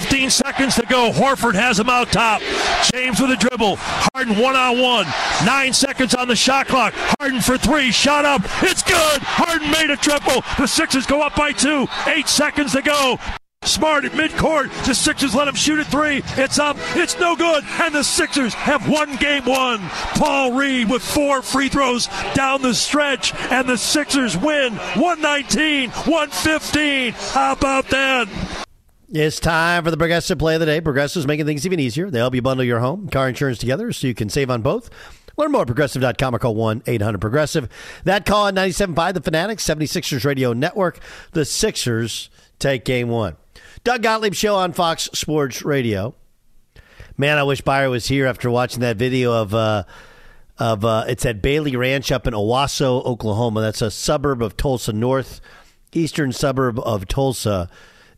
15 0.00 0.30
seconds 0.30 0.76
to 0.76 0.86
go. 0.86 1.10
Horford 1.10 1.54
has 1.54 1.80
him 1.80 1.88
out 1.88 2.12
top. 2.12 2.40
James 2.92 3.20
with 3.20 3.32
a 3.32 3.36
dribble. 3.36 3.74
Harden 3.78 4.38
one 4.38 4.54
on 4.54 4.80
one. 4.80 5.06
Nine 5.44 5.72
seconds 5.72 6.14
on 6.14 6.28
the 6.28 6.36
shot 6.36 6.68
clock. 6.68 6.94
Harden 7.18 7.40
for 7.40 7.58
three. 7.58 7.90
Shot 7.90 8.24
up. 8.24 8.42
It's 8.62 8.84
good. 8.84 9.22
Harden 9.22 9.68
made 9.72 9.90
a 9.90 9.96
triple. 9.96 10.44
The 10.56 10.68
Sixers 10.68 11.04
go 11.04 11.20
up 11.20 11.34
by 11.34 11.50
two. 11.50 11.88
Eight 12.06 12.28
seconds 12.28 12.72
to 12.72 12.82
go. 12.82 13.18
Smart 13.62 14.04
at 14.04 14.12
midcourt. 14.12 14.68
The 14.86 14.94
Sixers 14.94 15.34
let 15.34 15.48
him 15.48 15.56
shoot 15.56 15.80
at 15.80 15.88
three. 15.88 16.22
It's 16.36 16.60
up. 16.60 16.76
It's 16.94 17.18
no 17.18 17.34
good. 17.34 17.64
And 17.80 17.92
the 17.92 18.04
Sixers 18.04 18.54
have 18.54 18.88
won 18.88 19.16
game 19.16 19.46
one. 19.46 19.80
Paul 20.14 20.52
Reed 20.52 20.88
with 20.88 21.02
four 21.02 21.42
free 21.42 21.68
throws 21.68 22.08
down 22.34 22.62
the 22.62 22.72
stretch. 22.72 23.34
And 23.50 23.68
the 23.68 23.76
Sixers 23.76 24.36
win 24.36 24.74
119 24.74 25.90
115. 25.90 27.12
How 27.14 27.52
about 27.52 27.88
that? 27.88 28.28
It's 29.10 29.40
time 29.40 29.84
for 29.84 29.90
the 29.90 29.96
Progressive 29.96 30.38
Play 30.38 30.56
of 30.56 30.60
the 30.60 30.66
Day. 30.66 30.82
Progressive's 30.82 31.26
making 31.26 31.46
things 31.46 31.64
even 31.64 31.80
easier. 31.80 32.10
They 32.10 32.18
help 32.18 32.34
you 32.34 32.42
bundle 32.42 32.62
your 32.62 32.80
home, 32.80 33.08
car 33.08 33.26
insurance 33.26 33.56
together 33.56 33.90
so 33.90 34.06
you 34.06 34.12
can 34.12 34.28
save 34.28 34.50
on 34.50 34.60
both. 34.60 34.90
Learn 35.38 35.50
more 35.50 35.62
at 35.62 35.66
progressive.com 35.66 36.34
or 36.34 36.38
call 36.38 36.54
1 36.54 36.82
800 36.86 37.18
Progressive. 37.18 37.70
That 38.04 38.26
call 38.26 38.48
on 38.48 38.54
97.5, 38.54 39.14
the 39.14 39.22
Fanatic's, 39.22 39.66
76ers 39.66 40.26
Radio 40.26 40.52
Network. 40.52 40.98
The 41.32 41.46
Sixers 41.46 42.28
take 42.58 42.84
game 42.84 43.08
one. 43.08 43.36
Doug 43.82 44.02
Gottlieb 44.02 44.34
Show 44.34 44.56
on 44.56 44.74
Fox 44.74 45.04
Sports 45.14 45.62
Radio. 45.62 46.14
Man, 47.16 47.38
I 47.38 47.44
wish 47.44 47.62
Byer 47.62 47.88
was 47.88 48.08
here 48.08 48.26
after 48.26 48.50
watching 48.50 48.80
that 48.80 48.98
video 48.98 49.32
of. 49.32 49.54
Uh, 49.54 49.84
of 50.58 50.84
uh, 50.84 51.04
it's 51.08 51.24
at 51.24 51.40
Bailey 51.40 51.76
Ranch 51.76 52.12
up 52.12 52.26
in 52.26 52.34
Owasso, 52.34 53.02
Oklahoma. 53.06 53.60
That's 53.60 53.80
a 53.80 53.92
suburb 53.92 54.42
of 54.42 54.56
Tulsa, 54.56 54.92
north 54.92 55.40
eastern 55.92 56.32
suburb 56.32 56.80
of 56.80 57.06
Tulsa. 57.06 57.70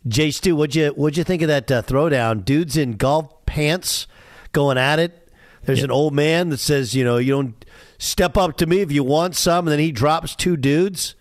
Jay 0.08 0.30
Stu, 0.30 0.56
what'd 0.56 0.74
you 0.74 0.88
what'd 0.88 1.18
you 1.18 1.24
think 1.24 1.42
of 1.42 1.48
that 1.48 1.70
uh, 1.70 1.82
throwdown? 1.82 2.44
Dudes 2.44 2.76
in 2.76 2.92
golf 2.92 3.44
pants 3.44 4.06
going 4.52 4.78
at 4.78 4.98
it. 4.98 5.30
There's 5.64 5.82
an 5.82 5.90
old 5.90 6.14
man 6.14 6.48
that 6.48 6.58
says, 6.58 6.94
you 6.94 7.04
know, 7.04 7.18
you 7.18 7.32
don't 7.32 7.64
step 7.98 8.38
up 8.38 8.56
to 8.56 8.66
me 8.66 8.80
if 8.80 8.90
you 8.90 9.04
want 9.04 9.36
some, 9.36 9.66
and 9.66 9.72
then 9.72 9.78
he 9.78 9.92
drops 9.92 10.34
two 10.34 10.56
dudes. 10.56 11.14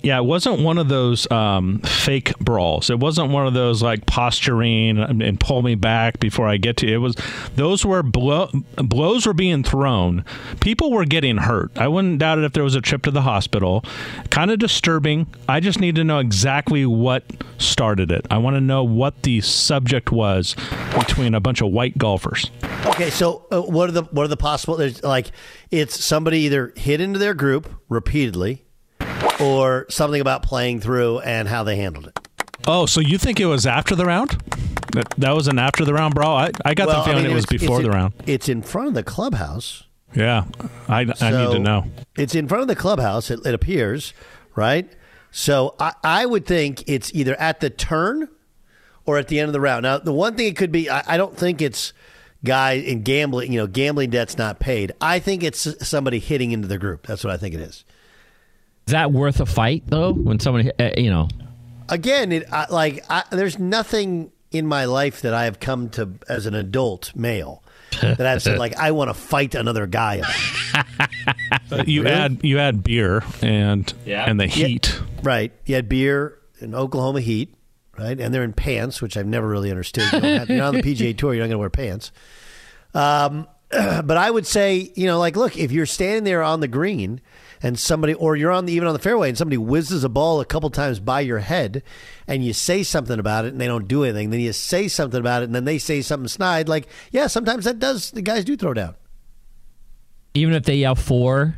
Yeah, 0.00 0.18
it 0.18 0.24
wasn't 0.24 0.60
one 0.60 0.78
of 0.78 0.88
those 0.88 1.28
um, 1.32 1.80
fake 1.80 2.38
brawls. 2.38 2.88
It 2.88 3.00
wasn't 3.00 3.32
one 3.32 3.48
of 3.48 3.54
those 3.54 3.82
like 3.82 4.06
posturing 4.06 4.96
and, 4.98 5.40
pull 5.40 5.62
me 5.62 5.74
back 5.74 6.20
before 6.20 6.48
I 6.48 6.56
get 6.56 6.76
to 6.78 6.86
you. 6.86 6.96
It 6.96 6.98
was 6.98 7.16
those 7.56 7.84
were 7.84 8.02
blow, 8.02 8.48
blows 8.76 9.26
were 9.26 9.34
being 9.34 9.64
thrown. 9.64 10.24
People 10.60 10.92
were 10.92 11.04
getting 11.04 11.38
hurt. 11.38 11.76
I 11.76 11.88
wouldn't 11.88 12.18
doubt 12.18 12.38
it 12.38 12.44
if 12.44 12.52
there 12.52 12.62
was 12.62 12.76
a 12.76 12.80
trip 12.80 13.02
to 13.02 13.10
the 13.10 13.22
hospital. 13.22 13.84
Kind 14.30 14.52
of 14.52 14.60
disturbing. 14.60 15.26
I 15.48 15.58
just 15.58 15.80
need 15.80 15.96
to 15.96 16.04
know 16.04 16.20
exactly 16.20 16.86
what 16.86 17.24
started 17.58 18.12
it. 18.12 18.24
I 18.30 18.38
want 18.38 18.54
to 18.54 18.60
know 18.60 18.84
what 18.84 19.22
the 19.24 19.40
subject 19.40 20.12
was 20.12 20.54
between 20.96 21.34
a 21.34 21.40
bunch 21.40 21.60
of 21.60 21.70
white 21.70 21.98
golfers. 21.98 22.50
Okay, 22.86 23.10
so 23.10 23.46
uh, 23.50 23.62
what 23.62 23.88
are 23.88 23.92
the 23.92 24.02
what 24.04 24.24
are 24.24 24.28
the 24.28 24.36
possible? 24.36 24.76
There's 24.76 25.02
like 25.02 25.32
it's 25.70 26.02
somebody 26.04 26.40
either 26.40 26.72
hit 26.76 27.00
into 27.00 27.18
their 27.18 27.34
group 27.34 27.68
repeatedly, 27.88 28.64
or 29.40 29.86
something 29.88 30.20
about 30.20 30.42
playing 30.42 30.80
through 30.80 31.20
and 31.20 31.48
how 31.48 31.64
they 31.64 31.76
handled 31.76 32.06
it. 32.08 32.18
Oh, 32.66 32.86
so 32.86 33.00
you 33.00 33.18
think 33.18 33.40
it 33.40 33.46
was 33.46 33.66
after 33.66 33.94
the 33.94 34.04
round? 34.04 34.32
That, 34.92 35.10
that 35.18 35.34
was 35.34 35.48
an 35.48 35.58
after 35.58 35.84
the 35.84 35.94
round 35.94 36.14
brawl. 36.14 36.36
I, 36.36 36.50
I 36.64 36.74
got 36.74 36.88
Well, 36.88 36.98
the 37.00 37.04
feeling 37.04 37.18
I 37.20 37.28
mean, 37.28 37.32
it 37.32 37.34
was 37.34 37.46
before 37.46 37.80
the 37.80 37.88
in- 37.88 37.94
round. 37.94 38.14
It's 38.26 38.48
in 38.48 38.62
front 38.62 38.88
of 38.88 38.94
the 38.94 39.02
clubhouse. 39.02 39.84
Yeah, 40.14 40.44
I, 40.88 41.00
I 41.20 41.30
need 41.30 41.52
to 41.52 41.58
know. 41.58 41.84
It's 42.16 42.34
in 42.34 42.48
front 42.48 42.62
of 42.62 42.68
the 42.68 42.74
clubhouse. 42.76 43.30
It, 43.30 43.40
it 43.44 43.52
appears, 43.54 44.14
right? 44.56 44.90
So 45.30 45.74
I, 45.78 45.92
I 46.02 46.24
would 46.26 46.46
think 46.46 46.84
it's 46.88 47.14
either 47.14 47.38
at 47.38 47.60
the 47.60 47.68
turn 47.68 48.28
or 49.04 49.18
at 49.18 49.28
the 49.28 49.38
end 49.38 49.48
of 49.48 49.52
the 49.52 49.60
round. 49.60 49.82
Now, 49.82 49.98
the 49.98 50.12
one 50.12 50.34
thing 50.34 50.46
it 50.46 50.56
could 50.56 50.72
be, 50.72 50.88
I, 50.88 51.02
I 51.06 51.16
don't 51.18 51.36
think 51.36 51.60
it's 51.60 51.92
guy 52.42 52.72
in 52.72 53.02
gambling. 53.02 53.52
You 53.52 53.60
know, 53.60 53.66
gambling 53.66 54.08
debts 54.08 54.38
not 54.38 54.58
paid. 54.58 54.92
I 55.00 55.18
think 55.18 55.42
it's 55.42 55.86
somebody 55.86 56.18
hitting 56.18 56.52
into 56.52 56.68
the 56.68 56.78
group. 56.78 57.06
That's 57.06 57.22
what 57.22 57.32
I 57.32 57.36
think 57.36 57.54
it 57.54 57.60
is. 57.60 57.84
Is 58.88 58.92
that 58.92 59.12
worth 59.12 59.38
a 59.38 59.44
fight 59.44 59.82
though? 59.86 60.14
When 60.14 60.40
somebody, 60.40 60.70
uh, 60.78 60.92
you 60.96 61.10
know, 61.10 61.28
Again, 61.90 62.32
it 62.32 62.50
I, 62.50 62.64
like 62.70 63.04
I, 63.10 63.22
there's 63.30 63.58
nothing 63.58 64.32
in 64.50 64.66
my 64.66 64.86
life 64.86 65.20
that 65.20 65.34
I 65.34 65.44
have 65.44 65.60
come 65.60 65.90
to 65.90 66.08
as 66.26 66.46
an 66.46 66.54
adult 66.54 67.14
male 67.14 67.62
that 68.00 68.20
I've 68.26 68.42
said 68.42 68.56
like 68.64 68.76
I 68.78 68.92
want 68.92 69.10
to 69.10 69.14
fight 69.14 69.54
another 69.54 69.86
guy. 69.86 70.22
Uh, 71.70 71.84
you 71.86 72.02
Really? 72.02 72.14
add 72.14 72.40
you 72.42 72.58
add 72.58 72.82
beer 72.82 73.22
and 73.42 73.92
and 74.06 74.40
the 74.40 74.46
Yeah, 74.48 74.66
heat. 74.68 75.00
right. 75.22 75.52
You 75.66 75.74
had 75.74 75.86
beer 75.90 76.38
in 76.60 76.74
Oklahoma 76.74 77.20
heat, 77.20 77.54
right? 77.98 78.18
And 78.18 78.34
they're 78.34 78.42
in 78.42 78.54
pants, 78.54 79.02
which 79.02 79.18
I've 79.18 79.26
never 79.26 79.46
really 79.46 79.70
understood. 79.70 80.10
You 80.14 80.20
have, 80.20 80.48
you're 80.48 80.64
on 80.64 80.74
the 80.76 80.82
PGA 80.94 81.14
Tour, 81.16 81.34
you're 81.34 81.42
not 81.42 81.48
going 81.48 81.52
to 81.52 81.58
wear 81.58 81.68
pants. 81.70 82.10
Um, 82.94 83.46
but 83.70 84.16
I 84.16 84.30
would 84.30 84.46
say, 84.46 84.92
you 84.96 85.04
know, 85.06 85.18
like, 85.18 85.36
look, 85.36 85.58
if 85.58 85.72
you're 85.72 85.84
standing 85.86 86.24
there 86.24 86.42
on 86.42 86.60
the 86.60 86.68
green 86.68 87.20
and 87.62 87.78
somebody, 87.78 88.14
or 88.14 88.36
you're 88.36 88.50
on 88.52 88.66
the 88.66 88.72
even 88.72 88.86
on 88.86 88.94
the 88.94 88.98
fairway 89.00 89.28
and 89.28 89.36
somebody 89.38 89.58
whizzes 89.58 90.04
a 90.04 90.08
ball 90.08 90.40
a 90.40 90.44
couple 90.44 90.70
times 90.70 91.00
by 91.00 91.20
your 91.20 91.38
head, 91.40 91.82
and 92.26 92.44
you 92.44 92.52
say 92.52 92.82
something 92.82 93.18
about 93.18 93.44
it 93.44 93.52
and 93.52 93.60
they 93.60 93.66
don't 93.66 93.88
do 93.88 94.04
anything, 94.04 94.30
then 94.30 94.40
you 94.40 94.52
say 94.52 94.88
something 94.88 95.20
about 95.20 95.42
it 95.42 95.46
and 95.46 95.54
then 95.54 95.64
they 95.64 95.78
say 95.78 96.00
something 96.02 96.28
snide, 96.28 96.68
like, 96.68 96.88
yeah, 97.10 97.26
sometimes 97.26 97.64
that 97.64 97.78
does. 97.78 98.10
The 98.10 98.22
guys 98.22 98.44
do 98.44 98.56
throw 98.56 98.74
down. 98.74 98.94
even 100.34 100.54
if 100.54 100.62
they 100.64 100.76
yell 100.76 100.94
four, 100.94 101.56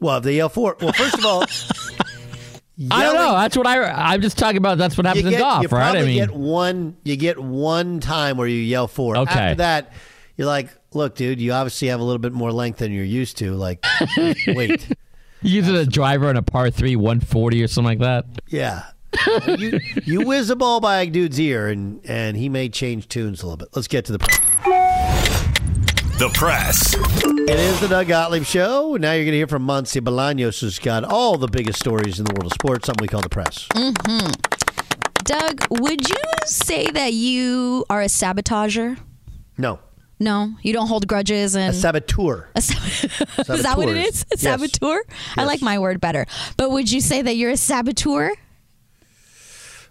Well, 0.00 0.18
if 0.18 0.24
they 0.24 0.36
yell 0.36 0.48
four, 0.48 0.76
well, 0.80 0.92
first 0.92 1.18
of 1.18 1.24
all, 1.24 1.44
I 2.90 3.04
don't 3.04 3.14
know. 3.14 3.32
That's 3.34 3.56
what 3.56 3.68
I. 3.68 3.84
I'm 4.12 4.20
just 4.20 4.36
talking 4.36 4.56
about. 4.56 4.78
That's 4.78 4.96
what 4.96 5.06
happens 5.06 5.22
you 5.22 5.28
in 5.28 5.34
get, 5.34 5.38
golf, 5.38 5.62
you 5.62 5.68
right? 5.68 5.96
I 5.96 6.02
mean, 6.02 6.16
get 6.16 6.32
one. 6.34 6.96
You 7.04 7.14
get 7.16 7.38
one 7.38 8.00
time 8.00 8.36
where 8.36 8.48
you 8.48 8.56
yell 8.58 8.88
for 8.88 9.14
it. 9.14 9.18
Okay. 9.20 9.30
After 9.38 9.54
that, 9.58 9.92
you're 10.36 10.48
like, 10.48 10.70
"Look, 10.92 11.14
dude, 11.14 11.40
you 11.40 11.52
obviously 11.52 11.86
have 11.88 12.00
a 12.00 12.02
little 12.02 12.18
bit 12.18 12.32
more 12.32 12.50
length 12.50 12.80
than 12.80 12.90
you're 12.90 13.04
used 13.04 13.38
to. 13.38 13.52
Like, 13.54 13.84
wait, 14.48 14.88
using 15.44 15.76
a 15.76 15.86
driver 15.86 16.28
on 16.28 16.36
a 16.36 16.42
par 16.42 16.70
three, 16.70 16.96
140 16.96 17.62
or 17.62 17.68
something 17.68 17.98
like 18.00 18.00
that. 18.00 18.26
yeah." 18.48 18.86
you 19.46 19.78
you 20.04 20.20
whiz 20.26 20.50
a 20.50 20.56
ball 20.56 20.80
by 20.80 21.02
a 21.02 21.06
dude's 21.06 21.38
ear, 21.38 21.68
and 21.68 22.00
and 22.04 22.36
he 22.36 22.48
may 22.48 22.68
change 22.68 23.06
tunes 23.06 23.42
a 23.44 23.46
little 23.46 23.56
bit. 23.56 23.68
Let's 23.74 23.86
get 23.86 24.04
to 24.06 24.12
the. 24.12 24.18
Press. 24.18 24.40
The 26.18 26.30
press. 26.34 26.94
It 26.94 27.58
is 27.58 27.78
the 27.80 27.86
Doug 27.88 28.08
Gottlieb 28.08 28.44
Show. 28.44 28.96
Now 28.98 29.12
you're 29.12 29.24
going 29.24 29.32
to 29.32 29.36
hear 29.36 29.46
from 29.46 29.64
Monse 29.66 30.00
Bolaños, 30.00 30.60
who's 30.60 30.78
got 30.80 31.04
all 31.04 31.36
the 31.38 31.46
biggest 31.48 31.78
stories 31.78 32.18
in 32.18 32.24
the 32.24 32.32
world 32.34 32.46
of 32.46 32.52
sports, 32.52 32.86
something 32.86 33.02
we 33.02 33.08
call 33.08 33.20
the 33.20 33.28
press. 33.28 33.68
hmm 33.72 34.30
Doug, 35.24 35.64
would 35.70 36.08
you 36.08 36.16
say 36.44 36.90
that 36.90 37.12
you 37.14 37.84
are 37.88 38.02
a 38.02 38.06
sabotager? 38.06 38.98
No. 39.58 39.78
No, 40.20 40.54
you 40.62 40.72
don't 40.72 40.86
hold 40.86 41.06
grudges 41.08 41.56
and 41.56 41.74
A 41.74 41.76
saboteur. 41.76 42.48
A 42.54 42.60
sab- 42.60 43.18
is 43.50 43.62
that 43.64 43.76
what 43.76 43.88
it 43.88 43.96
is? 43.96 44.22
A 44.22 44.26
Yes. 44.38 44.40
saboteur? 44.42 45.02
I 45.36 45.44
like 45.44 45.60
my 45.60 45.78
word 45.78 46.00
better. 46.00 46.26
But 46.56 46.70
would 46.70 46.90
you 46.90 47.00
say 47.00 47.20
that 47.22 47.34
you're 47.36 47.50
a 47.50 47.56
saboteur? 47.56 48.32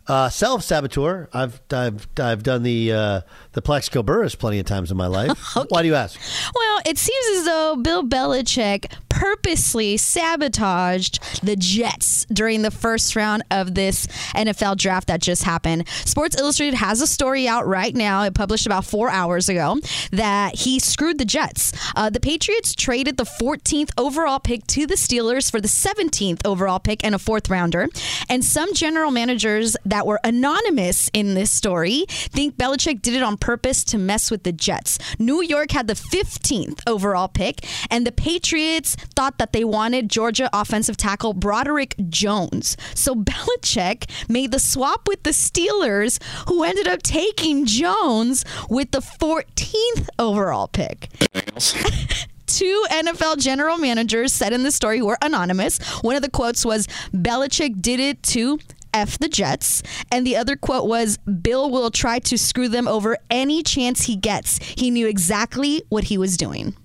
Uh, 0.05 0.29
Self 0.29 0.63
saboteur. 0.63 1.29
I've 1.33 1.61
I've 1.71 2.07
I've 2.19 2.43
done 2.43 2.63
the 2.63 2.91
uh, 2.91 3.21
the 3.53 3.61
Plaxico 3.61 4.03
Burress 4.03 4.35
plenty 4.35 4.59
of 4.59 4.65
times 4.65 4.91
in 4.91 4.97
my 4.97 5.07
life. 5.07 5.55
Why 5.69 5.81
do 5.81 5.87
you 5.87 5.95
ask? 5.95 6.19
Well, 6.53 6.81
it 6.85 6.97
seems 6.97 7.39
as 7.39 7.45
though 7.45 7.77
Bill 7.77 8.03
Belichick 8.03 8.91
purposely 9.07 9.95
sabotaged 9.95 11.45
the 11.45 11.55
Jets 11.55 12.25
during 12.25 12.63
the 12.63 12.71
first 12.71 13.15
round 13.15 13.43
of 13.51 13.75
this 13.75 14.07
NFL 14.35 14.77
draft 14.77 15.07
that 15.07 15.21
just 15.21 15.43
happened. 15.43 15.87
Sports 15.87 16.35
Illustrated 16.37 16.75
has 16.75 16.99
a 16.99 17.07
story 17.07 17.47
out 17.47 17.65
right 17.67 17.95
now. 17.95 18.23
It 18.23 18.33
published 18.33 18.65
about 18.65 18.83
four 18.85 19.09
hours 19.09 19.47
ago 19.47 19.77
that 20.11 20.55
he 20.55 20.79
screwed 20.79 21.19
the 21.19 21.25
Jets. 21.25 21.71
Uh, 21.95 22.09
the 22.09 22.19
Patriots 22.19 22.75
traded 22.75 23.17
the 23.17 23.23
14th 23.23 23.91
overall 23.97 24.39
pick 24.39 24.65
to 24.67 24.85
the 24.85 24.95
Steelers 24.95 25.49
for 25.49 25.61
the 25.61 25.67
17th 25.67 26.41
overall 26.45 26.79
pick 26.79 27.03
and 27.05 27.15
a 27.15 27.19
fourth 27.19 27.49
rounder. 27.49 27.87
And 28.29 28.43
some 28.43 28.73
general 28.73 29.11
managers 29.11 29.77
that 29.93 30.07
were 30.07 30.19
anonymous 30.23 31.07
in 31.13 31.35
this 31.35 31.51
story 31.51 32.05
think 32.09 32.57
Belichick 32.57 33.03
did 33.03 33.13
it 33.13 33.21
on 33.21 33.37
purpose 33.37 33.83
to 33.83 33.99
mess 33.99 34.31
with 34.31 34.41
the 34.41 34.51
Jets. 34.51 34.97
New 35.19 35.43
York 35.43 35.69
had 35.69 35.85
the 35.85 35.93
15th 35.93 36.79
overall 36.87 37.27
pick, 37.27 37.63
and 37.91 38.07
the 38.07 38.11
Patriots 38.11 38.95
thought 39.15 39.37
that 39.37 39.53
they 39.53 39.63
wanted 39.63 40.09
Georgia 40.09 40.49
offensive 40.51 40.97
tackle 40.97 41.33
Broderick 41.33 41.93
Jones. 42.09 42.75
So 42.95 43.13
Belichick 43.33 44.09
made 44.27 44.51
the 44.51 44.57
swap 44.57 45.07
with 45.07 45.21
the 45.21 45.29
Steelers, 45.29 46.19
who 46.47 46.63
ended 46.63 46.87
up 46.87 47.03
taking 47.03 47.67
Jones 47.67 48.43
with 48.71 48.89
the 48.89 48.99
14th 48.99 50.09
overall 50.17 50.69
pick. 50.69 51.07
Two 52.47 52.85
NFL 52.89 53.37
general 53.37 53.77
managers 53.77 54.33
said 54.33 54.53
in 54.53 54.63
the 54.63 54.71
story 54.71 55.03
were 55.03 55.19
anonymous. 55.21 55.77
One 56.01 56.15
of 56.15 56.23
the 56.23 56.31
quotes 56.31 56.65
was 56.65 56.87
Belichick 57.13 57.79
did 57.79 57.99
it 57.99 58.23
to 58.23 58.57
F 58.93 59.17
the 59.19 59.29
Jets. 59.29 59.83
And 60.11 60.25
the 60.25 60.35
other 60.35 60.55
quote 60.55 60.87
was 60.87 61.17
Bill 61.17 61.69
will 61.69 61.91
try 61.91 62.19
to 62.19 62.37
screw 62.37 62.69
them 62.69 62.87
over 62.87 63.17
any 63.29 63.63
chance 63.63 64.03
he 64.03 64.15
gets. 64.15 64.57
He 64.77 64.91
knew 64.91 65.07
exactly 65.07 65.83
what 65.89 66.05
he 66.05 66.17
was 66.17 66.37
doing. 66.37 66.75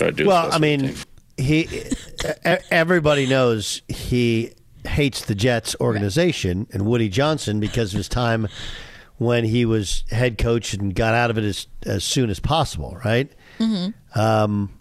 well, 0.00 0.50
I 0.52 0.58
mean, 0.58 0.94
he 1.36 1.68
everybody 2.70 3.26
knows 3.26 3.82
he 3.88 4.52
hates 4.86 5.24
the 5.24 5.34
Jets 5.34 5.74
organization 5.80 6.66
and 6.72 6.86
Woody 6.86 7.08
Johnson 7.08 7.60
because 7.60 7.92
of 7.92 7.98
his 7.98 8.08
time 8.08 8.48
when 9.18 9.44
he 9.44 9.64
was 9.64 10.04
head 10.10 10.38
coach 10.38 10.74
and 10.74 10.94
got 10.94 11.14
out 11.14 11.30
of 11.30 11.38
it 11.38 11.44
as 11.44 11.66
as 11.84 12.04
soon 12.04 12.30
as 12.30 12.40
possible, 12.40 12.98
right? 13.04 13.30
Mm-hmm. 13.58 14.18
Um, 14.18 14.72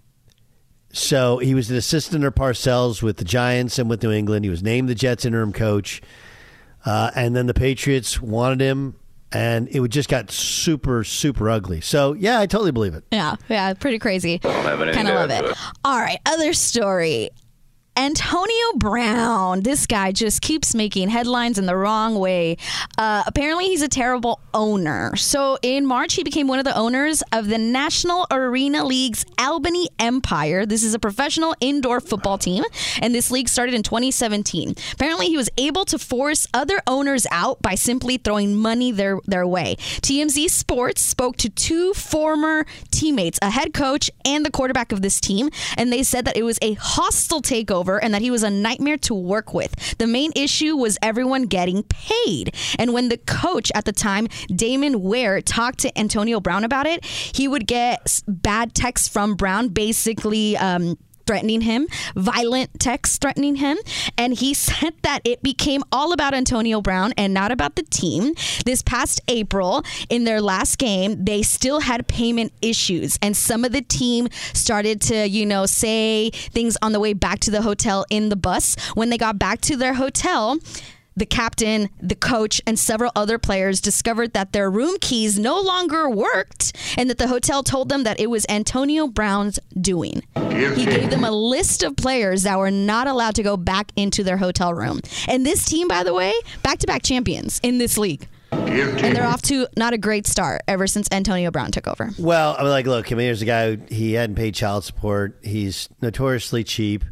so 0.91 1.39
he 1.39 1.53
was 1.53 1.69
an 1.69 1.75
assistant 1.75 2.23
or 2.23 2.31
Parcells 2.31 3.01
with 3.01 3.17
the 3.17 3.25
Giants 3.25 3.77
and 3.79 3.89
with 3.89 4.01
New 4.01 4.11
England. 4.11 4.45
He 4.45 4.49
was 4.49 4.63
named 4.63 4.87
the 4.87 4.95
Jets 4.95 5.25
interim 5.25 5.51
coach, 5.51 6.01
uh, 6.85 7.11
and 7.15 7.35
then 7.35 7.47
the 7.47 7.53
Patriots 7.53 8.21
wanted 8.21 8.61
him, 8.61 8.95
and 9.31 9.67
it 9.69 9.79
would 9.79 9.91
just 9.91 10.09
got 10.09 10.31
super 10.31 11.03
super 11.03 11.49
ugly. 11.49 11.81
So 11.81 12.13
yeah, 12.13 12.39
I 12.39 12.45
totally 12.45 12.71
believe 12.71 12.93
it. 12.93 13.03
Yeah, 13.11 13.35
yeah, 13.49 13.73
pretty 13.73 13.99
crazy. 13.99 14.39
have 14.43 14.79
Kind 14.93 15.07
of 15.07 15.15
love 15.15 15.29
it. 15.31 15.45
it. 15.45 15.57
All 15.83 15.99
right, 15.99 16.19
other 16.25 16.53
story. 16.53 17.29
Antonio 17.97 18.73
Brown, 18.75 19.61
this 19.61 19.87
guy 19.87 20.11
just 20.11 20.41
keeps 20.41 20.75
making 20.75 21.07
headlines 21.07 21.57
in 21.57 21.65
the 21.65 21.77
wrong 21.77 22.19
way. 22.19 22.57
Uh, 22.97 23.23
apparently, 23.25 23.67
he's 23.67 23.81
a 23.81 23.87
terrible 23.87 24.41
owner. 24.53 25.15
So, 25.15 25.57
in 25.61 25.85
March, 25.85 26.15
he 26.15 26.23
became 26.23 26.49
one 26.49 26.59
of 26.59 26.65
the 26.65 26.75
owners 26.75 27.23
of 27.31 27.47
the 27.47 27.57
National 27.57 28.27
Arena 28.29 28.83
League's 28.83 29.25
Albany 29.39 29.87
Empire. 29.97 30.65
This 30.65 30.83
is 30.83 30.93
a 30.93 30.99
professional 30.99 31.55
indoor 31.61 32.01
football 32.01 32.37
team, 32.37 32.65
and 33.01 33.15
this 33.15 33.31
league 33.31 33.47
started 33.47 33.73
in 33.73 33.81
2017. 33.81 34.75
Apparently, 34.91 35.27
he 35.27 35.37
was 35.37 35.49
able 35.57 35.85
to 35.85 35.97
force 35.97 36.47
other 36.53 36.81
owners 36.87 37.25
out 37.31 37.61
by 37.61 37.75
simply 37.75 38.17
throwing 38.17 38.57
money 38.57 38.91
their, 38.91 39.19
their 39.25 39.47
way. 39.47 39.77
TMZ 39.79 40.49
Sports 40.49 41.01
spoke 41.01 41.37
to 41.37 41.49
two 41.49 41.93
former 41.93 42.65
teammates, 42.91 43.39
a 43.41 43.51
head 43.51 43.73
coach 43.73 44.11
and 44.25 44.45
the 44.45 44.51
quarterback 44.51 44.91
of 44.91 45.01
this 45.01 45.21
team, 45.21 45.49
and 45.77 45.93
they 45.93 46.03
said 46.03 46.25
that 46.25 46.35
it 46.35 46.43
was 46.43 46.59
a 46.61 46.73
hostile 46.73 47.41
takeover 47.41 47.84
and 47.93 48.13
that 48.13 48.21
he 48.21 48.31
was 48.31 48.43
a 48.43 48.49
nightmare 48.49 48.97
to 48.97 49.13
work 49.13 49.53
with. 49.53 49.97
The 49.97 50.07
main 50.07 50.31
issue 50.35 50.75
was 50.75 50.97
everyone 51.01 51.43
getting 51.43 51.83
paid. 51.83 52.55
And 52.79 52.93
when 52.93 53.09
the 53.09 53.17
coach 53.17 53.71
at 53.75 53.85
the 53.85 53.91
time, 53.91 54.27
Damon 54.47 55.01
Ware, 55.01 55.41
talked 55.41 55.79
to 55.79 55.97
Antonio 55.97 56.39
Brown 56.39 56.63
about 56.63 56.85
it, 56.87 57.05
he 57.05 57.47
would 57.47 57.67
get 57.67 58.21
bad 58.27 58.73
texts 58.73 59.07
from 59.07 59.35
Brown, 59.35 59.69
basically. 59.69 60.57
Um, 60.57 60.97
threatening 61.25 61.61
him, 61.61 61.87
violent 62.15 62.79
texts 62.79 63.17
threatening 63.17 63.57
him. 63.57 63.77
And 64.17 64.33
he 64.33 64.53
said 64.65 64.93
that 65.01 65.21
it 65.23 65.41
became 65.41 65.83
all 65.91 66.13
about 66.13 66.33
Antonio 66.33 66.81
Brown 66.81 67.13
and 67.17 67.33
not 67.33 67.51
about 67.51 67.75
the 67.75 67.83
team. 67.83 68.33
This 68.65 68.81
past 68.81 69.21
April, 69.27 69.83
in 70.09 70.23
their 70.23 70.41
last 70.41 70.77
game, 70.77 71.23
they 71.23 71.43
still 71.43 71.81
had 71.81 72.07
payment 72.07 72.53
issues. 72.61 73.17
And 73.21 73.35
some 73.35 73.65
of 73.65 73.71
the 73.71 73.81
team 73.81 74.27
started 74.53 75.01
to, 75.01 75.27
you 75.27 75.45
know, 75.45 75.65
say 75.65 76.29
things 76.29 76.77
on 76.81 76.91
the 76.91 76.99
way 76.99 77.13
back 77.13 77.39
to 77.41 77.51
the 77.51 77.61
hotel 77.61 78.05
in 78.09 78.29
the 78.29 78.35
bus. 78.35 78.75
When 78.95 79.09
they 79.09 79.17
got 79.17 79.39
back 79.39 79.61
to 79.61 79.75
their 79.75 79.93
hotel, 79.93 80.57
the 81.15 81.25
captain, 81.25 81.89
the 82.01 82.15
coach, 82.15 82.61
and 82.67 82.77
several 82.77 83.11
other 83.15 83.37
players 83.37 83.81
discovered 83.81 84.33
that 84.33 84.51
their 84.51 84.69
room 84.69 84.95
keys 84.99 85.39
no 85.39 85.59
longer 85.59 86.09
worked 86.09 86.75
and 86.97 87.09
that 87.09 87.17
the 87.17 87.27
hotel 87.27 87.63
told 87.63 87.89
them 87.89 88.03
that 88.03 88.19
it 88.19 88.29
was 88.29 88.45
Antonio 88.49 89.07
Brown's 89.07 89.59
doing. 89.79 90.23
He 90.35 90.85
gave 90.85 91.09
them 91.09 91.23
a 91.23 91.31
list 91.31 91.83
of 91.83 91.95
players 91.95 92.43
that 92.43 92.57
were 92.57 92.71
not 92.71 93.07
allowed 93.07 93.35
to 93.35 93.43
go 93.43 93.57
back 93.57 93.91
into 93.95 94.23
their 94.23 94.37
hotel 94.37 94.73
room. 94.73 95.01
And 95.27 95.45
this 95.45 95.65
team, 95.65 95.87
by 95.87 96.03
the 96.03 96.13
way, 96.13 96.33
back 96.63 96.79
to 96.79 96.87
back 96.87 97.03
champions 97.03 97.59
in 97.63 97.77
this 97.77 97.97
league. 97.97 98.27
And 98.51 99.15
they're 99.15 99.25
off 99.25 99.41
to 99.43 99.67
not 99.77 99.93
a 99.93 99.97
great 99.97 100.27
start 100.27 100.61
ever 100.67 100.87
since 100.87 101.07
Antonio 101.11 101.51
Brown 101.51 101.71
took 101.71 101.87
over. 101.87 102.11
Well, 102.17 102.55
I 102.57 102.61
mean, 102.61 102.71
like, 102.71 102.85
look, 102.85 103.11
I 103.11 103.15
mean, 103.15 103.25
here's 103.25 103.41
a 103.41 103.45
guy 103.45 103.75
who 103.75 103.81
he 103.89 104.13
hadn't 104.13 104.35
paid 104.35 104.55
child 104.55 104.83
support. 104.85 105.37
He's 105.43 105.89
notoriously 106.01 106.63
cheap. 106.63 107.03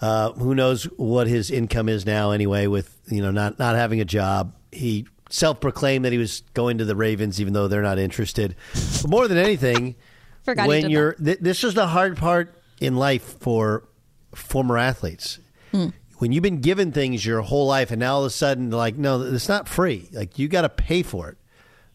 Uh, 0.00 0.32
who 0.32 0.54
knows 0.54 0.84
what 0.96 1.26
his 1.26 1.50
income 1.50 1.88
is 1.88 2.04
now 2.04 2.30
anyway? 2.32 2.66
With 2.66 2.98
you 3.06 3.22
know 3.22 3.30
not 3.30 3.58
not 3.58 3.76
having 3.76 4.00
a 4.00 4.04
job, 4.04 4.54
he 4.72 5.06
self-proclaimed 5.30 6.04
that 6.04 6.12
he 6.12 6.18
was 6.18 6.42
going 6.54 6.78
to 6.78 6.84
the 6.84 6.96
Ravens, 6.96 7.40
even 7.40 7.52
though 7.52 7.68
they're 7.68 7.82
not 7.82 7.98
interested. 7.98 8.54
But 9.02 9.10
more 9.10 9.28
than 9.28 9.38
anything, 9.38 9.96
Forgot 10.44 10.68
when 10.68 10.90
you're 10.90 11.14
th- 11.14 11.38
this 11.40 11.64
is 11.64 11.74
the 11.74 11.86
hard 11.86 12.16
part 12.16 12.54
in 12.80 12.96
life 12.96 13.22
for 13.40 13.88
former 14.34 14.76
athletes. 14.78 15.38
Hmm. 15.72 15.88
When 16.18 16.32
you've 16.32 16.42
been 16.42 16.60
given 16.60 16.92
things 16.92 17.24
your 17.26 17.40
whole 17.40 17.66
life, 17.66 17.90
and 17.90 18.00
now 18.00 18.14
all 18.14 18.20
of 18.20 18.26
a 18.26 18.30
sudden, 18.30 18.70
they're 18.70 18.78
like, 18.78 18.96
no, 18.96 19.22
it's 19.22 19.48
not 19.48 19.68
free. 19.68 20.08
Like 20.12 20.38
you 20.38 20.48
got 20.48 20.62
to 20.62 20.68
pay 20.68 21.02
for 21.02 21.28
it. 21.30 21.38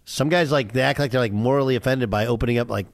Some 0.05 0.29
guys 0.29 0.51
like 0.51 0.73
they 0.73 0.81
act 0.81 0.99
like 0.99 1.11
they're 1.11 1.21
like 1.21 1.31
morally 1.31 1.75
offended 1.75 2.09
by 2.09 2.25
opening 2.25 2.57
up 2.57 2.69
like 2.69 2.87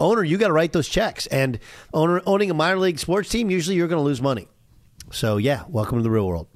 owner. 0.00 0.22
You 0.24 0.38
got 0.38 0.48
to 0.48 0.52
write 0.52 0.72
those 0.72 0.88
checks, 0.88 1.26
and 1.26 1.58
owner 1.92 2.20
owning 2.26 2.50
a 2.50 2.54
minor 2.54 2.78
league 2.78 2.98
sports 2.98 3.28
team, 3.28 3.50
usually 3.50 3.76
you're 3.76 3.88
going 3.88 4.00
to 4.00 4.04
lose 4.04 4.20
money. 4.22 4.48
So 5.10 5.36
yeah, 5.38 5.64
welcome 5.68 5.98
to 5.98 6.02
the 6.02 6.10
real 6.10 6.26
world. 6.26 6.48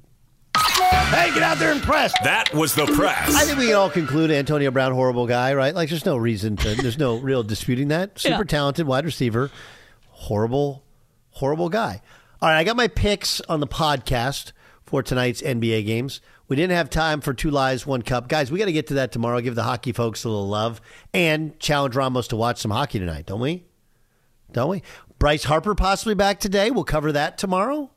Hey, 0.55 1.31
get 1.33 1.43
out 1.43 1.57
there 1.59 1.71
and 1.71 1.81
press. 1.81 2.11
That 2.23 2.53
was 2.53 2.73
the 2.75 2.85
press. 2.87 3.35
I 3.35 3.45
think 3.45 3.59
we 3.59 3.67
can 3.67 3.75
all 3.75 3.89
conclude 3.89 4.31
Antonio 4.31 4.71
Brown, 4.71 4.93
horrible 4.93 5.27
guy, 5.27 5.53
right? 5.53 5.73
Like, 5.75 5.89
there's 5.89 6.05
no 6.05 6.17
reason 6.17 6.55
to, 6.57 6.73
there's 6.75 6.97
no 6.97 7.17
real 7.17 7.43
disputing 7.43 7.89
that. 7.89 8.17
Super 8.19 8.37
Yeah. 8.37 8.43
talented 8.43 8.87
wide 8.87 9.05
receiver, 9.05 9.51
horrible, 10.09 10.83
horrible 11.31 11.69
guy. 11.69 12.01
All 12.41 12.49
right, 12.49 12.57
I 12.57 12.63
got 12.63 12.75
my 12.75 12.87
picks 12.87 13.41
on 13.41 13.59
the 13.59 13.67
podcast 13.67 14.53
for 14.85 15.03
tonight's 15.03 15.41
NBA 15.41 15.85
games. 15.85 16.19
We 16.53 16.57
didn't 16.57 16.77
have 16.77 16.91
time 16.91 17.21
for 17.21 17.33
two 17.33 17.49
lies, 17.49 17.87
one 17.87 18.03
cup. 18.03 18.27
Guys, 18.27 18.51
we 18.51 18.59
got 18.59 18.65
to 18.65 18.71
get 18.71 18.85
to 18.89 18.93
that 18.93 19.11
tomorrow. 19.11 19.41
Give 19.41 19.55
the 19.55 19.63
hockey 19.63 19.91
folks 19.91 20.23
a 20.23 20.29
little 20.29 20.47
love 20.47 20.81
and 21.11 21.59
challenge 21.59 21.95
Ramos 21.95 22.27
to 22.27 22.35
watch 22.35 22.59
some 22.59 22.69
hockey 22.69 22.99
tonight, 22.99 23.25
don't 23.25 23.39
we? 23.39 23.63
Don't 24.51 24.69
we? 24.69 24.83
Bryce 25.17 25.45
Harper 25.45 25.73
possibly 25.73 26.13
back 26.13 26.39
today. 26.39 26.69
We'll 26.69 26.83
cover 26.83 27.11
that 27.13 27.39
tomorrow. 27.39 27.89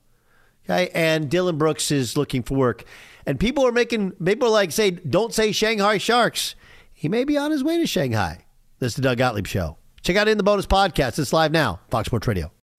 Okay, 0.65 0.89
and 0.95 1.29
Dillon 1.29 1.59
Brooks 1.59 1.91
is 1.91 2.17
looking 2.17 2.43
for 2.43 2.55
work, 2.55 2.85
and 3.27 3.39
people 3.39 3.67
are 3.67 3.73
making 3.73 4.13
people 4.13 4.49
are 4.49 4.53
like 4.53 4.73
say 4.73 4.91
don't 4.91 5.35
say 5.35 5.53
Shanghai 5.53 5.99
Sharks. 5.99 6.55
He 6.95 7.11
may 7.11 7.25
be 7.25 7.37
on 7.37 7.51
his 7.51 7.63
way 7.63 7.77
to 7.77 7.87
Shanghai. 7.87 8.47
This 8.79 8.93
is 8.93 8.97
the 8.97 9.03
Doug 9.03 9.19
Gottlieb 9.19 9.47
Show. 9.47 9.77
Check 10.01 10.17
out 10.17 10.29
in 10.29 10.39
the 10.39 10.43
bonus 10.43 10.67
podcast. 10.67 11.19
It's 11.19 11.35
live 11.35 11.53
now, 11.53 11.81
Fox 11.91 12.07
Sports 12.07 12.27
Radio. 12.27 12.56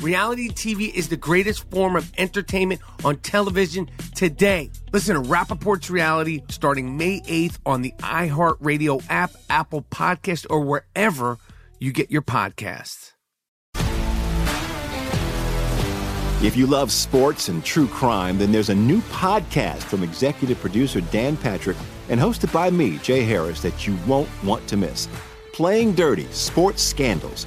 Reality 0.00 0.48
TV 0.48 0.92
is 0.92 1.08
the 1.08 1.16
greatest 1.16 1.70
form 1.70 1.96
of 1.96 2.12
entertainment 2.18 2.80
on 3.04 3.16
television 3.18 3.90
today. 4.14 4.70
Listen 4.92 5.14
to 5.14 5.28
Rappaport's 5.28 5.90
Reality 5.90 6.42
starting 6.48 6.96
May 6.96 7.20
8th 7.20 7.58
on 7.66 7.82
the 7.82 7.92
iHeartRadio 7.98 9.04
app, 9.08 9.32
Apple 9.50 9.82
Podcast, 9.90 10.46
or 10.50 10.60
wherever 10.60 11.38
you 11.78 11.92
get 11.92 12.10
your 12.10 12.22
podcasts. 12.22 13.12
If 16.42 16.56
you 16.56 16.66
love 16.66 16.90
sports 16.90 17.48
and 17.48 17.64
true 17.64 17.86
crime, 17.86 18.36
then 18.36 18.50
there's 18.50 18.70
a 18.70 18.74
new 18.74 19.00
podcast 19.02 19.84
from 19.84 20.02
executive 20.02 20.58
producer 20.58 21.00
Dan 21.00 21.36
Patrick 21.36 21.76
and 22.08 22.18
hosted 22.18 22.52
by 22.52 22.68
me, 22.68 22.98
Jay 22.98 23.22
Harris, 23.22 23.62
that 23.62 23.86
you 23.86 23.96
won't 24.08 24.28
want 24.42 24.66
to 24.66 24.76
miss. 24.76 25.08
Playing 25.52 25.94
Dirty 25.94 26.26
Sports 26.32 26.82
Scandals. 26.82 27.46